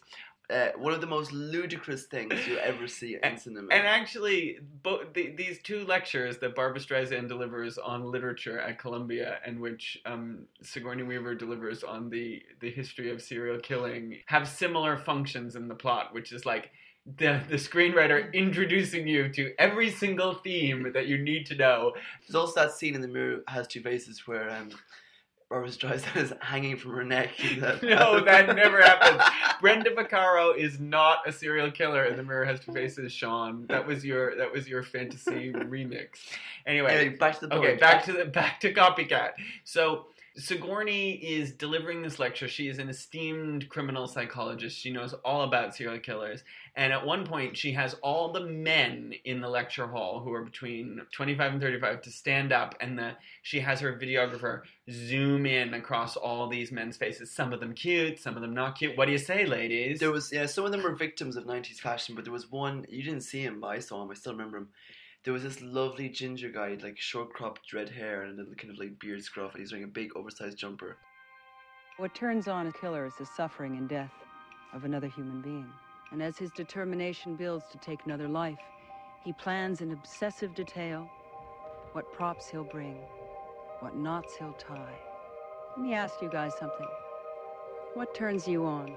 Uh, 0.50 0.70
one 0.78 0.94
of 0.94 1.02
the 1.02 1.08
most 1.08 1.34
ludicrous 1.34 2.06
things 2.06 2.34
you 2.48 2.58
ever 2.60 2.88
see 2.88 3.18
in 3.22 3.38
cinema. 3.38 3.68
and 3.74 3.86
actually 3.86 4.60
both 4.82 5.02
the, 5.14 5.32
these 5.32 5.62
two 5.62 5.84
lectures 5.84 6.38
that 6.38 6.56
barbara 6.56 6.80
streisand 6.80 7.28
delivers 7.28 7.78
on 7.78 8.10
literature 8.10 8.58
at 8.58 8.80
columbia 8.80 9.40
and 9.46 9.60
which 9.60 10.00
um, 10.06 10.46
sigourney 10.62 11.04
weaver 11.04 11.36
delivers 11.36 11.84
on 11.84 12.10
the, 12.10 12.42
the 12.62 12.72
history 12.72 13.12
of 13.12 13.22
serial 13.22 13.60
killing 13.60 14.20
have 14.28 14.48
similar 14.48 14.96
functions 14.96 15.58
in 15.58 15.68
the 15.68 15.76
plot 15.76 16.14
which 16.14 16.32
is 16.32 16.46
like 16.46 16.72
the, 17.18 17.42
the 17.50 17.56
screenwriter 17.56 18.32
introducing 18.34 19.08
you 19.08 19.30
to 19.30 19.54
every 19.60 19.90
single 19.90 20.34
theme 20.34 20.92
that 20.94 21.08
you 21.08 21.18
need 21.18 21.46
to 21.46 21.56
know 21.56 21.94
There's 22.22 22.36
also 22.36 22.62
that 22.62 22.72
scene 22.72 22.96
in 22.96 23.02
The 23.02 23.08
Mirror 23.08 23.44
Has 23.48 23.68
Two 23.68 23.82
Faces 23.82 24.28
where 24.28 24.50
um, 24.50 24.70
Barbara 25.50 25.70
Streisand 25.70 26.16
is 26.18 26.34
hanging 26.42 26.76
from 26.78 26.92
her 26.92 27.04
neck. 27.06 27.30
that- 27.60 27.82
no 27.84 28.24
that 28.24 28.54
never 28.56 28.82
happens 28.82 29.22
brenda 29.62 29.92
vaccaro 29.92 30.56
is 30.58 30.80
not 30.80 31.20
a 31.28 31.32
serial 31.32 31.72
killer 31.72 32.04
and 32.04 32.20
the 32.20 32.24
mirror 32.24 32.44
has 32.46 32.60
two 32.60 32.74
faces 32.74 33.12
sean 33.14 33.66
that 33.70 33.86
was 33.88 34.04
your 34.04 34.36
that 34.38 34.52
was 34.52 34.68
your 34.68 34.84
fantasy 34.84 35.52
remix 35.54 36.08
anyway 36.66 36.98
Anyway, 36.98 37.16
back 37.18 37.40
to 37.40 37.48
the. 37.48 37.56
Okay, 37.56 37.76
back 37.76 38.04
to 38.06 38.12
the 38.14 38.26
back 38.26 38.60
to 38.60 38.74
copycat. 38.74 39.32
So 39.64 40.08
Sigourney 40.38 41.14
is 41.14 41.52
delivering 41.52 42.04
this 42.04 42.20
lecture. 42.20 42.48
She 42.48 42.68
is 42.68 42.78
an 42.78 42.90
esteemed 42.90 43.70
criminal 43.70 44.08
psychologist. 44.08 44.78
She 44.78 44.92
knows 44.92 45.14
all 45.26 45.42
about 45.42 45.76
serial 45.76 46.00
killers. 46.00 46.44
And 46.76 46.94
at 46.94 47.04
one 47.04 47.26
point, 47.26 47.58
she 47.58 47.72
has 47.72 47.96
all 48.04 48.32
the 48.32 48.46
men 48.46 49.14
in 49.26 49.42
the 49.42 49.50
lecture 49.50 49.88
hall 49.88 50.20
who 50.20 50.32
are 50.32 50.44
between 50.44 51.02
25 51.12 51.54
and 51.54 51.62
35 51.62 52.04
to 52.04 52.12
stand 52.12 52.54
up, 52.54 52.76
and 52.80 53.00
the 53.00 53.14
she 53.42 53.60
has 53.62 53.80
her 53.80 53.98
videographer 53.98 54.62
zoom 54.92 55.48
in 55.48 55.74
across 55.74 56.16
all 56.16 56.48
these 56.48 56.72
men's 56.72 56.98
faces. 56.98 57.32
Some 57.32 57.52
of 57.52 57.60
them 57.60 57.74
cute, 57.74 58.20
some 58.20 58.36
of 58.36 58.44
them 58.44 58.54
not 58.54 58.78
cute. 58.78 58.96
What 58.96 59.06
do 59.06 59.14
you 59.14 59.18
say, 59.18 59.46
ladies? 59.48 60.00
There 60.00 60.12
was 60.12 60.32
yeah, 60.32 60.46
some 60.46 60.66
of 60.66 60.72
them 60.72 60.84
were 60.84 60.94
victims 60.94 61.36
of 61.36 61.46
'90s 61.46 61.80
fashion, 61.80 62.14
but 62.14 62.26
there 62.26 62.34
was 62.34 62.52
one 62.52 62.86
you 62.90 63.02
didn't 63.02 63.22
see 63.22 63.42
him, 63.42 63.60
but 63.60 63.68
I 63.70 63.80
saw 63.80 64.04
him. 64.04 64.12
I 64.12 64.14
still 64.14 64.34
remember 64.34 64.58
him. 64.58 64.70
There 65.28 65.34
was 65.34 65.44
this 65.44 65.62
lovely 65.62 66.08
ginger 66.08 66.48
guy, 66.48 66.70
with, 66.70 66.84
like 66.84 66.98
short 66.98 67.34
cropped 67.34 67.74
red 67.74 67.90
hair 67.90 68.22
and 68.22 68.36
a 68.36 68.38
little 68.38 68.56
kind 68.56 68.72
of 68.72 68.80
like 68.80 68.98
beard 68.98 69.22
scruff, 69.22 69.52
and 69.52 69.60
he's 69.60 69.74
wearing 69.74 69.84
a 69.84 69.90
big 69.90 70.16
oversized 70.16 70.58
jumper. 70.58 70.96
What 71.98 72.16
turns 72.16 72.48
on 72.48 72.68
a 72.68 72.72
killer 72.72 73.06
is 73.06 73.12
the 73.20 73.26
suffering 73.26 73.76
and 73.76 73.90
death 73.90 74.14
of 74.74 74.86
another 74.86 75.10
human 75.10 75.42
being. 75.42 75.68
And 76.14 76.24
as 76.24 76.38
his 76.38 76.50
determination 76.52 77.36
builds 77.36 77.66
to 77.74 77.78
take 77.80 78.06
another 78.06 78.30
life, 78.30 78.58
he 79.26 79.34
plans 79.34 79.82
in 79.82 79.92
obsessive 79.92 80.56
detail 80.56 81.10
what 81.92 82.14
props 82.14 82.48
he'll 82.48 82.64
bring, 82.64 82.96
what 83.82 83.98
knots 83.98 84.38
he'll 84.40 84.54
tie. 84.54 84.96
Let 85.76 85.86
me 85.86 85.94
ask 85.94 86.22
you 86.22 86.30
guys 86.30 86.54
something. 86.58 86.88
What 87.96 88.16
turns 88.16 88.48
you 88.48 88.64
on? 88.64 88.96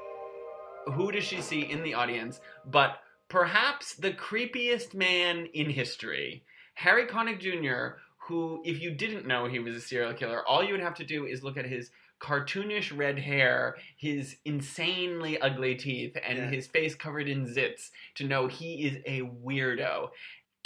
Who 0.94 1.10
does 1.10 1.24
she 1.24 1.40
see 1.40 1.62
in 1.62 1.82
the 1.82 1.94
audience 1.94 2.40
but 2.66 3.00
perhaps 3.30 3.94
the 3.94 4.12
creepiest 4.12 4.92
man 4.92 5.46
in 5.54 5.70
history, 5.70 6.44
Harry 6.74 7.06
Connick 7.06 7.40
Jr., 7.40 7.96
who, 8.28 8.60
if 8.64 8.80
you 8.82 8.90
didn't 8.90 9.26
know 9.26 9.46
he 9.46 9.58
was 9.58 9.74
a 9.74 9.80
serial 9.80 10.12
killer, 10.12 10.46
all 10.46 10.62
you 10.62 10.72
would 10.72 10.82
have 10.82 10.94
to 10.96 11.04
do 11.04 11.24
is 11.24 11.42
look 11.42 11.56
at 11.56 11.64
his 11.64 11.90
cartoonish 12.20 12.94
red 12.96 13.18
hair, 13.18 13.76
his 13.96 14.36
insanely 14.44 15.40
ugly 15.40 15.74
teeth, 15.74 16.16
and 16.22 16.36
Yeah. 16.38 16.50
his 16.50 16.66
face 16.66 16.94
covered 16.94 17.28
in 17.28 17.46
zits 17.46 17.90
to 18.16 18.24
know 18.24 18.46
he 18.46 18.84
is 18.86 18.98
a 19.06 19.22
weirdo. 19.22 20.10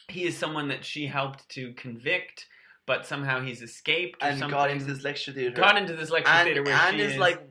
He 0.09 0.25
is 0.25 0.37
someone 0.37 0.69
that 0.69 0.85
she 0.85 1.07
helped 1.07 1.49
to 1.51 1.73
convict, 1.75 2.47
but 2.87 3.07
somehow 3.07 3.41
he's 3.41 3.63
escaped 3.63 4.23
or 4.23 4.27
and 4.27 4.39
something. 4.39 4.57
got 4.59 4.71
into 4.71 4.85
this 4.85 5.05
lecture 5.05 5.33
theater. 5.33 5.55
Got 5.57 5.79
into 5.79 5.95
this 5.95 6.11
lecture 6.11 6.31
and, 6.33 6.45
theater 6.47 6.63
where 6.65 6.75
and 6.75 6.97
she 6.97 7.03
is, 7.03 7.17
like 7.17 7.37
s- 7.37 7.41
s- 7.41 7.49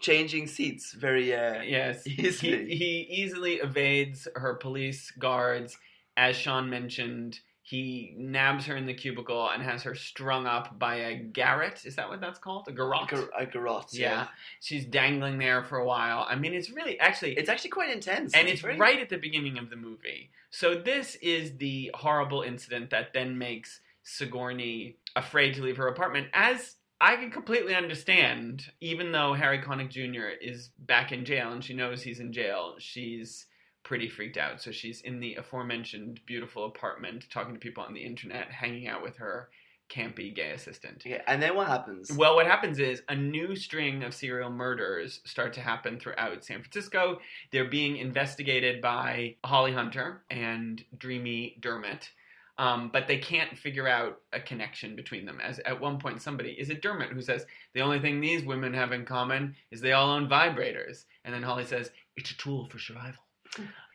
changing 0.00 0.46
seats 0.46 0.92
very 0.92 1.34
uh 1.34 1.62
Yes, 1.62 2.06
easily. 2.06 2.66
He, 2.68 2.76
he 2.76 3.00
easily 3.22 3.54
evades 3.54 4.26
her 4.34 4.54
police 4.54 5.10
guards. 5.12 5.76
As 6.16 6.34
Sean 6.36 6.70
mentioned, 6.70 7.40
he 7.62 8.14
nabs 8.16 8.64
her 8.66 8.76
in 8.76 8.86
the 8.86 8.94
cubicle 8.94 9.50
and 9.50 9.62
has 9.62 9.82
her 9.82 9.94
strung 9.94 10.46
up 10.46 10.78
by 10.78 10.94
a 10.96 11.16
garrote. 11.16 11.84
Is 11.84 11.96
that 11.96 12.08
what 12.08 12.20
that's 12.22 12.38
called? 12.38 12.66
A 12.68 12.72
garrote? 12.72 13.08
gar- 13.08 13.28
a 13.38 13.44
garrote. 13.44 13.92
yeah. 13.92 14.28
She's 14.60 14.86
dangling 14.86 15.36
there 15.38 15.62
for 15.64 15.78
a 15.78 15.84
while. 15.84 16.24
I 16.28 16.36
mean, 16.36 16.54
it's 16.54 16.70
really 16.70 16.98
actually 17.00 17.32
It's 17.34 17.50
actually 17.50 17.70
quite 17.70 17.90
intense. 17.90 18.32
and 18.34 18.48
it's 18.48 18.62
very- 18.62 18.76
right 18.78 18.98
at 19.00 19.08
the 19.10 19.18
beginning 19.18 19.58
of 19.58 19.68
the 19.68 19.76
movie. 19.76 20.30
So 20.50 20.76
this 20.76 21.16
is 21.16 21.56
the 21.58 21.90
horrible 21.94 22.40
incident 22.42 22.88
that 22.90 23.12
then 23.12 23.36
makes 23.36 23.80
Sigourney 24.04 24.96
afraid 25.16 25.54
to 25.56 25.62
leave 25.62 25.76
her 25.76 25.88
apartment. 25.88 26.28
As 26.32 26.76
I 27.00 27.16
can 27.16 27.30
completely 27.30 27.74
understand, 27.74 28.70
even 28.80 29.12
though 29.12 29.34
Harry 29.34 29.60
Connick 29.60 29.90
Jr. 29.90 30.28
is 30.40 30.70
back 30.78 31.12
in 31.12 31.24
jail 31.24 31.52
and 31.52 31.62
she 31.62 31.74
knows 31.74 32.02
he's 32.02 32.20
in 32.20 32.32
jail, 32.32 32.76
she's 32.78 33.46
pretty 33.82 34.08
freaked 34.08 34.38
out. 34.38 34.62
So 34.62 34.72
she's 34.72 35.02
in 35.02 35.20
the 35.20 35.34
aforementioned 35.34 36.20
beautiful 36.26 36.64
apartment, 36.64 37.26
talking 37.30 37.54
to 37.54 37.60
people 37.60 37.84
on 37.84 37.94
the 37.94 38.04
internet, 38.04 38.50
hanging 38.50 38.88
out 38.88 39.02
with 39.02 39.16
her 39.18 39.50
campy 39.88 40.34
gay 40.34 40.50
assistant. 40.50 41.02
Yeah, 41.04 41.22
and 41.26 41.40
then 41.40 41.54
what 41.54 41.68
happens? 41.68 42.10
Well, 42.12 42.34
what 42.34 42.46
happens 42.46 42.78
is 42.78 43.02
a 43.08 43.14
new 43.14 43.54
string 43.54 44.02
of 44.02 44.14
serial 44.14 44.50
murders 44.50 45.20
start 45.24 45.52
to 45.54 45.60
happen 45.60 46.00
throughout 46.00 46.44
San 46.44 46.60
Francisco. 46.60 47.20
They're 47.52 47.68
being 47.68 47.96
investigated 47.96 48.80
by 48.80 49.36
Holly 49.44 49.72
Hunter 49.72 50.24
and 50.30 50.84
Dreamy 50.98 51.58
Dermot. 51.60 52.10
Um, 52.58 52.88
but 52.90 53.06
they 53.06 53.18
can't 53.18 53.56
figure 53.56 53.86
out 53.86 54.22
a 54.32 54.40
connection 54.40 54.96
between 54.96 55.26
them. 55.26 55.40
As 55.42 55.58
at 55.60 55.78
one 55.78 55.98
point, 55.98 56.22
somebody 56.22 56.52
is 56.52 56.70
it 56.70 56.80
Dermot 56.80 57.10
who 57.10 57.20
says 57.20 57.44
the 57.74 57.82
only 57.82 57.98
thing 58.00 58.18
these 58.18 58.44
women 58.44 58.72
have 58.72 58.92
in 58.92 59.04
common 59.04 59.54
is 59.70 59.80
they 59.80 59.92
all 59.92 60.10
own 60.10 60.26
vibrators, 60.28 61.04
and 61.24 61.34
then 61.34 61.42
Holly 61.42 61.66
says 61.66 61.90
it's 62.16 62.30
a 62.30 62.36
tool 62.38 62.66
for 62.70 62.78
survival. 62.78 63.22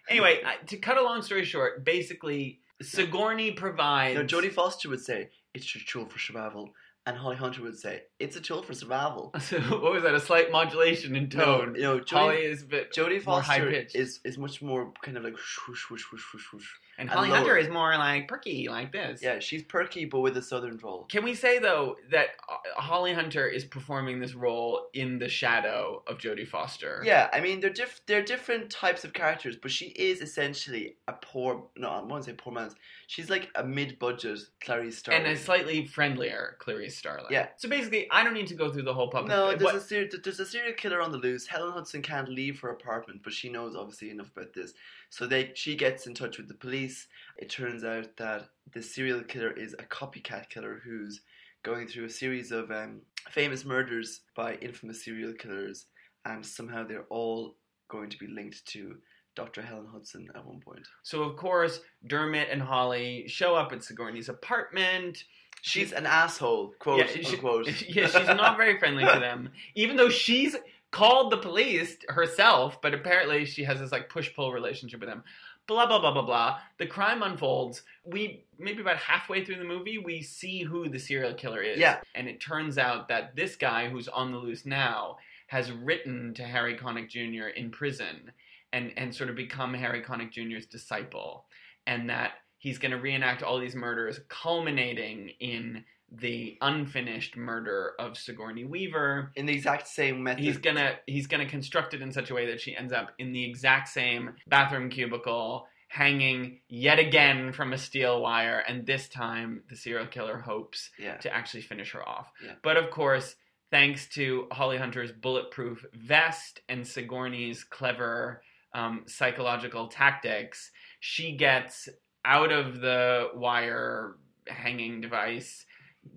anyway, 0.09 0.41
to 0.67 0.77
cut 0.77 0.97
a 0.97 1.03
long 1.03 1.23
story 1.23 1.43
short, 1.43 1.83
basically 1.83 2.59
Sigourney 2.81 3.51
provides. 3.51 4.15
No, 4.15 4.23
Jodie 4.23 4.51
Foster 4.51 4.89
would 4.89 5.03
say 5.03 5.29
it's 5.53 5.75
a 5.75 5.79
tool 5.79 6.07
for 6.07 6.19
survival, 6.19 6.71
and 7.05 7.17
Holly 7.17 7.37
Hunter 7.37 7.63
would 7.63 7.77
say 7.79 8.03
it's 8.21 8.35
a 8.35 8.41
tool 8.41 8.61
for 8.63 8.73
survival. 8.73 9.33
So 9.41 9.59
what 9.59 9.91
was 9.93 10.03
that? 10.03 10.13
A 10.13 10.19
slight 10.19 10.51
modulation 10.51 11.15
in 11.15 11.29
tone. 11.29 11.73
No, 11.73 11.97
no, 11.97 12.03
Holly 12.07 12.37
is 12.37 12.61
a 12.63 12.65
bit 12.65 12.93
Jodie 12.93 13.25
more 13.25 13.41
Foster 13.43 13.69
is 13.69 14.19
is 14.23 14.37
much 14.37 14.61
more 14.61 14.91
kind 15.01 15.17
of 15.17 15.23
like 15.23 15.33
whoosh 15.33 15.89
whoosh 15.89 16.05
whoosh 16.11 16.23
whoosh 16.33 16.53
whoosh. 16.53 16.69
and 16.97 17.09
and 17.09 17.17
Holly 17.17 17.29
lower. 17.29 17.37
Hunter 17.39 17.57
is 17.57 17.69
more 17.69 17.97
like 17.97 18.27
perky, 18.27 18.67
like 18.69 18.91
this. 18.91 19.21
Yeah, 19.21 19.39
she's 19.39 19.63
perky 19.63 20.05
but 20.05 20.19
with 20.19 20.37
a 20.37 20.41
southern 20.41 20.77
drawl. 20.77 21.05
Can 21.09 21.23
we 21.23 21.33
say 21.33 21.59
though 21.59 21.95
that 22.11 22.27
uh, 22.49 22.81
Holly 22.81 23.13
Hunter 23.13 23.47
is 23.47 23.65
performing 23.65 24.19
this 24.19 24.33
role 24.35 24.87
in 24.93 25.17
the 25.19 25.27
shadow 25.29 26.03
of 26.07 26.17
Jodie 26.19 26.47
Foster? 26.47 27.01
Yeah, 27.03 27.29
I 27.33 27.41
mean 27.41 27.59
they're 27.59 27.69
diff- 27.71 28.01
they're 28.05 28.23
different 28.23 28.69
types 28.69 29.03
of 29.03 29.13
characters, 29.13 29.55
but 29.61 29.71
she 29.71 29.85
is 29.87 30.21
essentially 30.21 30.95
a 31.07 31.13
poor 31.13 31.63
no, 31.75 31.89
I 31.89 32.01
won't 32.03 32.25
say 32.25 32.33
poor 32.33 32.53
man's. 32.53 32.75
She's 33.07 33.29
like 33.29 33.49
a 33.55 33.63
mid-budget 33.63 34.39
Clarice 34.63 34.97
Starling. 34.99 35.25
And 35.25 35.33
a 35.33 35.37
slightly 35.37 35.85
friendlier 35.85 36.55
Clarice 36.59 36.95
Starling. 36.97 37.25
Yeah. 37.29 37.47
So 37.57 37.67
basically, 37.67 38.07
I 38.13 38.23
don't 38.23 38.33
need 38.33 38.47
to 38.47 38.55
go 38.55 38.69
through 38.71 38.83
the 38.83 38.93
whole 38.93 39.09
public. 39.09 39.29
No, 39.29 39.47
there's 39.49 39.61
what- 39.63 39.75
a, 39.75 39.79
ser- 39.79 40.09
there's 40.23 40.39
a 40.39 40.45
serial 40.45 40.73
killer 40.73 41.01
on 41.01 41.11
the 41.11 41.17
loose. 41.17 41.47
Helen 41.47 41.71
Hudson 41.71 42.01
can't 42.01 42.27
leave 42.29 42.59
her 42.59 42.69
apartment, 42.69 43.21
but 43.23 43.31
she 43.33 43.49
knows 43.49 43.75
obviously 43.75 44.09
enough 44.09 44.31
about 44.35 44.53
this. 44.53 44.73
So 45.09 45.25
they 45.25 45.51
she 45.55 45.75
gets 45.75 46.07
in 46.07 46.13
touch 46.13 46.37
with 46.37 46.47
the 46.47 46.53
police. 46.53 47.07
It 47.37 47.49
turns 47.49 47.83
out 47.83 48.15
that 48.17 48.49
the 48.73 48.81
serial 48.81 49.21
killer 49.23 49.51
is 49.51 49.73
a 49.73 49.83
copycat 49.83 50.49
killer 50.49 50.81
who's 50.83 51.21
going 51.63 51.87
through 51.87 52.05
a 52.05 52.09
series 52.09 52.51
of 52.51 52.69
um, 52.71 53.01
famous 53.29 53.63
murders 53.65 54.21
by 54.35 54.55
infamous 54.55 55.05
serial 55.05 55.33
killers, 55.33 55.85
and 56.25 56.45
somehow 56.45 56.85
they're 56.85 57.05
all 57.09 57.55
going 57.87 58.09
to 58.09 58.17
be 58.19 58.27
linked 58.27 58.65
to 58.65 58.97
Dr. 59.35 59.61
Helen 59.61 59.87
Hudson 59.91 60.27
at 60.35 60.45
one 60.45 60.59
point. 60.59 60.85
so 61.03 61.23
of 61.23 61.37
course, 61.37 61.79
Dermot 62.07 62.49
and 62.51 62.61
Holly 62.61 63.25
show 63.27 63.55
up 63.55 63.71
at 63.71 63.83
Sigourney's 63.83 64.27
apartment. 64.27 65.23
She's 65.61 65.91
an 65.91 66.05
asshole, 66.05 66.73
quote 66.79 66.99
yeah, 66.99 67.07
she- 67.07 67.35
unquote. 67.35 67.67
yeah, 67.87 68.07
she's 68.07 68.27
not 68.27 68.57
very 68.57 68.79
friendly 68.79 69.03
to 69.05 69.19
them, 69.19 69.49
even 69.75 69.95
though 69.95 70.09
she's 70.09 70.55
called 70.91 71.31
the 71.31 71.37
police 71.37 71.97
herself. 72.09 72.81
But 72.81 72.93
apparently, 72.93 73.45
she 73.45 73.63
has 73.63 73.79
this 73.79 73.91
like 73.91 74.09
push 74.09 74.33
pull 74.35 74.51
relationship 74.51 74.99
with 74.99 75.09
them. 75.09 75.23
Blah 75.67 75.85
blah 75.85 75.99
blah 75.99 76.11
blah 76.11 76.23
blah. 76.25 76.57
The 76.79 76.87
crime 76.87 77.21
unfolds. 77.21 77.83
We 78.03 78.43
maybe 78.57 78.81
about 78.81 78.97
halfway 78.97 79.45
through 79.45 79.57
the 79.57 79.63
movie, 79.63 79.99
we 79.99 80.21
see 80.23 80.63
who 80.63 80.89
the 80.89 80.99
serial 80.99 81.35
killer 81.35 81.61
is. 81.61 81.77
Yeah. 81.77 81.99
and 82.15 82.27
it 82.27 82.41
turns 82.41 82.77
out 82.77 83.07
that 83.09 83.35
this 83.35 83.55
guy 83.55 83.87
who's 83.87 84.07
on 84.07 84.31
the 84.31 84.37
loose 84.39 84.65
now 84.65 85.17
has 85.47 85.71
written 85.71 86.33
to 86.33 86.43
Harry 86.43 86.75
Connick 86.77 87.09
Jr. 87.09 87.49
in 87.49 87.69
prison 87.69 88.31
and 88.73 88.91
and 88.97 89.13
sort 89.13 89.29
of 89.29 89.35
become 89.35 89.73
Harry 89.73 90.01
Connick 90.01 90.31
Jr.'s 90.31 90.65
disciple, 90.65 91.45
and 91.85 92.09
that 92.09 92.31
he's 92.61 92.77
going 92.77 92.91
to 92.91 92.97
reenact 92.97 93.41
all 93.41 93.59
these 93.59 93.75
murders, 93.75 94.19
culminating 94.29 95.31
in 95.39 95.83
the 96.11 96.57
unfinished 96.61 97.35
murder 97.35 97.93
of 97.97 98.17
Sigourney 98.17 98.65
Weaver. 98.65 99.31
in 99.35 99.47
the 99.47 99.53
exact 99.53 99.87
same 99.87 100.23
method. 100.23 100.43
He's 100.43 100.57
gonna 100.57 100.95
he's 101.07 101.27
gonna 101.27 101.47
construct 101.47 101.93
it 101.93 102.01
in 102.01 102.11
such 102.11 102.29
a 102.29 102.33
way 102.33 102.47
that 102.47 102.61
she 102.61 102.75
ends 102.75 102.93
up 102.93 103.11
in 103.17 103.31
the 103.31 103.43
exact 103.49 103.87
same 103.87 104.35
bathroom 104.47 104.89
cubicle, 104.89 105.65
hanging 105.87 106.59
yet 106.67 106.99
again 106.99 107.51
from 107.51 107.73
a 107.73 107.77
steel 107.77 108.21
wire, 108.21 108.59
and 108.59 108.85
this 108.85 109.07
time 109.09 109.63
the 109.69 109.75
serial 109.75 110.05
killer 110.05 110.37
hopes 110.37 110.91
yeah. 110.99 111.15
to 111.17 111.33
actually 111.33 111.61
finish 111.61 111.93
her 111.93 112.07
off. 112.07 112.29
Yeah. 112.45 112.53
But 112.61 112.77
of 112.77 112.91
course, 112.91 113.35
thanks 113.71 114.07
to 114.09 114.47
Holly 114.51 114.77
Hunter's 114.77 115.13
bulletproof 115.13 115.83
vest 115.93 116.59
and 116.69 116.85
Sigourney's 116.85 117.63
clever 117.63 118.43
um, 118.73 119.03
psychological 119.07 119.87
tactics, 119.87 120.71
she 120.99 121.35
gets 121.35 121.89
out 122.25 122.51
of 122.51 122.81
the 122.81 123.29
wire 123.35 124.15
hanging 124.47 125.01
device. 125.01 125.65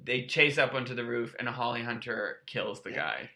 They 0.04 0.26
chase 0.26 0.56
up 0.58 0.74
onto 0.74 0.94
the 0.94 1.04
roof, 1.04 1.34
and 1.38 1.48
a 1.48 1.52
Holly 1.52 1.82
Hunter 1.82 2.38
kills 2.46 2.82
the 2.82 2.90
guy. 2.90 3.30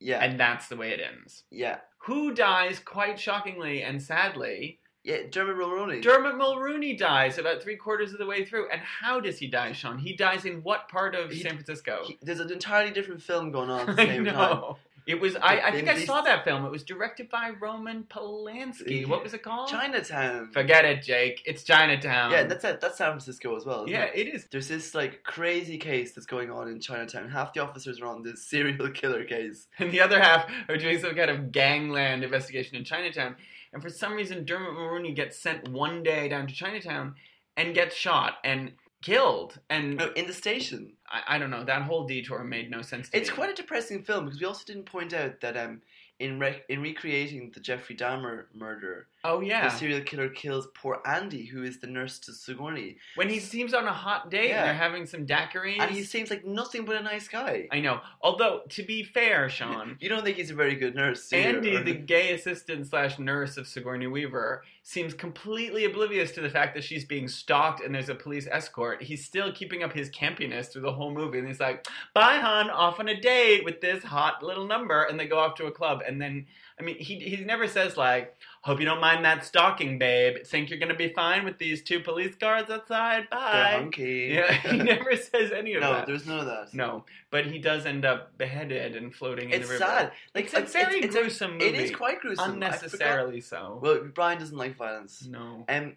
Yeah. 0.00 0.22
And 0.22 0.38
that's 0.38 0.68
the 0.68 0.76
way 0.76 0.90
it 0.90 1.00
ends. 1.00 1.44
yeah. 1.50 1.78
Who 2.06 2.34
dies 2.34 2.78
quite 2.80 3.18
shockingly 3.18 3.82
and 3.82 4.02
sadly? 4.02 4.78
Yeah, 5.04 5.20
Dermot 5.30 5.56
Mulroney. 5.56 6.02
Dermot 6.02 6.34
Mulroney 6.34 6.98
dies 6.98 7.38
about 7.38 7.62
three 7.62 7.76
quarters 7.76 8.12
of 8.12 8.18
the 8.18 8.26
way 8.26 8.44
through. 8.44 8.68
And 8.70 8.82
how 8.82 9.20
does 9.20 9.38
he 9.38 9.46
die, 9.46 9.72
Sean? 9.72 9.96
He 9.98 10.14
dies 10.14 10.44
in 10.44 10.62
what 10.62 10.88
part 10.90 11.14
of 11.14 11.30
He- 11.30 11.40
San 11.40 11.52
Francisco? 11.52 12.02
He- 12.06 12.18
there's 12.20 12.40
an 12.40 12.52
entirely 12.52 12.90
different 12.92 13.22
film 13.22 13.50
going 13.50 13.70
on 13.70 13.88
at 13.88 13.96
the 13.96 14.02
I 14.02 14.06
same 14.06 14.24
time. 14.26 14.74
It 15.06 15.20
was. 15.20 15.36
I, 15.36 15.60
I 15.60 15.70
think 15.70 15.88
I 15.88 16.02
saw 16.04 16.22
that 16.22 16.44
film. 16.44 16.64
It 16.64 16.70
was 16.70 16.82
directed 16.82 17.28
by 17.28 17.50
Roman 17.60 18.04
Polanski. 18.04 19.06
What 19.06 19.22
was 19.22 19.34
it 19.34 19.42
called? 19.42 19.68
Chinatown. 19.68 20.50
Forget 20.50 20.86
it, 20.86 21.02
Jake. 21.02 21.42
It's 21.44 21.62
Chinatown. 21.62 22.30
Yeah, 22.30 22.44
that's 22.44 22.64
it. 22.64 22.80
That's 22.80 22.96
San 22.96 23.10
Francisco 23.10 23.54
as 23.54 23.66
well. 23.66 23.84
Isn't 23.84 23.90
yeah. 23.90 24.04
it? 24.04 24.28
It 24.28 24.34
is. 24.34 24.46
There's 24.50 24.68
this 24.68 24.94
like 24.94 25.22
crazy 25.22 25.76
case 25.76 26.12
that's 26.12 26.26
going 26.26 26.50
on 26.50 26.68
in 26.68 26.80
Chinatown. 26.80 27.28
Half 27.28 27.52
the 27.52 27.60
officers 27.60 28.00
are 28.00 28.06
on 28.06 28.22
this 28.22 28.42
serial 28.48 28.88
killer 28.90 29.24
case. 29.24 29.66
And 29.78 29.92
the 29.92 30.00
other 30.00 30.20
half 30.20 30.50
are 30.68 30.78
doing 30.78 30.98
some 30.98 31.14
kind 31.14 31.30
of 31.30 31.52
gangland 31.52 32.24
investigation 32.24 32.76
in 32.76 32.84
Chinatown. 32.84 33.36
And 33.74 33.82
for 33.82 33.90
some 33.90 34.14
reason, 34.14 34.44
Dermot 34.44 34.70
Mulroney 34.70 35.14
gets 35.14 35.38
sent 35.38 35.68
one 35.68 36.02
day 36.02 36.28
down 36.28 36.46
to 36.46 36.54
Chinatown 36.54 37.14
and 37.56 37.74
gets 37.74 37.94
shot 37.94 38.34
and 38.44 38.72
killed. 39.04 39.58
And 39.68 39.96
No, 39.98 40.10
in 40.12 40.26
the 40.26 40.32
station. 40.32 40.94
I, 41.08 41.34
I 41.34 41.38
don't 41.38 41.50
know. 41.50 41.64
That 41.64 41.82
whole 41.82 42.06
detour 42.06 42.42
made 42.44 42.70
no 42.70 42.82
sense 42.82 43.10
to 43.10 43.16
It's 43.18 43.30
me. 43.30 43.36
quite 43.36 43.50
a 43.50 43.54
depressing 43.54 44.02
film 44.02 44.24
because 44.24 44.40
we 44.40 44.46
also 44.46 44.64
didn't 44.66 44.86
point 44.86 45.12
out 45.12 45.40
that 45.42 45.56
um 45.56 45.82
in 46.18 46.38
rec- 46.38 46.64
in 46.68 46.80
recreating 46.80 47.50
the 47.54 47.60
Jeffrey 47.60 47.96
Dahmer 47.96 48.46
murder, 48.54 49.08
Oh 49.26 49.40
yeah. 49.40 49.68
the 49.68 49.74
serial 49.76 50.00
killer 50.02 50.28
kills 50.28 50.68
poor 50.74 51.00
Andy, 51.06 51.46
who 51.46 51.62
is 51.62 51.80
the 51.80 51.86
nurse 51.86 52.18
to 52.20 52.32
Sigourney, 52.32 52.98
when 53.16 53.28
he 53.28 53.40
seems 53.40 53.72
on 53.72 53.86
a 53.86 53.92
hot 53.92 54.30
date 54.30 54.48
Yeah. 54.50 54.58
and 54.60 54.66
they're 54.68 54.74
having 54.74 55.06
some 55.06 55.26
daiquiris. 55.26 55.80
and 55.80 55.90
he 55.90 56.02
seems 56.04 56.28
like 56.30 56.44
nothing 56.44 56.84
but 56.84 56.96
a 56.96 57.02
nice 57.02 57.26
guy. 57.26 57.66
I 57.72 57.80
know. 57.80 58.00
Although 58.22 58.62
to 58.70 58.82
be 58.82 59.02
fair, 59.02 59.48
Sean, 59.48 59.96
You 60.00 60.08
don't 60.08 60.24
think 60.24 60.36
he's 60.36 60.50
a 60.50 60.54
very 60.54 60.74
good 60.76 60.94
nurse? 60.94 61.32
Andy, 61.32 61.76
the 61.82 61.94
gay 62.14 62.32
assistant 62.34 62.86
slash 62.86 63.18
nurse 63.18 63.56
of 63.56 63.66
Sigourney 63.66 64.06
Weaver, 64.06 64.62
seems 64.86 65.14
completely 65.14 65.86
oblivious 65.86 66.30
to 66.32 66.42
the 66.42 66.50
fact 66.50 66.74
that 66.74 66.84
she's 66.84 67.06
being 67.06 67.26
stalked 67.26 67.82
and 67.82 67.94
there's 67.94 68.10
a 68.10 68.14
police 68.14 68.46
escort. 68.50 69.02
He's 69.02 69.24
still 69.24 69.50
keeping 69.50 69.82
up 69.82 69.94
his 69.94 70.10
campiness 70.10 70.70
through 70.70 70.82
the 70.82 70.92
whole 70.92 71.10
movie, 71.10 71.38
and 71.38 71.48
he's 71.48 71.58
like, 71.60 71.86
"Bye, 72.12 72.36
hon, 72.36 72.68
off 72.68 73.00
on 73.00 73.08
a 73.08 73.18
date 73.18 73.64
with 73.64 73.80
this 73.80 74.04
hot 74.04 74.42
little 74.42 74.66
number," 74.66 75.04
and 75.04 75.18
they 75.18 75.26
go 75.26 75.38
off 75.38 75.54
to 75.56 75.64
a 75.66 75.72
club, 75.72 76.02
and 76.06 76.20
then. 76.20 76.46
I 76.78 76.82
mean, 76.82 76.96
he 76.98 77.20
he 77.20 77.36
never 77.44 77.68
says 77.68 77.96
like, 77.96 78.34
"Hope 78.64 78.80
you 78.80 78.86
don't 78.86 79.00
mind 79.00 79.24
that 79.24 79.44
stalking, 79.44 79.98
babe. 79.98 80.44
Think 80.46 80.70
you're 80.70 80.78
gonna 80.78 80.94
be 80.94 81.10
fine 81.10 81.44
with 81.44 81.58
these 81.58 81.82
two 81.82 82.00
police 82.00 82.34
guards 82.34 82.70
outside? 82.70 83.28
They're 83.30 83.38
Bye." 83.38 83.72
hunky. 83.76 84.32
Yeah, 84.34 84.52
he 84.70 84.78
never 84.78 85.16
says 85.16 85.52
any 85.52 85.74
of 85.74 85.82
no, 85.82 85.92
that. 85.92 86.00
No, 86.00 86.14
there's 86.14 86.26
none 86.26 86.40
of 86.40 86.46
that. 86.46 86.72
No, 86.72 87.04
but 87.30 87.46
he 87.46 87.58
does 87.58 87.84
end 87.84 88.04
up 88.04 88.36
beheaded 88.38 88.96
and 88.96 89.14
floating 89.14 89.50
in 89.50 89.60
It's 89.60 89.68
the 89.68 89.74
river. 89.74 89.84
It's 89.84 89.92
sad. 89.92 90.12
Like 90.34 90.44
it's 90.46 90.54
a 90.54 90.62
very 90.62 91.00
it's, 91.00 91.14
gruesome 91.14 91.50
a, 91.50 91.54
movie. 91.54 91.66
It 91.66 91.74
is 91.74 91.90
quite 91.90 92.20
gruesome. 92.20 92.54
Unnecessarily 92.54 93.40
so. 93.40 93.78
Well, 93.82 94.00
Brian 94.14 94.38
doesn't 94.38 94.56
like 94.56 94.76
violence. 94.76 95.26
no. 95.26 95.64
Um, 95.68 95.96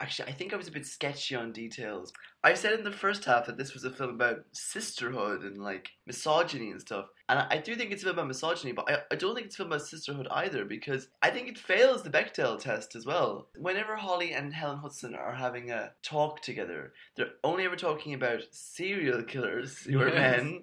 actually, 0.00 0.28
I 0.28 0.32
think 0.32 0.52
I 0.52 0.56
was 0.56 0.68
a 0.68 0.72
bit 0.72 0.86
sketchy 0.86 1.34
on 1.34 1.52
details. 1.52 2.12
I 2.42 2.54
said 2.54 2.72
in 2.74 2.84
the 2.84 2.92
first 2.92 3.24
half 3.24 3.46
that 3.46 3.56
this 3.56 3.74
was 3.74 3.84
a 3.84 3.90
film 3.90 4.10
about 4.10 4.44
sisterhood 4.52 5.42
and 5.42 5.62
like 5.62 5.90
misogyny 6.06 6.70
and 6.70 6.80
stuff, 6.80 7.06
and 7.28 7.38
I, 7.38 7.46
I 7.50 7.56
do 7.58 7.74
think 7.74 7.90
it's 7.92 8.02
a 8.02 8.06
film 8.06 8.16
about 8.18 8.28
misogyny, 8.28 8.72
but 8.72 8.90
I, 8.90 8.98
I 9.10 9.16
don't 9.16 9.34
think 9.34 9.46
it's 9.46 9.56
a 9.56 9.58
film 9.58 9.72
about 9.72 9.82
sisterhood 9.86 10.28
either 10.30 10.64
because 10.64 11.08
I 11.22 11.30
think 11.30 11.48
it 11.48 11.58
fails 11.58 12.02
the 12.02 12.10
Bechdel 12.10 12.58
test 12.60 12.94
as 12.94 13.04
well. 13.06 13.48
Whenever 13.56 13.96
Holly 13.96 14.32
and 14.32 14.52
Helen 14.54 14.78
Hudson 14.78 15.14
are 15.14 15.34
having 15.34 15.70
a 15.70 15.92
talk 16.02 16.40
together, 16.42 16.92
they're 17.16 17.32
only 17.42 17.64
ever 17.64 17.76
talking 17.76 18.14
about 18.14 18.42
serial 18.50 19.22
killers 19.22 19.78
who 19.80 20.00
are 20.00 20.08
Yes. 20.08 20.42
men. 20.42 20.62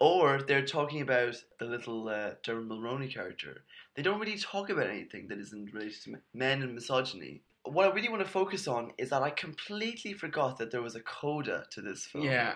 Or 0.00 0.42
they're 0.42 0.66
talking 0.66 1.00
about 1.02 1.36
the 1.60 1.66
little 1.66 2.08
uh, 2.08 2.32
Dermot 2.42 2.68
Mulroney 2.68 3.14
character. 3.14 3.62
They 3.94 4.02
don't 4.02 4.18
really 4.18 4.36
talk 4.36 4.68
about 4.68 4.88
anything 4.88 5.28
that 5.28 5.38
isn't 5.38 5.72
related 5.72 6.02
to 6.02 6.16
men 6.34 6.62
and 6.62 6.74
misogyny. 6.74 7.42
What 7.62 7.86
I 7.88 7.94
really 7.94 8.08
want 8.08 8.20
to 8.22 8.28
focus 8.28 8.66
on 8.66 8.90
is 8.98 9.10
that 9.10 9.22
I 9.22 9.30
completely 9.30 10.12
forgot 10.12 10.58
that 10.58 10.72
there 10.72 10.82
was 10.82 10.96
a 10.96 11.00
coda 11.00 11.64
to 11.70 11.80
this 11.80 12.04
film. 12.06 12.24
Yeah. 12.24 12.54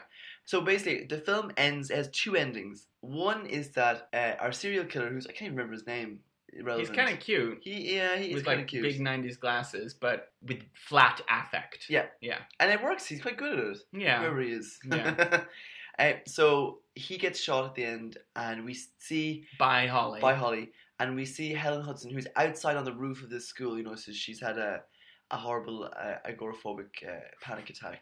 So 0.48 0.62
basically, 0.62 1.04
the 1.04 1.18
film 1.18 1.52
ends 1.58 1.90
as 1.90 2.08
two 2.08 2.34
endings. 2.34 2.86
One 3.02 3.44
is 3.44 3.68
that 3.72 4.08
uh, 4.14 4.32
our 4.40 4.50
serial 4.50 4.86
killer, 4.86 5.10
who's 5.10 5.26
I 5.26 5.32
can't 5.32 5.42
even 5.42 5.56
remember 5.58 5.74
his 5.74 5.86
name, 5.86 6.20
He's 6.78 6.88
kind 6.88 7.10
of 7.10 7.20
cute. 7.20 7.58
he 7.60 7.96
yeah 7.96 8.16
he 8.16 8.28
is 8.30 8.36
with 8.36 8.46
kind 8.46 8.60
like 8.60 8.68
cute. 8.68 8.82
big 8.82 8.98
'90s 8.98 9.38
glasses, 9.38 9.92
but 9.92 10.32
with 10.40 10.62
flat 10.72 11.20
affect. 11.28 11.90
Yeah. 11.90 12.06
yeah, 12.22 12.38
and 12.58 12.72
it 12.72 12.82
works. 12.82 13.04
He's 13.04 13.20
quite 13.20 13.36
good 13.36 13.58
at 13.58 13.64
it. 13.66 13.78
yeah. 13.92 14.20
Whoever 14.20 14.40
he 14.40 14.52
is. 14.52 14.78
Yeah. 14.90 15.42
uh, 15.98 16.12
so 16.26 16.78
he 16.94 17.18
gets 17.18 17.38
shot 17.38 17.66
at 17.66 17.74
the 17.74 17.84
end, 17.84 18.16
and 18.34 18.64
we 18.64 18.74
see 18.98 19.44
By 19.58 19.86
Holly. 19.86 20.22
by 20.22 20.32
Holly, 20.32 20.70
and 20.98 21.14
we 21.14 21.26
see 21.26 21.52
Helen 21.52 21.82
Hudson, 21.82 22.10
who's 22.10 22.26
outside 22.36 22.78
on 22.78 22.84
the 22.84 22.94
roof 22.94 23.22
of 23.22 23.28
this 23.28 23.46
school. 23.46 23.76
You 23.76 23.84
know, 23.84 23.96
so 23.96 24.12
she's 24.12 24.40
had 24.40 24.56
a 24.56 24.80
a 25.30 25.36
horrible 25.36 25.84
uh, 25.84 26.14
agoraphobic 26.26 27.06
uh, 27.06 27.20
panic 27.42 27.68
attack. 27.68 28.00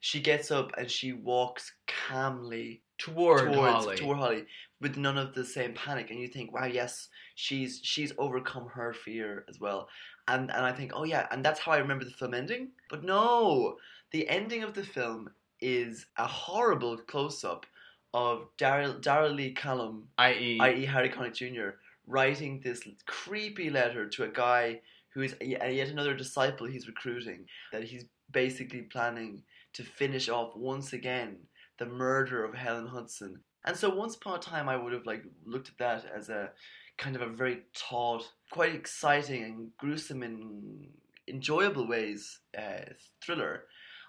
She 0.00 0.20
gets 0.20 0.50
up 0.50 0.72
and 0.78 0.90
she 0.90 1.12
walks 1.12 1.72
calmly 1.86 2.82
toward 2.98 3.52
towards 3.52 3.84
Holly. 3.84 3.96
toward 3.96 4.18
Holly 4.18 4.46
with 4.80 4.96
none 4.96 5.18
of 5.18 5.34
the 5.34 5.44
same 5.44 5.74
panic, 5.74 6.10
and 6.10 6.18
you 6.18 6.28
think, 6.28 6.52
wow, 6.52 6.66
yes, 6.66 7.08
she's 7.34 7.80
she's 7.82 8.12
overcome 8.18 8.66
her 8.68 8.92
fear 8.92 9.44
as 9.48 9.60
well. 9.60 9.88
And 10.28 10.50
and 10.50 10.64
I 10.64 10.72
think, 10.72 10.92
oh 10.94 11.04
yeah, 11.04 11.26
and 11.30 11.44
that's 11.44 11.60
how 11.60 11.72
I 11.72 11.78
remember 11.78 12.04
the 12.04 12.10
film 12.10 12.34
ending. 12.34 12.68
But 12.88 13.04
no, 13.04 13.76
the 14.12 14.28
ending 14.28 14.62
of 14.62 14.74
the 14.74 14.84
film 14.84 15.30
is 15.60 16.06
a 16.16 16.26
horrible 16.26 16.96
close 16.96 17.44
up 17.44 17.66
of 18.14 18.48
Daryl 18.58 19.00
Daryl 19.00 19.34
Lee 19.34 19.52
Cullum 19.52 20.08
i.e., 20.18 20.58
i.e. 20.60 20.84
Harry 20.84 21.10
Connick 21.10 21.34
Jr., 21.34 21.76
writing 22.06 22.60
this 22.60 22.82
creepy 23.06 23.70
letter 23.70 24.08
to 24.08 24.24
a 24.24 24.28
guy 24.28 24.80
who 25.10 25.22
is 25.22 25.34
yet 25.40 25.88
another 25.88 26.14
disciple 26.14 26.66
he's 26.66 26.86
recruiting, 26.86 27.46
that 27.72 27.84
he's 27.84 28.04
basically 28.32 28.82
planning 28.82 29.42
to 29.74 29.82
finish 29.82 30.28
off 30.28 30.56
once 30.56 30.92
again 30.92 31.36
the 31.78 31.86
murder 31.86 32.44
of 32.44 32.54
Helen 32.54 32.86
Hudson. 32.86 33.40
And 33.64 33.76
so 33.76 33.94
once 33.94 34.16
upon 34.16 34.38
a 34.38 34.42
time 34.42 34.68
I 34.68 34.76
would 34.76 34.92
have 34.92 35.06
like 35.06 35.24
looked 35.44 35.68
at 35.68 35.78
that 35.78 36.04
as 36.14 36.28
a 36.28 36.50
kind 36.98 37.16
of 37.16 37.22
a 37.22 37.28
very 37.28 37.62
taut, 37.74 38.28
quite 38.50 38.74
exciting 38.74 39.42
and 39.44 39.70
gruesome 39.78 40.22
in 40.22 40.88
enjoyable 41.28 41.88
ways 41.88 42.40
uh, 42.56 42.92
thriller. 43.24 43.64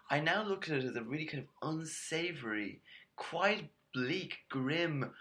I 0.09 0.19
now 0.19 0.43
look 0.43 0.69
at 0.69 0.77
it 0.77 0.83
as 0.83 0.95
a 0.95 1.03
really 1.03 1.25
kind 1.25 1.43
of 1.43 1.69
unsavory, 1.69 2.81
quite 3.15 3.69
bleak, 3.93 4.35
grim, 4.49 5.11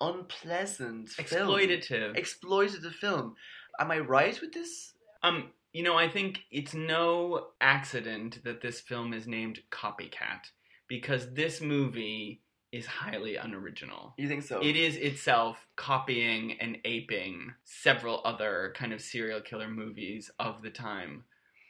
unpleasant 0.00 1.10
film. 1.10 1.48
exploitative. 1.48 2.16
Exploitative 2.18 2.94
film. 2.94 3.34
Am 3.78 3.90
I 3.90 3.98
right 3.98 4.40
with 4.40 4.52
this? 4.52 4.94
Um, 5.22 5.50
you 5.72 5.82
know, 5.82 5.96
I 5.96 6.08
think 6.08 6.42
it's 6.50 6.74
no 6.74 7.48
accident 7.60 8.42
that 8.44 8.60
this 8.60 8.80
film 8.80 9.12
is 9.12 9.26
named 9.26 9.60
Copycat 9.70 10.50
because 10.88 11.32
this 11.34 11.60
movie 11.60 12.42
is 12.72 12.86
highly 12.86 13.36
unoriginal. 13.36 14.14
You 14.16 14.28
think 14.28 14.42
so? 14.42 14.60
It 14.60 14.76
is 14.76 14.96
itself 14.96 15.66
copying 15.76 16.52
and 16.60 16.78
aping 16.84 17.52
several 17.64 18.20
other 18.24 18.72
kind 18.76 18.92
of 18.92 19.00
serial 19.00 19.40
killer 19.40 19.68
movies 19.68 20.30
of 20.38 20.62
the 20.62 20.70
time. 20.70 21.24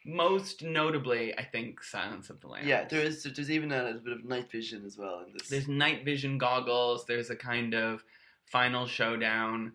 Most 0.04 0.62
notably, 0.62 1.36
I 1.38 1.44
think 1.44 1.82
Silence 1.82 2.30
of 2.30 2.40
the 2.40 2.48
Lambs. 2.48 2.66
Yeah, 2.66 2.86
there 2.88 3.00
is. 3.00 3.22
There's 3.22 3.50
even 3.50 3.70
a 3.70 4.00
bit 4.02 4.14
of 4.14 4.24
night 4.24 4.50
vision 4.50 4.84
as 4.86 4.96
well 4.96 5.22
in 5.26 5.32
this. 5.32 5.48
There's 5.48 5.68
night 5.68 6.04
vision 6.04 6.38
goggles. 6.38 7.04
There's 7.06 7.28
a 7.28 7.36
kind 7.36 7.74
of 7.74 8.02
final 8.46 8.86
showdown. 8.86 9.72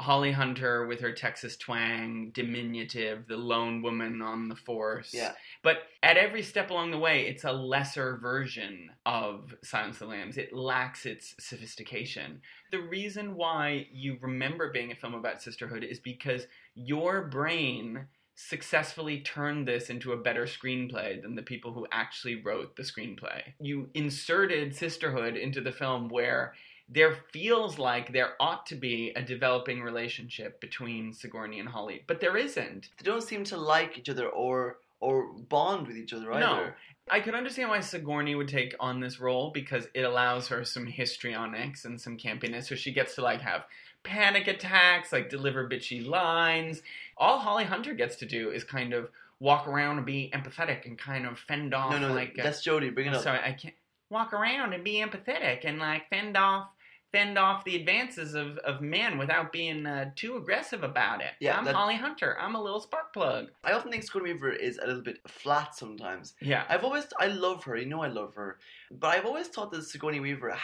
Holly 0.00 0.32
Hunter 0.32 0.86
with 0.86 1.00
her 1.00 1.12
Texas 1.12 1.56
twang, 1.56 2.30
diminutive, 2.34 3.28
the 3.28 3.36
lone 3.36 3.80
woman 3.80 4.22
on 4.22 4.48
the 4.48 4.56
force. 4.56 5.14
Yeah. 5.14 5.32
But 5.62 5.78
at 6.02 6.16
every 6.16 6.42
step 6.42 6.70
along 6.70 6.90
the 6.90 6.98
way, 6.98 7.26
it's 7.26 7.44
a 7.44 7.52
lesser 7.52 8.18
version 8.20 8.90
of 9.06 9.54
Silence 9.62 9.96
of 9.96 10.00
the 10.00 10.06
Lambs. 10.06 10.36
It 10.36 10.52
lacks 10.52 11.06
its 11.06 11.34
sophistication. 11.38 12.40
The 12.72 12.80
reason 12.80 13.36
why 13.36 13.86
you 13.92 14.18
remember 14.20 14.72
being 14.72 14.90
a 14.90 14.96
film 14.96 15.14
about 15.14 15.42
sisterhood 15.42 15.84
is 15.84 16.00
because 16.00 16.46
your 16.74 17.28
brain 17.28 18.08
successfully 18.36 19.20
turned 19.20 19.68
this 19.68 19.90
into 19.90 20.12
a 20.12 20.16
better 20.16 20.44
screenplay 20.44 21.22
than 21.22 21.36
the 21.36 21.42
people 21.42 21.72
who 21.72 21.86
actually 21.92 22.42
wrote 22.42 22.74
the 22.74 22.82
screenplay. 22.82 23.42
You 23.60 23.90
inserted 23.94 24.74
sisterhood 24.74 25.36
into 25.36 25.60
the 25.60 25.70
film 25.70 26.08
where 26.08 26.54
there 26.88 27.16
feels 27.32 27.78
like 27.78 28.12
there 28.12 28.34
ought 28.40 28.66
to 28.66 28.74
be 28.74 29.12
a 29.16 29.22
developing 29.22 29.82
relationship 29.82 30.60
between 30.60 31.12
Sigourney 31.12 31.58
and 31.58 31.68
Holly, 31.68 32.02
but 32.06 32.20
there 32.20 32.36
isn't. 32.36 32.90
They 32.98 33.04
don't 33.04 33.22
seem 33.22 33.44
to 33.44 33.56
like 33.56 33.98
each 33.98 34.08
other 34.08 34.28
or 34.28 34.78
or 35.00 35.32
bond 35.34 35.86
with 35.86 35.96
each 35.96 36.12
other 36.12 36.32
either. 36.32 36.40
No. 36.40 36.72
I 37.10 37.20
could 37.20 37.34
understand 37.34 37.68
why 37.68 37.80
Sigourney 37.80 38.34
would 38.34 38.48
take 38.48 38.74
on 38.80 39.00
this 39.00 39.20
role 39.20 39.50
because 39.50 39.86
it 39.92 40.02
allows 40.02 40.48
her 40.48 40.64
some 40.64 40.86
histrionics 40.86 41.84
and 41.84 42.00
some 42.00 42.16
campiness, 42.16 42.68
so 42.68 42.74
she 42.74 42.92
gets 42.92 43.14
to 43.16 43.22
like 43.22 43.40
have 43.40 43.64
panic 44.02 44.46
attacks, 44.46 45.12
like 45.12 45.28
deliver 45.28 45.68
bitchy 45.68 46.06
lines. 46.06 46.82
All 47.18 47.38
Holly 47.38 47.64
Hunter 47.64 47.94
gets 47.94 48.16
to 48.16 48.26
do 48.26 48.50
is 48.50 48.64
kind 48.64 48.94
of 48.94 49.10
walk 49.40 49.66
around 49.66 49.98
and 49.98 50.06
be 50.06 50.30
empathetic 50.32 50.86
and 50.86 50.96
kind 50.98 51.26
of 51.26 51.38
fend 51.38 51.74
off 51.74 51.92
No, 51.92 52.08
no, 52.08 52.14
like 52.14 52.38
uh, 52.38 52.42
that's 52.42 52.66
Jodie. 52.66 52.94
Bring 52.94 53.08
it 53.08 53.14
up. 53.14 53.22
sorry, 53.22 53.40
I 53.40 53.52
can't 53.52 53.74
walk 54.10 54.32
around 54.32 54.72
and 54.72 54.84
be 54.84 55.04
empathetic 55.04 55.64
and 55.64 55.78
like 55.78 56.08
fend 56.08 56.36
off 56.36 56.68
fend 57.14 57.38
off 57.38 57.62
the 57.64 57.76
advances 57.76 58.34
of, 58.34 58.58
of 58.58 58.80
men 58.80 59.16
without 59.18 59.52
being 59.52 59.86
uh, 59.86 60.10
too 60.16 60.36
aggressive 60.36 60.82
about 60.82 61.20
it. 61.20 61.30
Yeah, 61.38 61.56
I'm 61.56 61.64
that- 61.64 61.76
Holly 61.76 61.94
Hunter. 61.94 62.36
I'm 62.40 62.56
a 62.56 62.60
little 62.60 62.80
spark 62.80 63.12
plug. 63.12 63.46
I 63.62 63.70
often 63.72 63.92
think 63.92 64.02
Sigourney 64.02 64.32
Weaver 64.32 64.50
is 64.50 64.78
a 64.78 64.86
little 64.88 65.02
bit 65.02 65.20
flat 65.28 65.76
sometimes. 65.76 66.34
Yeah. 66.40 66.64
I've 66.68 66.82
always, 66.82 67.04
I 67.20 67.28
love 67.28 67.62
her. 67.64 67.76
You 67.76 67.86
know, 67.86 68.02
I 68.02 68.08
love 68.08 68.34
her, 68.34 68.58
but 68.90 69.08
I've 69.16 69.26
always 69.26 69.46
thought 69.46 69.70
that 69.70 69.84
Sigourney 69.84 70.18
Weaver 70.18 70.56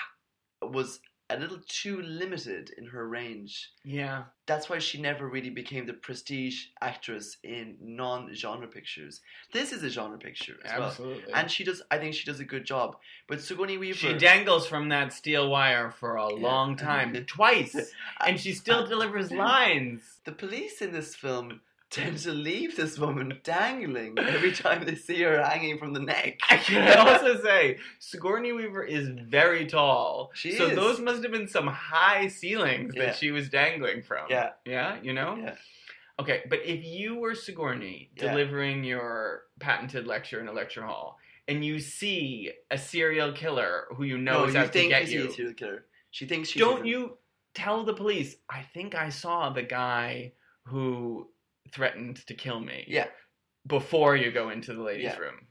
was 0.61 0.99
a 1.31 1.39
little 1.39 1.61
too 1.69 2.01
limited 2.03 2.71
in 2.77 2.87
her 2.87 3.09
range. 3.09 3.71
Yeah. 3.85 4.25
That's 4.47 4.69
why 4.69 4.79
she 4.79 5.01
never 5.01 5.29
really 5.29 5.51
became 5.51 5.87
the 5.87 5.93
prestige 5.93 6.67
actress 6.81 7.37
in 7.45 7.77
non-genre 7.81 8.67
pictures. 8.67 9.21
This 9.53 9.73
is 9.73 9.83
a 9.85 9.89
genre 9.91 10.19
picture 10.19 10.57
as 10.65 10.73
well. 10.79 10.89
Absolutely. 10.89 11.33
And 11.33 11.51
she 11.51 11.65
does, 11.65 11.83
I 11.91 11.99
think 11.99 12.15
she 12.15 12.25
does 12.25 12.41
a 12.41 12.45
good 12.45 12.65
job. 12.65 12.97
But 13.29 13.41
Sigourney 13.41 13.79
Weaver, 13.79 13.97
She 13.99 14.15
dangles 14.15 14.67
from 14.67 14.89
that 14.89 15.13
steel 15.13 15.49
wire 15.49 15.91
for 15.91 16.17
a 16.17 16.33
Yeah. 16.35 16.41
long 16.43 16.77
time, 16.77 17.15
twice, 17.27 17.93
and 18.25 18.41
she 18.41 18.53
still 18.53 18.87
delivers 18.95 19.31
lines. 19.31 20.19
the 20.25 20.33
police 20.33 20.83
in 20.83 20.93
this 20.93 21.15
film 21.15 21.61
tend 21.91 22.19
to 22.19 22.33
leave 22.33 22.77
this 22.77 22.99
woman 22.99 23.39
dangling 23.43 24.17
every 24.19 24.53
time 24.53 24.85
they 24.85 24.95
see 24.95 25.21
her 25.23 25.43
hanging 25.43 25.77
from 25.79 25.93
the 25.93 26.01
neck. 26.01 26.39
I 26.49 26.57
can 26.57 26.99
also 26.99 27.43
say 27.43 27.79
Sigourney 27.99 28.53
Weaver 28.53 28.85
is 28.85 29.09
very 29.29 29.67
tall, 29.67 30.31
She 30.35 30.53
so 30.53 30.67
is. 30.69 30.77
those 30.77 31.01
must 31.01 31.23
have 31.23 31.33
been 31.33 31.49
some 31.49 31.67
high 31.67 32.29
ceilings 32.29 32.95
that 32.95 33.01
Yeah. 33.03 33.13
she 33.15 33.31
was 33.33 33.49
dangling 33.49 34.03
from. 34.03 34.27
Yeah. 34.31 34.51
yeah, 34.65 34.99
you 35.03 35.13
know. 35.13 35.37
Yeah. 35.37 35.55
Okay, 36.21 36.43
but 36.49 36.61
if 36.65 36.85
you 36.85 37.17
were 37.17 37.35
Sigourney 37.35 38.11
Yeah. 38.17 38.29
delivering 38.29 38.85
your 38.85 39.45
patented 39.59 40.07
lecture 40.07 40.41
in 40.41 40.49
a 40.49 40.53
lecture 40.53 40.85
hall, 40.85 41.19
and 41.49 41.65
you 41.65 41.81
see 41.81 42.53
a 42.71 42.79
serial 42.79 43.33
killer 43.33 43.87
who 43.97 44.05
you 44.05 44.17
know 44.19 44.41
no, 44.41 44.45
is 44.45 44.55
you 44.55 44.61
out 44.61 44.73
to 44.73 44.89
get 44.89 45.09
you 45.09 45.27
a 45.27 45.31
serial 45.33 45.55
killer. 45.55 45.87
She 46.13 46.27
thinks 46.27 46.49
she 46.51 46.61
don't 46.61 46.87
you 46.87 47.19
tell 47.55 47.83
the 47.85 47.95
police? 47.95 48.37
I 48.49 48.63
think 48.63 48.95
I 48.95 49.09
saw 49.09 49.51
the 49.51 49.63
guy 49.63 50.33
who 50.65 51.29
threatened 51.73 52.25
to 52.27 52.35
kill 52.35 52.61
me. 52.61 52.85
Yeah. 52.89 53.07
Before 53.67 54.17
you 54.17 54.33
go 54.33 54.51
into 54.51 54.73
the 54.73 54.83
ladies' 54.83 55.05
Yeah. 55.05 55.19
room, 55.19 55.47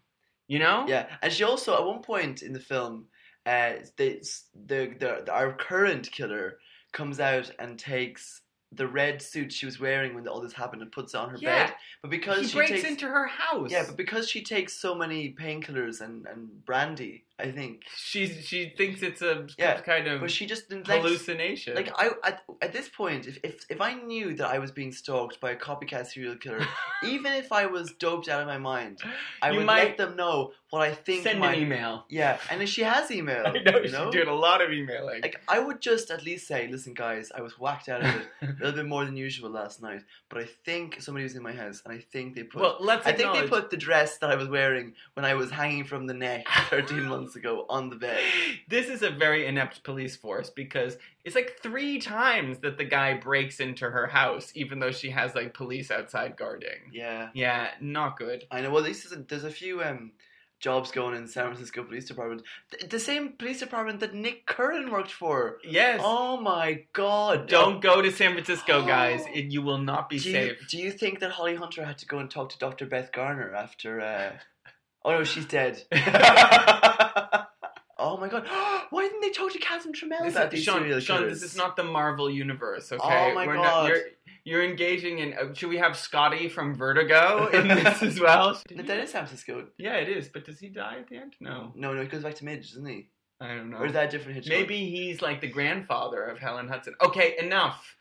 you 0.48 0.60
know. 0.60 0.86
Yeah, 0.88 1.08
and 1.22 1.32
she 1.32 1.44
also 1.44 1.76
at 1.78 1.86
one 1.86 2.02
point 2.02 2.42
in 2.42 2.54
the 2.54 2.60
film, 2.60 3.06
uh, 3.46 3.74
they, 3.98 4.22
the, 4.66 4.96
the 5.00 5.24
the 5.26 5.32
our 5.34 5.54
current 5.54 6.12
killer 6.12 6.58
comes 6.92 7.20
out 7.20 7.52
and 7.60 7.78
takes 7.78 8.42
the 8.72 8.88
red 8.88 9.22
suit 9.22 9.52
she 9.52 9.66
was 9.66 9.80
wearing 9.80 10.14
when 10.14 10.28
all 10.28 10.42
this 10.42 10.54
happened 10.54 10.82
and 10.84 10.92
puts 10.92 11.14
it 11.16 11.18
on 11.18 11.30
her 11.32 11.38
Yeah. 11.40 11.68
bed. 11.68 11.76
But 12.02 12.12
because 12.12 12.42
he 12.42 12.48
she 12.48 12.56
breaks 12.58 12.72
takes 12.72 12.84
into 12.88 13.08
her 13.08 13.26
house. 13.28 13.72
yeah, 13.72 13.84
but 13.88 13.98
because 13.98 14.30
she 14.30 14.44
takes 14.44 14.74
so 14.74 14.94
many 14.96 15.34
painkillers 15.34 16.02
and 16.02 16.26
and 16.28 16.64
brandy, 16.66 17.24
I 17.40 17.52
think. 17.52 17.82
she's 17.96 18.46
she 18.46 18.74
thinks 18.78 19.02
it's 19.02 19.22
a 19.22 19.48
Yeah, 19.58 19.80
kind 19.82 20.08
of 20.08 20.22
But 20.22 20.30
she 20.32 20.46
just 20.46 20.70
didn't 20.70 20.88
like 20.88 21.02
hallucination. 21.02 21.76
like 21.76 21.92
I 21.98 22.12
at, 22.24 22.44
at 22.62 22.72
this 22.74 22.88
point, 22.90 23.26
if, 23.28 23.40
if 23.44 23.66
if 23.70 23.82
I 23.82 23.94
knew 23.96 24.36
that 24.36 24.48
I 24.48 24.60
was 24.60 24.72
being 24.72 24.92
stalked 24.92 25.40
by 25.42 25.52
a 25.52 25.56
copycat 25.58 26.06
serial 26.08 26.36
killer, 26.36 26.62
even 27.04 27.34
if 27.34 27.52
I 27.52 27.66
was 27.66 27.92
doped 27.94 28.30
out 28.30 28.42
of 28.42 28.48
my 28.48 28.58
mind, 28.60 29.00
I 29.42 29.50
You 29.52 29.58
would 29.58 29.66
might 29.66 29.84
let 29.90 29.98
them 29.98 30.16
know 30.16 30.54
what 30.70 30.84
I 30.84 30.94
think. 30.94 31.24
send 31.24 31.40
my, 31.40 31.54
an 31.54 31.62
email. 31.64 32.06
Yeah, 32.10 32.38
and 32.52 32.62
if 32.62 32.70
she 32.70 32.84
has 32.84 33.10
email, 33.10 33.44
I 33.48 33.52
know 33.54 33.78
you 33.78 33.84
she's 33.86 33.94
know? 33.94 34.12
doing 34.12 34.28
a 34.28 34.34
lot 34.36 34.62
of 34.62 34.72
emailing. 34.72 35.22
Like 35.24 35.42
I 35.48 35.58
would 35.60 35.82
just 35.82 36.12
at 36.12 36.24
least 36.24 36.48
say, 36.48 36.68
listen, 36.68 36.94
guys, 36.94 37.32
I 37.36 37.42
was 37.42 37.58
whacked 37.58 37.90
out 37.90 38.02
of 38.04 38.16
it 38.16 38.28
a 38.60 38.66
little 38.66 38.78
bit 38.84 38.88
more 38.90 39.06
than 39.06 39.16
usual 39.16 39.50
last 39.50 39.82
night, 39.82 40.02
but 40.30 40.40
I 40.40 40.46
think 40.66 41.02
somebody 41.02 41.24
was 41.24 41.36
in 41.36 41.44
my 41.44 41.54
house, 41.54 41.82
and 41.86 41.94
I 41.94 42.00
think 42.00 42.36
they 42.36 42.44
put. 42.44 42.62
well, 42.62 42.78
let's 42.80 43.06
I 43.06 43.12
think 43.12 43.18
they 43.34 43.40
acknowledge- 43.40 43.50
put 43.50 43.70
the 43.70 43.78
dress 43.78 44.18
that 44.18 44.30
I 44.30 44.36
was 44.36 44.48
wearing 44.48 44.94
when 45.14 45.26
I 45.26 45.34
was 45.36 45.50
hanging 45.52 45.86
from 45.86 46.08
the 46.08 46.14
neck 46.14 46.46
13 46.70 47.04
months 47.08 47.36
ago 47.36 47.66
on 47.70 47.90
the 47.90 47.96
bed. 47.96 48.20
This 48.68 48.88
is 48.88 49.02
a 49.02 49.10
very 49.10 49.46
inept 49.46 49.84
police 49.84 50.16
force 50.16 50.50
because 50.50 50.98
it's 51.24 51.36
like 51.36 51.58
three 51.62 52.00
times 52.00 52.60
that 52.60 52.78
the 52.78 52.86
guy 52.86 53.16
breaks 53.16 53.60
into 53.60 53.90
her 53.90 54.08
house, 54.08 54.52
even 54.56 54.80
though 54.80 54.92
she 54.92 55.10
has 55.12 55.36
like 55.36 55.54
police 55.54 55.92
outside 55.92 56.38
guarding. 56.38 56.92
Yeah, 56.92 57.30
Yeah, 57.34 57.70
not 57.82 58.18
good. 58.18 58.46
I 58.52 58.62
know. 58.62 58.72
Well, 58.72 58.84
this 58.84 59.06
is 59.06 59.12
a, 59.12 59.18
there's 59.18 59.44
a 59.44 59.52
few 59.52 59.84
um 59.84 60.12
jobs 60.60 60.92
going 60.92 61.16
in 61.16 61.28
San 61.28 61.46
Francisco 61.46 61.84
Police 61.84 62.06
Department. 62.06 62.44
The, 62.72 62.88
the 62.88 63.00
same 63.00 63.34
police 63.34 63.60
department 63.60 64.00
that 64.02 64.14
Nick 64.14 64.46
Curran 64.46 64.92
worked 64.92 65.12
for. 65.12 65.58
Yes. 65.64 66.02
Oh 66.04 66.40
my 66.40 66.84
God! 66.94 67.48
Don't 67.48 67.82
go 67.82 68.02
to 68.02 68.12
San 68.12 68.34
Francisco, 68.34 68.86
guys. 68.86 69.24
It, 69.34 69.46
you 69.46 69.62
will 69.62 69.78
not 69.78 70.10
be 70.10 70.20
do 70.20 70.30
you, 70.30 70.34
safe. 70.34 70.68
do 70.70 70.78
you 70.78 70.92
think 70.92 71.20
that 71.20 71.32
Holly 71.32 71.56
Hunter 71.56 71.84
had 71.86 71.98
to 72.00 72.06
go 72.06 72.20
and 72.20 72.30
talk 72.30 72.50
to 72.50 72.58
Dr. 72.60 72.86
Beth 72.86 73.12
Garner 73.12 73.54
after? 73.54 74.02
Uh... 74.02 74.32
Oh 75.06 75.12
no, 75.12 75.24
she's 75.24 75.46
dead. 75.46 75.84
Oh 78.00 78.18
my 78.18 78.30
god! 78.30 78.48
Why 78.90 79.04
didn't 79.04 79.22
they 79.22 79.30
talk 79.30 79.52
to 79.52 79.60
Catherine 79.60 79.94
Tramell 79.94 80.24
This 80.24 80.34
about 80.34 80.48
is, 80.48 80.52
these 80.52 80.64
Sean, 80.64 80.80
serial 80.80 81.00
Sean, 81.00 81.18
killers? 81.20 81.42
this 81.42 81.52
is 81.52 81.58
not 81.58 81.76
the 81.76 81.84
Marvel 81.84 82.30
universe, 82.30 82.92
okay? 82.92 83.32
Oh 83.32 83.36
my 83.36 83.46
We're 83.46 83.56
God. 83.56 83.90
Not, 83.90 83.98
you're, 84.44 84.62
you're 84.62 84.70
engaging 84.70 85.20
in. 85.20 85.34
Uh, 85.34 85.54
should 85.54 85.70
we 85.70 85.78
have 85.78 85.96
Scotty 85.96 86.50
from 86.50 86.76
Vertigo 86.76 87.48
in 87.54 87.68
this 87.68 88.02
as 88.04 88.20
well? 88.20 88.60
No, 88.72 88.84
that 88.84 88.98
is 89.00 89.12
San 89.12 89.26
Francisco. 89.26 89.68
Yeah, 89.78 89.96
it 89.96 90.10
is. 90.10 90.28
But 90.30 90.46
does 90.46 90.60
he 90.60 90.70
die 90.70 90.98
at 91.00 91.08
the 91.10 91.18
end? 91.18 91.36
No, 91.40 91.72
No, 91.76 91.94
no, 91.94 92.02
he 92.02 92.08
goes 92.08 92.24
back 92.24 92.36
to 92.36 92.46
Midge, 92.46 92.70
doesn't 92.70 92.86
he? 92.86 93.10
I 93.42 93.48
don't 93.56 93.70
know. 93.70 93.78
Or 93.78 93.86
is 93.86 93.94
that 93.94 94.10
a 94.10 94.12
different 94.12 94.36
Hitchcock? 94.36 94.58
Maybe 94.58 94.90
he's 94.90 95.22
like 95.22 95.40
the 95.42 95.48
grandfather 95.48 96.24
of 96.24 96.40
Helen 96.40 96.68
Hudson. 96.68 96.94
Okay, 97.02 97.36
enough. 97.40 97.96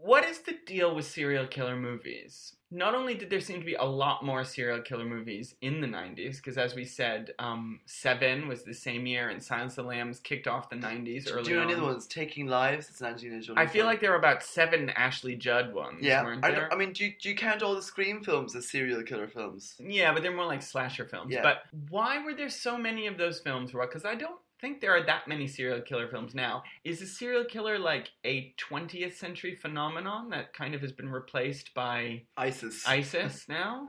What 0.00 0.24
is 0.24 0.40
the 0.40 0.56
deal 0.66 0.94
with 0.94 1.06
serial 1.06 1.46
killer 1.46 1.76
movies? 1.76 2.56
Not 2.74 2.94
only 2.94 3.14
did 3.14 3.28
there 3.28 3.40
seem 3.40 3.60
to 3.60 3.66
be 3.66 3.74
a 3.74 3.84
lot 3.84 4.24
more 4.24 4.44
serial 4.44 4.80
killer 4.80 5.04
movies 5.04 5.54
in 5.60 5.82
the 5.82 5.86
90s, 5.86 6.36
because 6.36 6.56
as 6.56 6.74
we 6.74 6.86
said, 6.86 7.32
um, 7.38 7.80
Seven 7.84 8.48
was 8.48 8.62
the 8.62 8.72
same 8.72 9.04
year, 9.04 9.28
and 9.28 9.42
Silence 9.42 9.76
of 9.76 9.84
the 9.84 9.90
Lambs 9.90 10.18
kicked 10.20 10.46
off 10.46 10.70
the 10.70 10.76
90s 10.76 11.26
Do 11.26 11.50
you 11.50 11.56
know 11.56 11.62
any 11.62 11.74
on. 11.74 11.80
other 11.80 11.86
ones? 11.86 12.06
Taking 12.06 12.46
Lives. 12.46 12.88
It's 12.88 13.02
an 13.02 13.08
Angelina 13.08 13.42
Jolie. 13.42 13.58
I 13.58 13.66
feel 13.66 13.84
like 13.84 14.00
there 14.00 14.10
were 14.10 14.16
about 14.16 14.42
seven 14.42 14.88
Ashley 14.90 15.36
Judd 15.36 15.74
ones, 15.74 15.98
yeah. 16.00 16.24
weren't 16.24 16.42
I, 16.42 16.50
there? 16.50 16.72
I 16.72 16.76
mean, 16.76 16.94
do 16.94 17.04
you, 17.04 17.12
do 17.20 17.28
you 17.28 17.36
count 17.36 17.62
all 17.62 17.74
the 17.74 17.82
Scream 17.82 18.24
films 18.24 18.56
as 18.56 18.70
serial 18.70 19.02
killer 19.02 19.28
films? 19.28 19.74
Yeah, 19.78 20.14
but 20.14 20.22
they're 20.22 20.34
more 20.34 20.46
like 20.46 20.62
slasher 20.62 21.04
films. 21.04 21.30
Yeah. 21.30 21.42
But 21.42 21.64
why 21.90 22.24
were 22.24 22.32
there 22.32 22.48
so 22.48 22.78
many 22.78 23.06
of 23.06 23.18
those 23.18 23.40
films? 23.40 23.72
Because 23.72 24.06
I 24.06 24.14
don't 24.14 24.40
think 24.62 24.80
there 24.80 24.96
are 24.96 25.02
that 25.02 25.26
many 25.26 25.48
serial 25.48 25.82
killer 25.82 26.08
films 26.08 26.34
now. 26.34 26.62
Is 26.84 27.02
a 27.02 27.06
serial 27.06 27.44
killer 27.44 27.78
like 27.78 28.10
a 28.24 28.54
20th 28.70 29.14
century 29.14 29.56
phenomenon 29.56 30.30
that 30.30 30.54
kind 30.54 30.74
of 30.74 30.80
has 30.80 30.92
been 30.92 31.10
replaced 31.10 31.74
by 31.74 32.22
ISIS. 32.36 32.86
ISIS 32.86 33.46
now? 33.48 33.88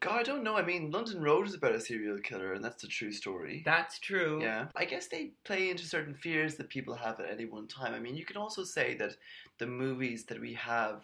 God, 0.00 0.20
I 0.20 0.22
don't 0.22 0.44
know. 0.44 0.56
I 0.56 0.64
mean, 0.64 0.90
London 0.90 1.20
Road 1.20 1.46
is 1.46 1.54
about 1.54 1.74
a 1.74 1.80
serial 1.80 2.18
killer, 2.18 2.54
and 2.54 2.64
that's 2.64 2.82
the 2.82 2.88
true 2.88 3.12
story. 3.12 3.62
That's 3.64 3.98
true. 3.98 4.40
Yeah, 4.40 4.68
I 4.76 4.84
guess 4.84 5.08
they 5.08 5.32
play 5.44 5.70
into 5.70 5.84
certain 5.84 6.14
fears 6.14 6.54
that 6.54 6.68
people 6.68 6.94
have 6.94 7.20
at 7.20 7.30
any 7.30 7.44
one 7.44 7.66
time. 7.66 7.92
I 7.92 7.98
mean, 7.98 8.16
you 8.16 8.24
can 8.24 8.36
also 8.36 8.64
say 8.64 8.96
that 8.98 9.16
the 9.58 9.66
movies 9.66 10.24
that 10.26 10.40
we 10.40 10.54
have 10.54 11.02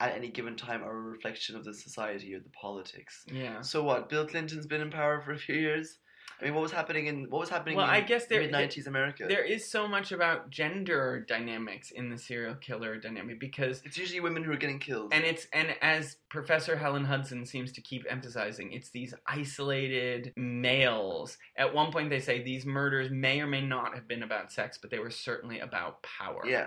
at 0.00 0.14
any 0.16 0.28
given 0.28 0.56
time 0.56 0.82
are 0.82 0.96
a 0.96 1.00
reflection 1.00 1.56
of 1.56 1.64
the 1.64 1.74
society 1.74 2.34
or 2.34 2.40
the 2.40 2.50
politics. 2.50 3.24
Yeah. 3.32 3.62
So 3.62 3.82
what? 3.82 4.08
Bill 4.08 4.26
Clinton's 4.26 4.66
been 4.66 4.80
in 4.80 4.90
power 4.90 5.20
for 5.20 5.32
a 5.32 5.38
few 5.38 5.56
years. 5.56 5.98
I 6.40 6.44
mean, 6.44 6.54
what 6.54 6.62
was 6.62 6.70
happening 6.72 7.06
in 7.06 7.24
what 7.30 7.40
was 7.40 7.48
happening 7.48 7.76
Well, 7.76 7.86
in 7.86 7.90
I 7.90 8.00
guess 8.00 8.26
there- 8.26 8.40
mid 8.40 8.52
nineties 8.52 8.86
America? 8.86 9.26
There 9.28 9.42
is 9.44 9.68
so 9.68 9.88
much 9.88 10.12
about 10.12 10.50
gender 10.50 11.24
dynamics 11.28 11.90
in 11.90 12.10
the 12.10 12.18
serial 12.18 12.54
killer 12.54 12.96
dynamic 12.96 13.40
because 13.40 13.82
it's 13.84 13.98
usually 13.98 14.20
women 14.20 14.44
who 14.44 14.52
are 14.52 14.56
getting 14.56 14.78
killed. 14.78 15.12
and 15.12 15.24
it's 15.24 15.46
and 15.52 15.74
as 15.82 16.16
Professor 16.30 16.76
Helen 16.76 17.04
Hudson 17.04 17.44
seems 17.44 17.72
to 17.72 17.80
keep 17.80 18.04
emphasizing, 18.08 18.72
it's 18.72 18.90
these 18.90 19.14
isolated 19.26 20.32
males. 20.36 21.38
At 21.56 21.74
one 21.74 21.90
point, 21.90 22.10
they 22.10 22.20
say 22.20 22.42
these 22.42 22.66
murders 22.66 23.10
may 23.10 23.40
or 23.40 23.46
may 23.46 23.62
not 23.62 23.94
have 23.94 24.06
been 24.06 24.22
about 24.22 24.52
sex, 24.52 24.78
but 24.80 24.90
they 24.90 24.98
were 24.98 25.10
certainly 25.10 25.60
about 25.60 26.02
power. 26.02 26.42
yeah, 26.46 26.66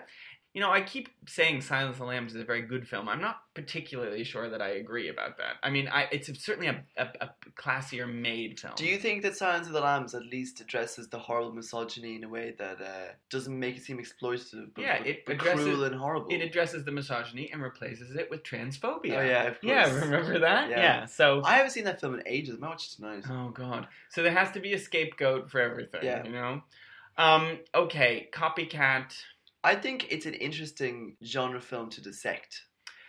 You 0.53 0.59
know, 0.59 0.69
I 0.69 0.81
keep 0.81 1.07
saying 1.27 1.61
Silence 1.61 1.93
of 1.95 1.99
the 1.99 2.05
Lambs 2.05 2.35
is 2.35 2.41
a 2.41 2.43
very 2.43 2.61
good 2.61 2.85
film. 2.85 3.07
I'm 3.07 3.21
not 3.21 3.37
particularly 3.53 4.25
sure 4.25 4.49
that 4.49 4.61
I 4.61 4.69
agree 4.71 5.07
about 5.07 5.37
that. 5.37 5.53
I 5.63 5.69
mean, 5.69 5.87
I, 5.87 6.09
it's 6.11 6.27
certainly 6.43 6.67
a, 6.67 6.83
a, 6.97 7.07
a 7.21 7.29
classier 7.55 8.13
made 8.13 8.59
film. 8.59 8.73
Do 8.75 8.85
you 8.85 8.97
think 8.97 9.23
that 9.23 9.37
Silence 9.37 9.67
of 9.67 9.73
the 9.73 9.79
Lambs 9.79 10.13
at 10.13 10.25
least 10.25 10.59
addresses 10.59 11.07
the 11.07 11.19
horrible 11.19 11.53
misogyny 11.53 12.15
in 12.17 12.25
a 12.25 12.27
way 12.27 12.53
that 12.59 12.81
uh, 12.81 13.13
doesn't 13.29 13.57
make 13.57 13.77
it 13.77 13.83
seem 13.83 13.97
exploitative, 13.97 14.71
but, 14.75 14.81
Yeah, 14.83 14.97
but, 14.97 15.07
it 15.07 15.25
but 15.25 15.35
addresses- 15.35 15.63
cruel 15.63 15.83
and 15.85 15.95
horrible? 15.95 16.27
It 16.29 16.41
addresses 16.41 16.83
the 16.83 16.91
misogyny 16.91 17.49
and 17.53 17.61
replaces 17.61 18.13
it 18.17 18.29
with 18.29 18.43
transphobia. 18.43 19.19
Oh 19.19 19.21
yeah, 19.21 19.43
of 19.43 19.61
course. 19.61 19.63
Yeah, 19.63 19.99
remember 20.01 20.39
that? 20.39 20.69
Yeah. 20.69 20.79
Yeah. 20.79 21.05
So. 21.05 21.43
I 21.45 21.55
haven't 21.55 21.71
seen 21.71 21.85
that 21.85 22.01
film 22.01 22.15
in 22.15 22.23
ages. 22.25 22.55
I 22.55 22.59
might 22.59 22.69
watch 22.71 22.87
it 22.87 22.95
tonight. 22.97 23.23
Oh 23.29 23.51
God. 23.51 23.87
So 24.09 24.21
there 24.21 24.33
has 24.33 24.51
to 24.51 24.59
be 24.59 24.73
a 24.73 24.79
scapegoat 24.79 25.49
for 25.49 25.61
everything. 25.61 26.01
Yeah. 26.03 26.25
You 26.25 26.31
know. 26.33 26.61
Um. 27.17 27.59
Okay. 27.73 28.27
Copycat. 28.33 29.13
I 29.63 29.75
think 29.75 30.07
it's 30.11 30.25
an 30.25 30.33
interesting 30.33 31.17
genre 31.23 31.61
film 31.61 31.89
to 31.91 32.01
dissect, 32.01 32.63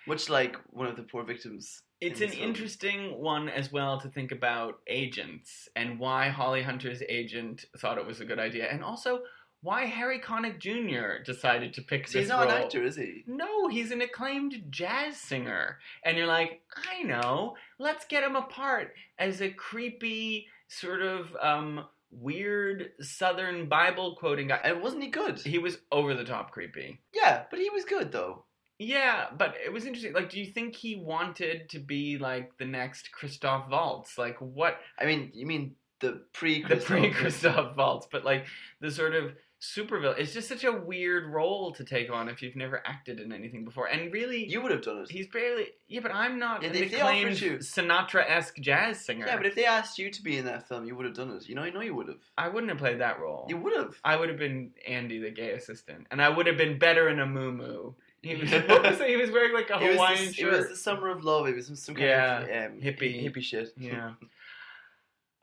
much 0.06 0.28
like 0.28 0.56
one 0.70 0.86
of 0.86 0.96
the 0.96 1.02
poor 1.02 1.24
victims. 1.24 1.82
It's 2.00 2.20
in 2.20 2.30
an 2.30 2.34
film. 2.34 2.48
interesting 2.48 3.22
one 3.22 3.48
as 3.48 3.70
well 3.70 4.00
to 4.00 4.08
think 4.08 4.32
about 4.32 4.80
agents 4.88 5.68
and 5.76 5.98
why 5.98 6.28
Holly 6.28 6.62
Hunter's 6.62 7.02
agent 7.08 7.64
thought 7.78 7.96
it 7.96 8.06
was 8.06 8.20
a 8.20 8.24
good 8.24 8.38
idea, 8.40 8.68
and 8.70 8.82
also 8.82 9.20
why 9.62 9.86
Harry 9.86 10.18
Connick 10.18 10.58
Jr. 10.58 11.22
decided 11.24 11.72
to 11.74 11.82
pick 11.82 12.06
this 12.06 12.14
he's 12.14 12.28
not 12.28 12.46
role. 12.48 12.56
an 12.56 12.62
actor, 12.64 12.82
is 12.82 12.96
he? 12.96 13.22
No, 13.28 13.68
he's 13.68 13.92
an 13.92 14.02
acclaimed 14.02 14.64
jazz 14.70 15.16
singer. 15.16 15.78
And 16.04 16.16
you're 16.18 16.26
like, 16.26 16.62
I 16.90 17.04
know, 17.04 17.54
let's 17.78 18.04
get 18.04 18.24
him 18.24 18.34
apart 18.34 18.92
as 19.20 19.40
a 19.40 19.50
creepy, 19.50 20.48
sort 20.66 21.00
of 21.00 21.34
um, 21.40 21.84
weird 22.12 22.90
Southern 23.00 23.68
Bible 23.68 24.16
quoting 24.18 24.48
guy. 24.48 24.60
And 24.62 24.82
wasn't 24.82 25.02
he 25.02 25.10
good? 25.10 25.40
He 25.40 25.58
was 25.58 25.78
over 25.90 26.14
the 26.14 26.24
top 26.24 26.50
creepy. 26.50 27.00
Yeah, 27.14 27.44
but 27.50 27.58
he 27.58 27.70
was 27.70 27.84
good 27.84 28.12
though. 28.12 28.44
Yeah, 28.78 29.26
but 29.36 29.54
it 29.64 29.72
was 29.72 29.86
interesting. 29.86 30.12
Like, 30.12 30.30
do 30.30 30.40
you 30.40 30.46
think 30.46 30.74
he 30.74 30.96
wanted 30.96 31.68
to 31.70 31.78
be 31.78 32.18
like 32.18 32.56
the 32.58 32.64
next 32.64 33.12
Christoph 33.12 33.68
Waltz? 33.70 34.18
Like, 34.18 34.36
what 34.38 34.78
I 34.98 35.04
mean, 35.06 35.30
you 35.34 35.46
mean 35.46 35.76
the 36.00 36.22
pre 36.32 36.62
the 36.62 36.76
pre 36.76 37.10
Christoph 37.10 37.76
Waltz, 37.76 38.08
but 38.10 38.24
like 38.24 38.46
the 38.80 38.90
sort 38.90 39.14
of 39.14 39.32
supervillain. 39.62 40.18
It's 40.18 40.32
just 40.34 40.48
such 40.48 40.64
a 40.64 40.72
weird 40.72 41.26
role 41.32 41.70
to 41.72 41.84
take 41.84 42.10
on 42.10 42.28
if 42.28 42.42
you've 42.42 42.56
never 42.56 42.82
acted 42.84 43.20
in 43.20 43.32
anything 43.32 43.64
before. 43.64 43.86
And 43.86 44.12
really, 44.12 44.44
You 44.50 44.60
would 44.60 44.72
have 44.72 44.82
done 44.82 44.98
it. 44.98 45.10
He's 45.10 45.28
barely. 45.28 45.68
Yeah, 45.86 46.00
but 46.00 46.12
I'm 46.12 46.38
not 46.38 46.62
Yeah, 46.62 46.68
an 46.70 46.74
they 46.74 46.86
offered 46.86 46.94
acclaimed 46.98 47.40
you- 47.40 47.58
Sinatra-esque 47.58 48.56
jazz 48.58 49.04
singer. 49.04 49.26
Yeah, 49.26 49.36
but 49.36 49.46
if 49.46 49.54
they 49.54 49.64
asked 49.64 49.98
you 49.98 50.10
to 50.10 50.22
be 50.22 50.36
in 50.36 50.46
that 50.46 50.66
film, 50.66 50.84
you 50.84 50.96
would 50.96 51.06
have 51.06 51.14
done 51.14 51.30
it. 51.30 51.48
You 51.48 51.54
know, 51.54 51.62
I 51.62 51.70
know 51.70 51.80
you 51.80 51.94
would 51.94 52.08
have. 52.08 52.18
I 52.36 52.48
wouldn't 52.48 52.70
have 52.70 52.78
played 52.78 53.00
that 53.00 53.20
role. 53.20 53.46
You 53.48 53.56
would 53.58 53.76
have. 53.76 53.94
I 54.04 54.16
would 54.16 54.28
have 54.28 54.38
been 54.38 54.72
Andy, 54.86 55.18
the 55.20 55.30
gay 55.30 55.52
assistant, 55.52 56.08
and 56.10 56.20
I 56.20 56.28
would 56.28 56.46
have 56.48 56.56
been 56.56 56.78
better 56.78 57.08
in 57.08 57.20
a 57.20 57.26
moo 57.26 57.92
He 58.22 58.34
was. 58.40 58.50
what 58.50 58.82
was 58.82 59.00
it? 59.00 59.08
He 59.08 59.16
was 59.16 59.30
wearing 59.30 59.54
like 59.54 59.70
a 59.70 59.74
It 59.80 59.92
Hawaiian 59.92 60.32
the, 60.32 60.40
it 60.42 60.50
was 60.50 60.68
the 60.70 60.76
summer 60.76 61.08
of 61.08 61.22
love. 61.22 61.46
It 61.46 61.54
was 61.54 61.66
some, 61.68 61.76
some 61.76 61.94
kind 61.94 62.06
Yeah, 62.08 62.40
of 62.40 62.72
um, 62.72 62.80
hippie. 62.80 63.22
hippie 63.24 63.42
shit. 63.42 63.72
Yeah. 63.76 64.14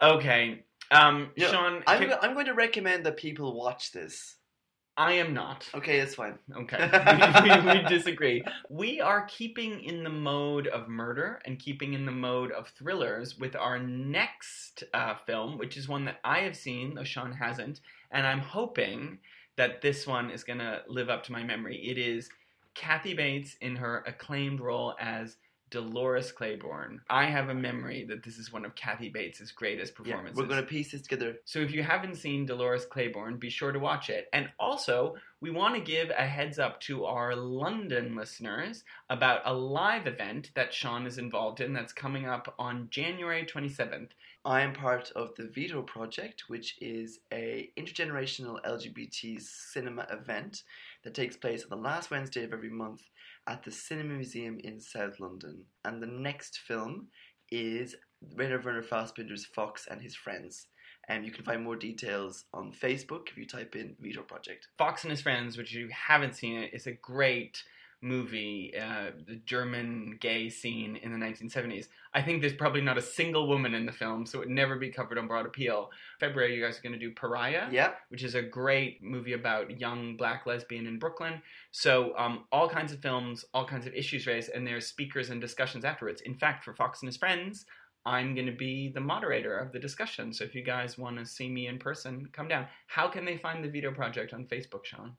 Okay. 0.01 0.63
Um, 0.92 1.30
Sean. 1.38 1.84
I'm, 1.88 2.10
can- 2.10 2.18
I'm 2.22 2.34
going 2.34 2.48
to 2.48 2.54
recommend 2.54 3.06
that 3.06 3.18
people 3.18 3.56
watch 3.56 3.92
this. 3.92 4.36
I 4.98 5.14
am 5.14 5.34
not. 5.34 5.66
Okay, 5.74 6.00
it's 6.02 6.16
fine. 6.16 6.38
Okay, 6.54 6.78
we, 7.44 7.72
we 7.72 7.88
disagree. 7.88 8.44
We 8.70 9.00
are 9.00 9.26
keeping 9.28 9.82
in 9.82 10.04
the 10.04 10.10
mode 10.10 10.68
of 10.68 10.90
murder 10.90 11.40
and 11.46 11.58
keeping 11.58 11.94
in 11.94 12.06
the 12.06 12.12
mode 12.12 12.52
of 12.52 12.68
thrillers 12.78 13.38
with 13.38 13.56
our 13.56 13.80
next 13.80 14.84
uh, 14.94 15.16
film, 15.26 15.58
which 15.58 15.78
is 15.78 15.88
one 15.88 16.04
that 16.04 16.20
I 16.26 16.40
have 16.40 16.58
seen, 16.58 16.96
though 16.96 17.06
Sean 17.06 17.32
hasn't, 17.32 17.80
and 18.12 18.28
I'm 18.28 18.42
hoping 18.42 19.20
that 19.56 19.82
this 19.82 20.06
one 20.06 20.32
is 20.32 20.44
going 20.44 20.60
to 20.60 20.82
live 20.90 21.10
up 21.10 21.24
to 21.24 21.32
my 21.32 21.44
memory. 21.44 21.78
It 21.78 21.98
is 21.98 22.30
Kathy 22.76 23.14
Bates 23.14 23.56
in 23.62 23.78
her 23.78 24.04
acclaimed 24.06 24.60
role 24.60 24.96
as 25.00 25.38
Dolores 25.70 26.32
Claiborne. 26.32 27.01
I 27.09 27.26
have 27.26 27.49
a 27.49 27.53
memory 27.53 28.05
that 28.09 28.24
this 28.24 28.38
is 28.38 28.51
one 28.51 28.65
of 28.65 28.76
Kathy 28.76 29.09
Bates' 29.09 29.51
greatest 29.51 29.95
performances. 29.95 30.38
Yeah, 30.38 30.43
we're 30.43 30.49
going 30.49 30.61
to 30.61 30.67
piece 30.67 30.91
this 30.91 31.01
together. 31.01 31.38
So 31.45 31.59
if 31.59 31.72
you 31.72 31.84
haven't 31.84 32.15
seen 32.15 32.45
Dolores 32.45 32.86
Claiborne, 32.86 33.38
be 33.38 33.49
sure 33.49 33.72
to 33.72 33.80
watch 33.80 34.09
it. 34.09 34.28
And 34.34 34.49
also, 34.59 35.15
we 35.41 35.51
want 35.51 35.76
to 35.76 35.82
give 35.82 36.09
a 36.09 36.26
heads 36.26 36.59
up 36.59 36.82
to 36.82 37.05
our 37.05 37.36
London 37.36 38.15
listeners 38.15 38.84
about 39.09 39.41
a 39.45 39.53
live 39.53 40.07
event 40.07 40.51
that 40.55 40.74
Sean 40.74 41.05
is 41.05 41.17
involved 41.17 41.61
in 41.61 41.74
that's 41.74 41.93
coming 41.93 42.26
up 42.26 42.53
on 42.59 42.88
January 42.89 43.45
27th. 43.45 44.09
I 44.45 44.61
am 44.61 44.74
part 44.74 45.11
of 45.15 45.36
the 45.36 45.47
Vito 45.47 45.82
Project, 45.82 46.45
which 46.47 46.78
is 46.82 47.20
a 47.32 47.70
intergenerational 47.78 48.63
LGBT 48.63 49.41
cinema 49.41 50.07
event 50.09 50.63
that 51.03 51.13
takes 51.13 51.38
place 51.38 51.63
on 51.63 51.70
the 51.70 51.84
last 51.84 52.09
Wednesday 52.09 52.43
of 52.43 52.53
every 52.53 52.70
month 52.70 53.03
at 53.48 53.64
the 53.64 53.72
Cinema 53.72 54.16
Museum 54.16 54.60
in 54.64 54.80
South 54.80 55.20
London. 55.20 55.66
And 55.86 56.02
the 56.02 56.08
next 56.08 56.60
film 56.60 57.08
is 57.52 57.96
Rainer 58.36 58.60
Werner 58.60 58.84
Fassbinder's 58.84 59.46
Fox 59.46 59.88
and 59.90 60.02
His 60.02 60.16
Friends. 60.16 60.68
And 61.08 61.26
you 61.26 61.32
can 61.32 61.44
find 61.44 61.64
more 61.64 61.76
details 61.76 62.46
on 62.54 62.72
Facebook 62.72 63.30
if 63.30 63.38
you 63.38 63.48
type 63.48 63.76
in 63.76 63.96
Vito 64.00 64.22
Project. 64.22 64.68
Fox 64.78 65.04
and 65.04 65.12
His 65.12 65.22
Friends, 65.22 65.58
which 65.58 65.74
you 65.74 65.90
haven't 65.90 66.36
seen 66.36 66.58
it, 66.58 66.74
is 66.74 66.86
a 66.86 66.92
great 66.92 67.64
movie, 68.02 68.74
uh, 68.80 69.12
the 69.28 69.36
German 69.45 70.18
gay 70.20 70.50
scene 70.50 70.95
in 70.97 71.12
the 71.12 71.18
1970s. 71.18 71.88
I 72.14 72.22
think 72.22 72.41
there's 72.41 72.54
probably 72.54 72.82
not 72.82 72.97
a 72.97 73.02
single 73.02 73.47
woman 73.47 73.74
in 73.74 73.86
the 73.86 73.91
film, 73.91 74.26
so 74.26 74.39
it 74.39 74.47
would 74.47 74.56
never 74.56 74.78
be 74.78 74.89
covered 74.89 75.18
on 75.18 75.28
Broad 75.28 75.45
Appeal. 75.45 75.89
February, 76.20 76.56
you 76.56 76.64
guys 76.64 76.80
are 76.80 76.82
going 76.82 76.93
to 76.93 77.00
do 77.00 77.12
Pariah. 77.12 77.68
Yeah, 77.72 77.91
which 78.10 78.24
is 78.24 78.36
a 78.36 78.41
great 78.41 79.04
movie 79.04 79.34
about 79.34 79.80
young 79.80 80.16
black 80.16 80.45
lesbian 80.45 80.88
in 80.88 81.00
Brooklyn. 81.00 81.41
So 81.72 82.14
um, 82.18 82.45
all 82.52 82.70
kinds 82.70 82.93
of 82.93 83.00
films, 83.00 83.45
all 83.54 83.66
kinds 83.66 83.86
of 83.86 83.93
issues 83.93 84.28
raised, 84.28 84.50
and 84.50 84.66
there's 84.66 84.88
speakers 84.88 85.30
and 85.30 85.41
discussions 85.41 85.86
afterwards. 85.86 86.22
In 86.22 86.36
fact, 86.36 86.64
for 86.64 86.74
Fox 86.74 87.02
and 87.02 87.08
his 87.08 87.18
friends, 87.18 87.66
I'm 88.06 88.34
going 88.34 88.47
to 88.47 88.54
be 88.54 88.91
the 88.93 89.02
moderator 89.02 89.58
of 89.58 89.72
the 89.72 89.80
discussion. 89.80 90.34
So 90.34 90.43
if 90.45 90.56
you 90.56 90.64
guys 90.64 90.97
want 90.97 91.18
to 91.18 91.26
see 91.26 91.50
me 91.50 91.68
in 91.68 91.78
person, 91.78 92.28
come 92.32 92.47
down. 92.47 92.66
How 92.88 93.08
can 93.08 93.26
they 93.26 93.38
find 93.38 93.64
the 93.64 93.70
Vito 93.70 93.91
Project 93.91 94.34
on 94.34 94.45
Facebook, 94.45 94.86
Sean? 94.86 95.14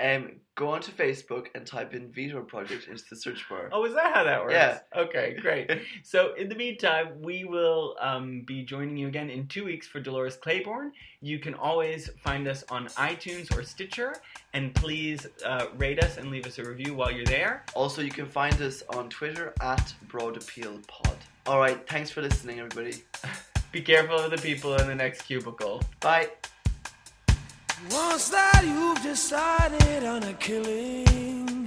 Um, 0.00 0.40
go 0.54 0.68
onto 0.68 0.92
Facebook 0.92 1.46
and 1.54 1.66
type 1.66 1.94
in 1.94 2.10
Vito 2.10 2.42
Project 2.42 2.88
into 2.88 3.02
the 3.08 3.16
search 3.16 3.46
bar. 3.48 3.68
Oh, 3.72 3.84
is 3.84 3.94
that 3.94 4.14
how 4.14 4.24
that 4.24 4.42
works? 4.42 4.54
Yeah. 4.54 4.78
Okay, 4.96 5.36
great. 5.40 5.70
so, 6.02 6.34
in 6.34 6.48
the 6.48 6.54
meantime, 6.54 7.20
we 7.20 7.44
will 7.44 7.96
um, 8.00 8.42
be 8.46 8.62
joining 8.62 8.96
you 8.96 9.08
again 9.08 9.30
in 9.30 9.46
two 9.46 9.64
weeks 9.64 9.86
for 9.86 10.00
Dolores 10.00 10.36
Claiborne. 10.36 10.92
You 11.20 11.38
can 11.38 11.54
always 11.54 12.10
find 12.22 12.48
us 12.48 12.64
on 12.70 12.86
iTunes 12.88 13.56
or 13.56 13.62
Stitcher, 13.62 14.16
and 14.52 14.74
please 14.74 15.26
uh, 15.44 15.66
rate 15.76 16.02
us 16.02 16.16
and 16.16 16.30
leave 16.30 16.46
us 16.46 16.58
a 16.58 16.64
review 16.64 16.94
while 16.94 17.10
you're 17.10 17.24
there. 17.24 17.64
Also, 17.74 18.02
you 18.02 18.10
can 18.10 18.26
find 18.26 18.60
us 18.60 18.82
on 18.90 19.08
Twitter 19.08 19.54
at 19.60 19.94
Broad 20.08 20.36
Appeal 20.36 20.78
Pod. 20.86 21.16
All 21.46 21.58
right, 21.58 21.86
thanks 21.88 22.10
for 22.10 22.22
listening, 22.22 22.58
everybody. 22.58 23.02
Be 23.72 23.80
careful 23.80 24.18
of 24.18 24.30
the 24.30 24.38
people 24.38 24.74
in 24.76 24.88
the 24.88 24.94
next 24.94 25.22
cubicle. 25.22 25.80
Bye. 26.00 26.28
Once 27.88 28.28
that 28.28 28.62
you've 28.62 29.02
decided 29.02 30.04
on 30.04 30.22
a 30.24 30.34
killing, 30.34 31.66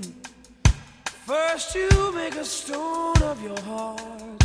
first 1.26 1.74
you 1.74 1.90
make 2.14 2.36
a 2.36 2.46
stone 2.46 3.20
of 3.24 3.42
your 3.42 3.60
heart. 3.62 4.44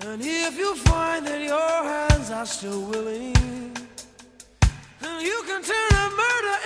And 0.00 0.22
if 0.22 0.56
you 0.56 0.76
find 0.76 1.26
that 1.26 1.42
your 1.42 1.82
hands 1.82 2.30
are 2.30 2.46
still 2.46 2.82
willing, 2.82 3.34
then 5.00 5.20
you 5.20 5.42
can 5.44 5.62
turn 5.62 5.90
a 5.90 6.08
murder 6.10 6.56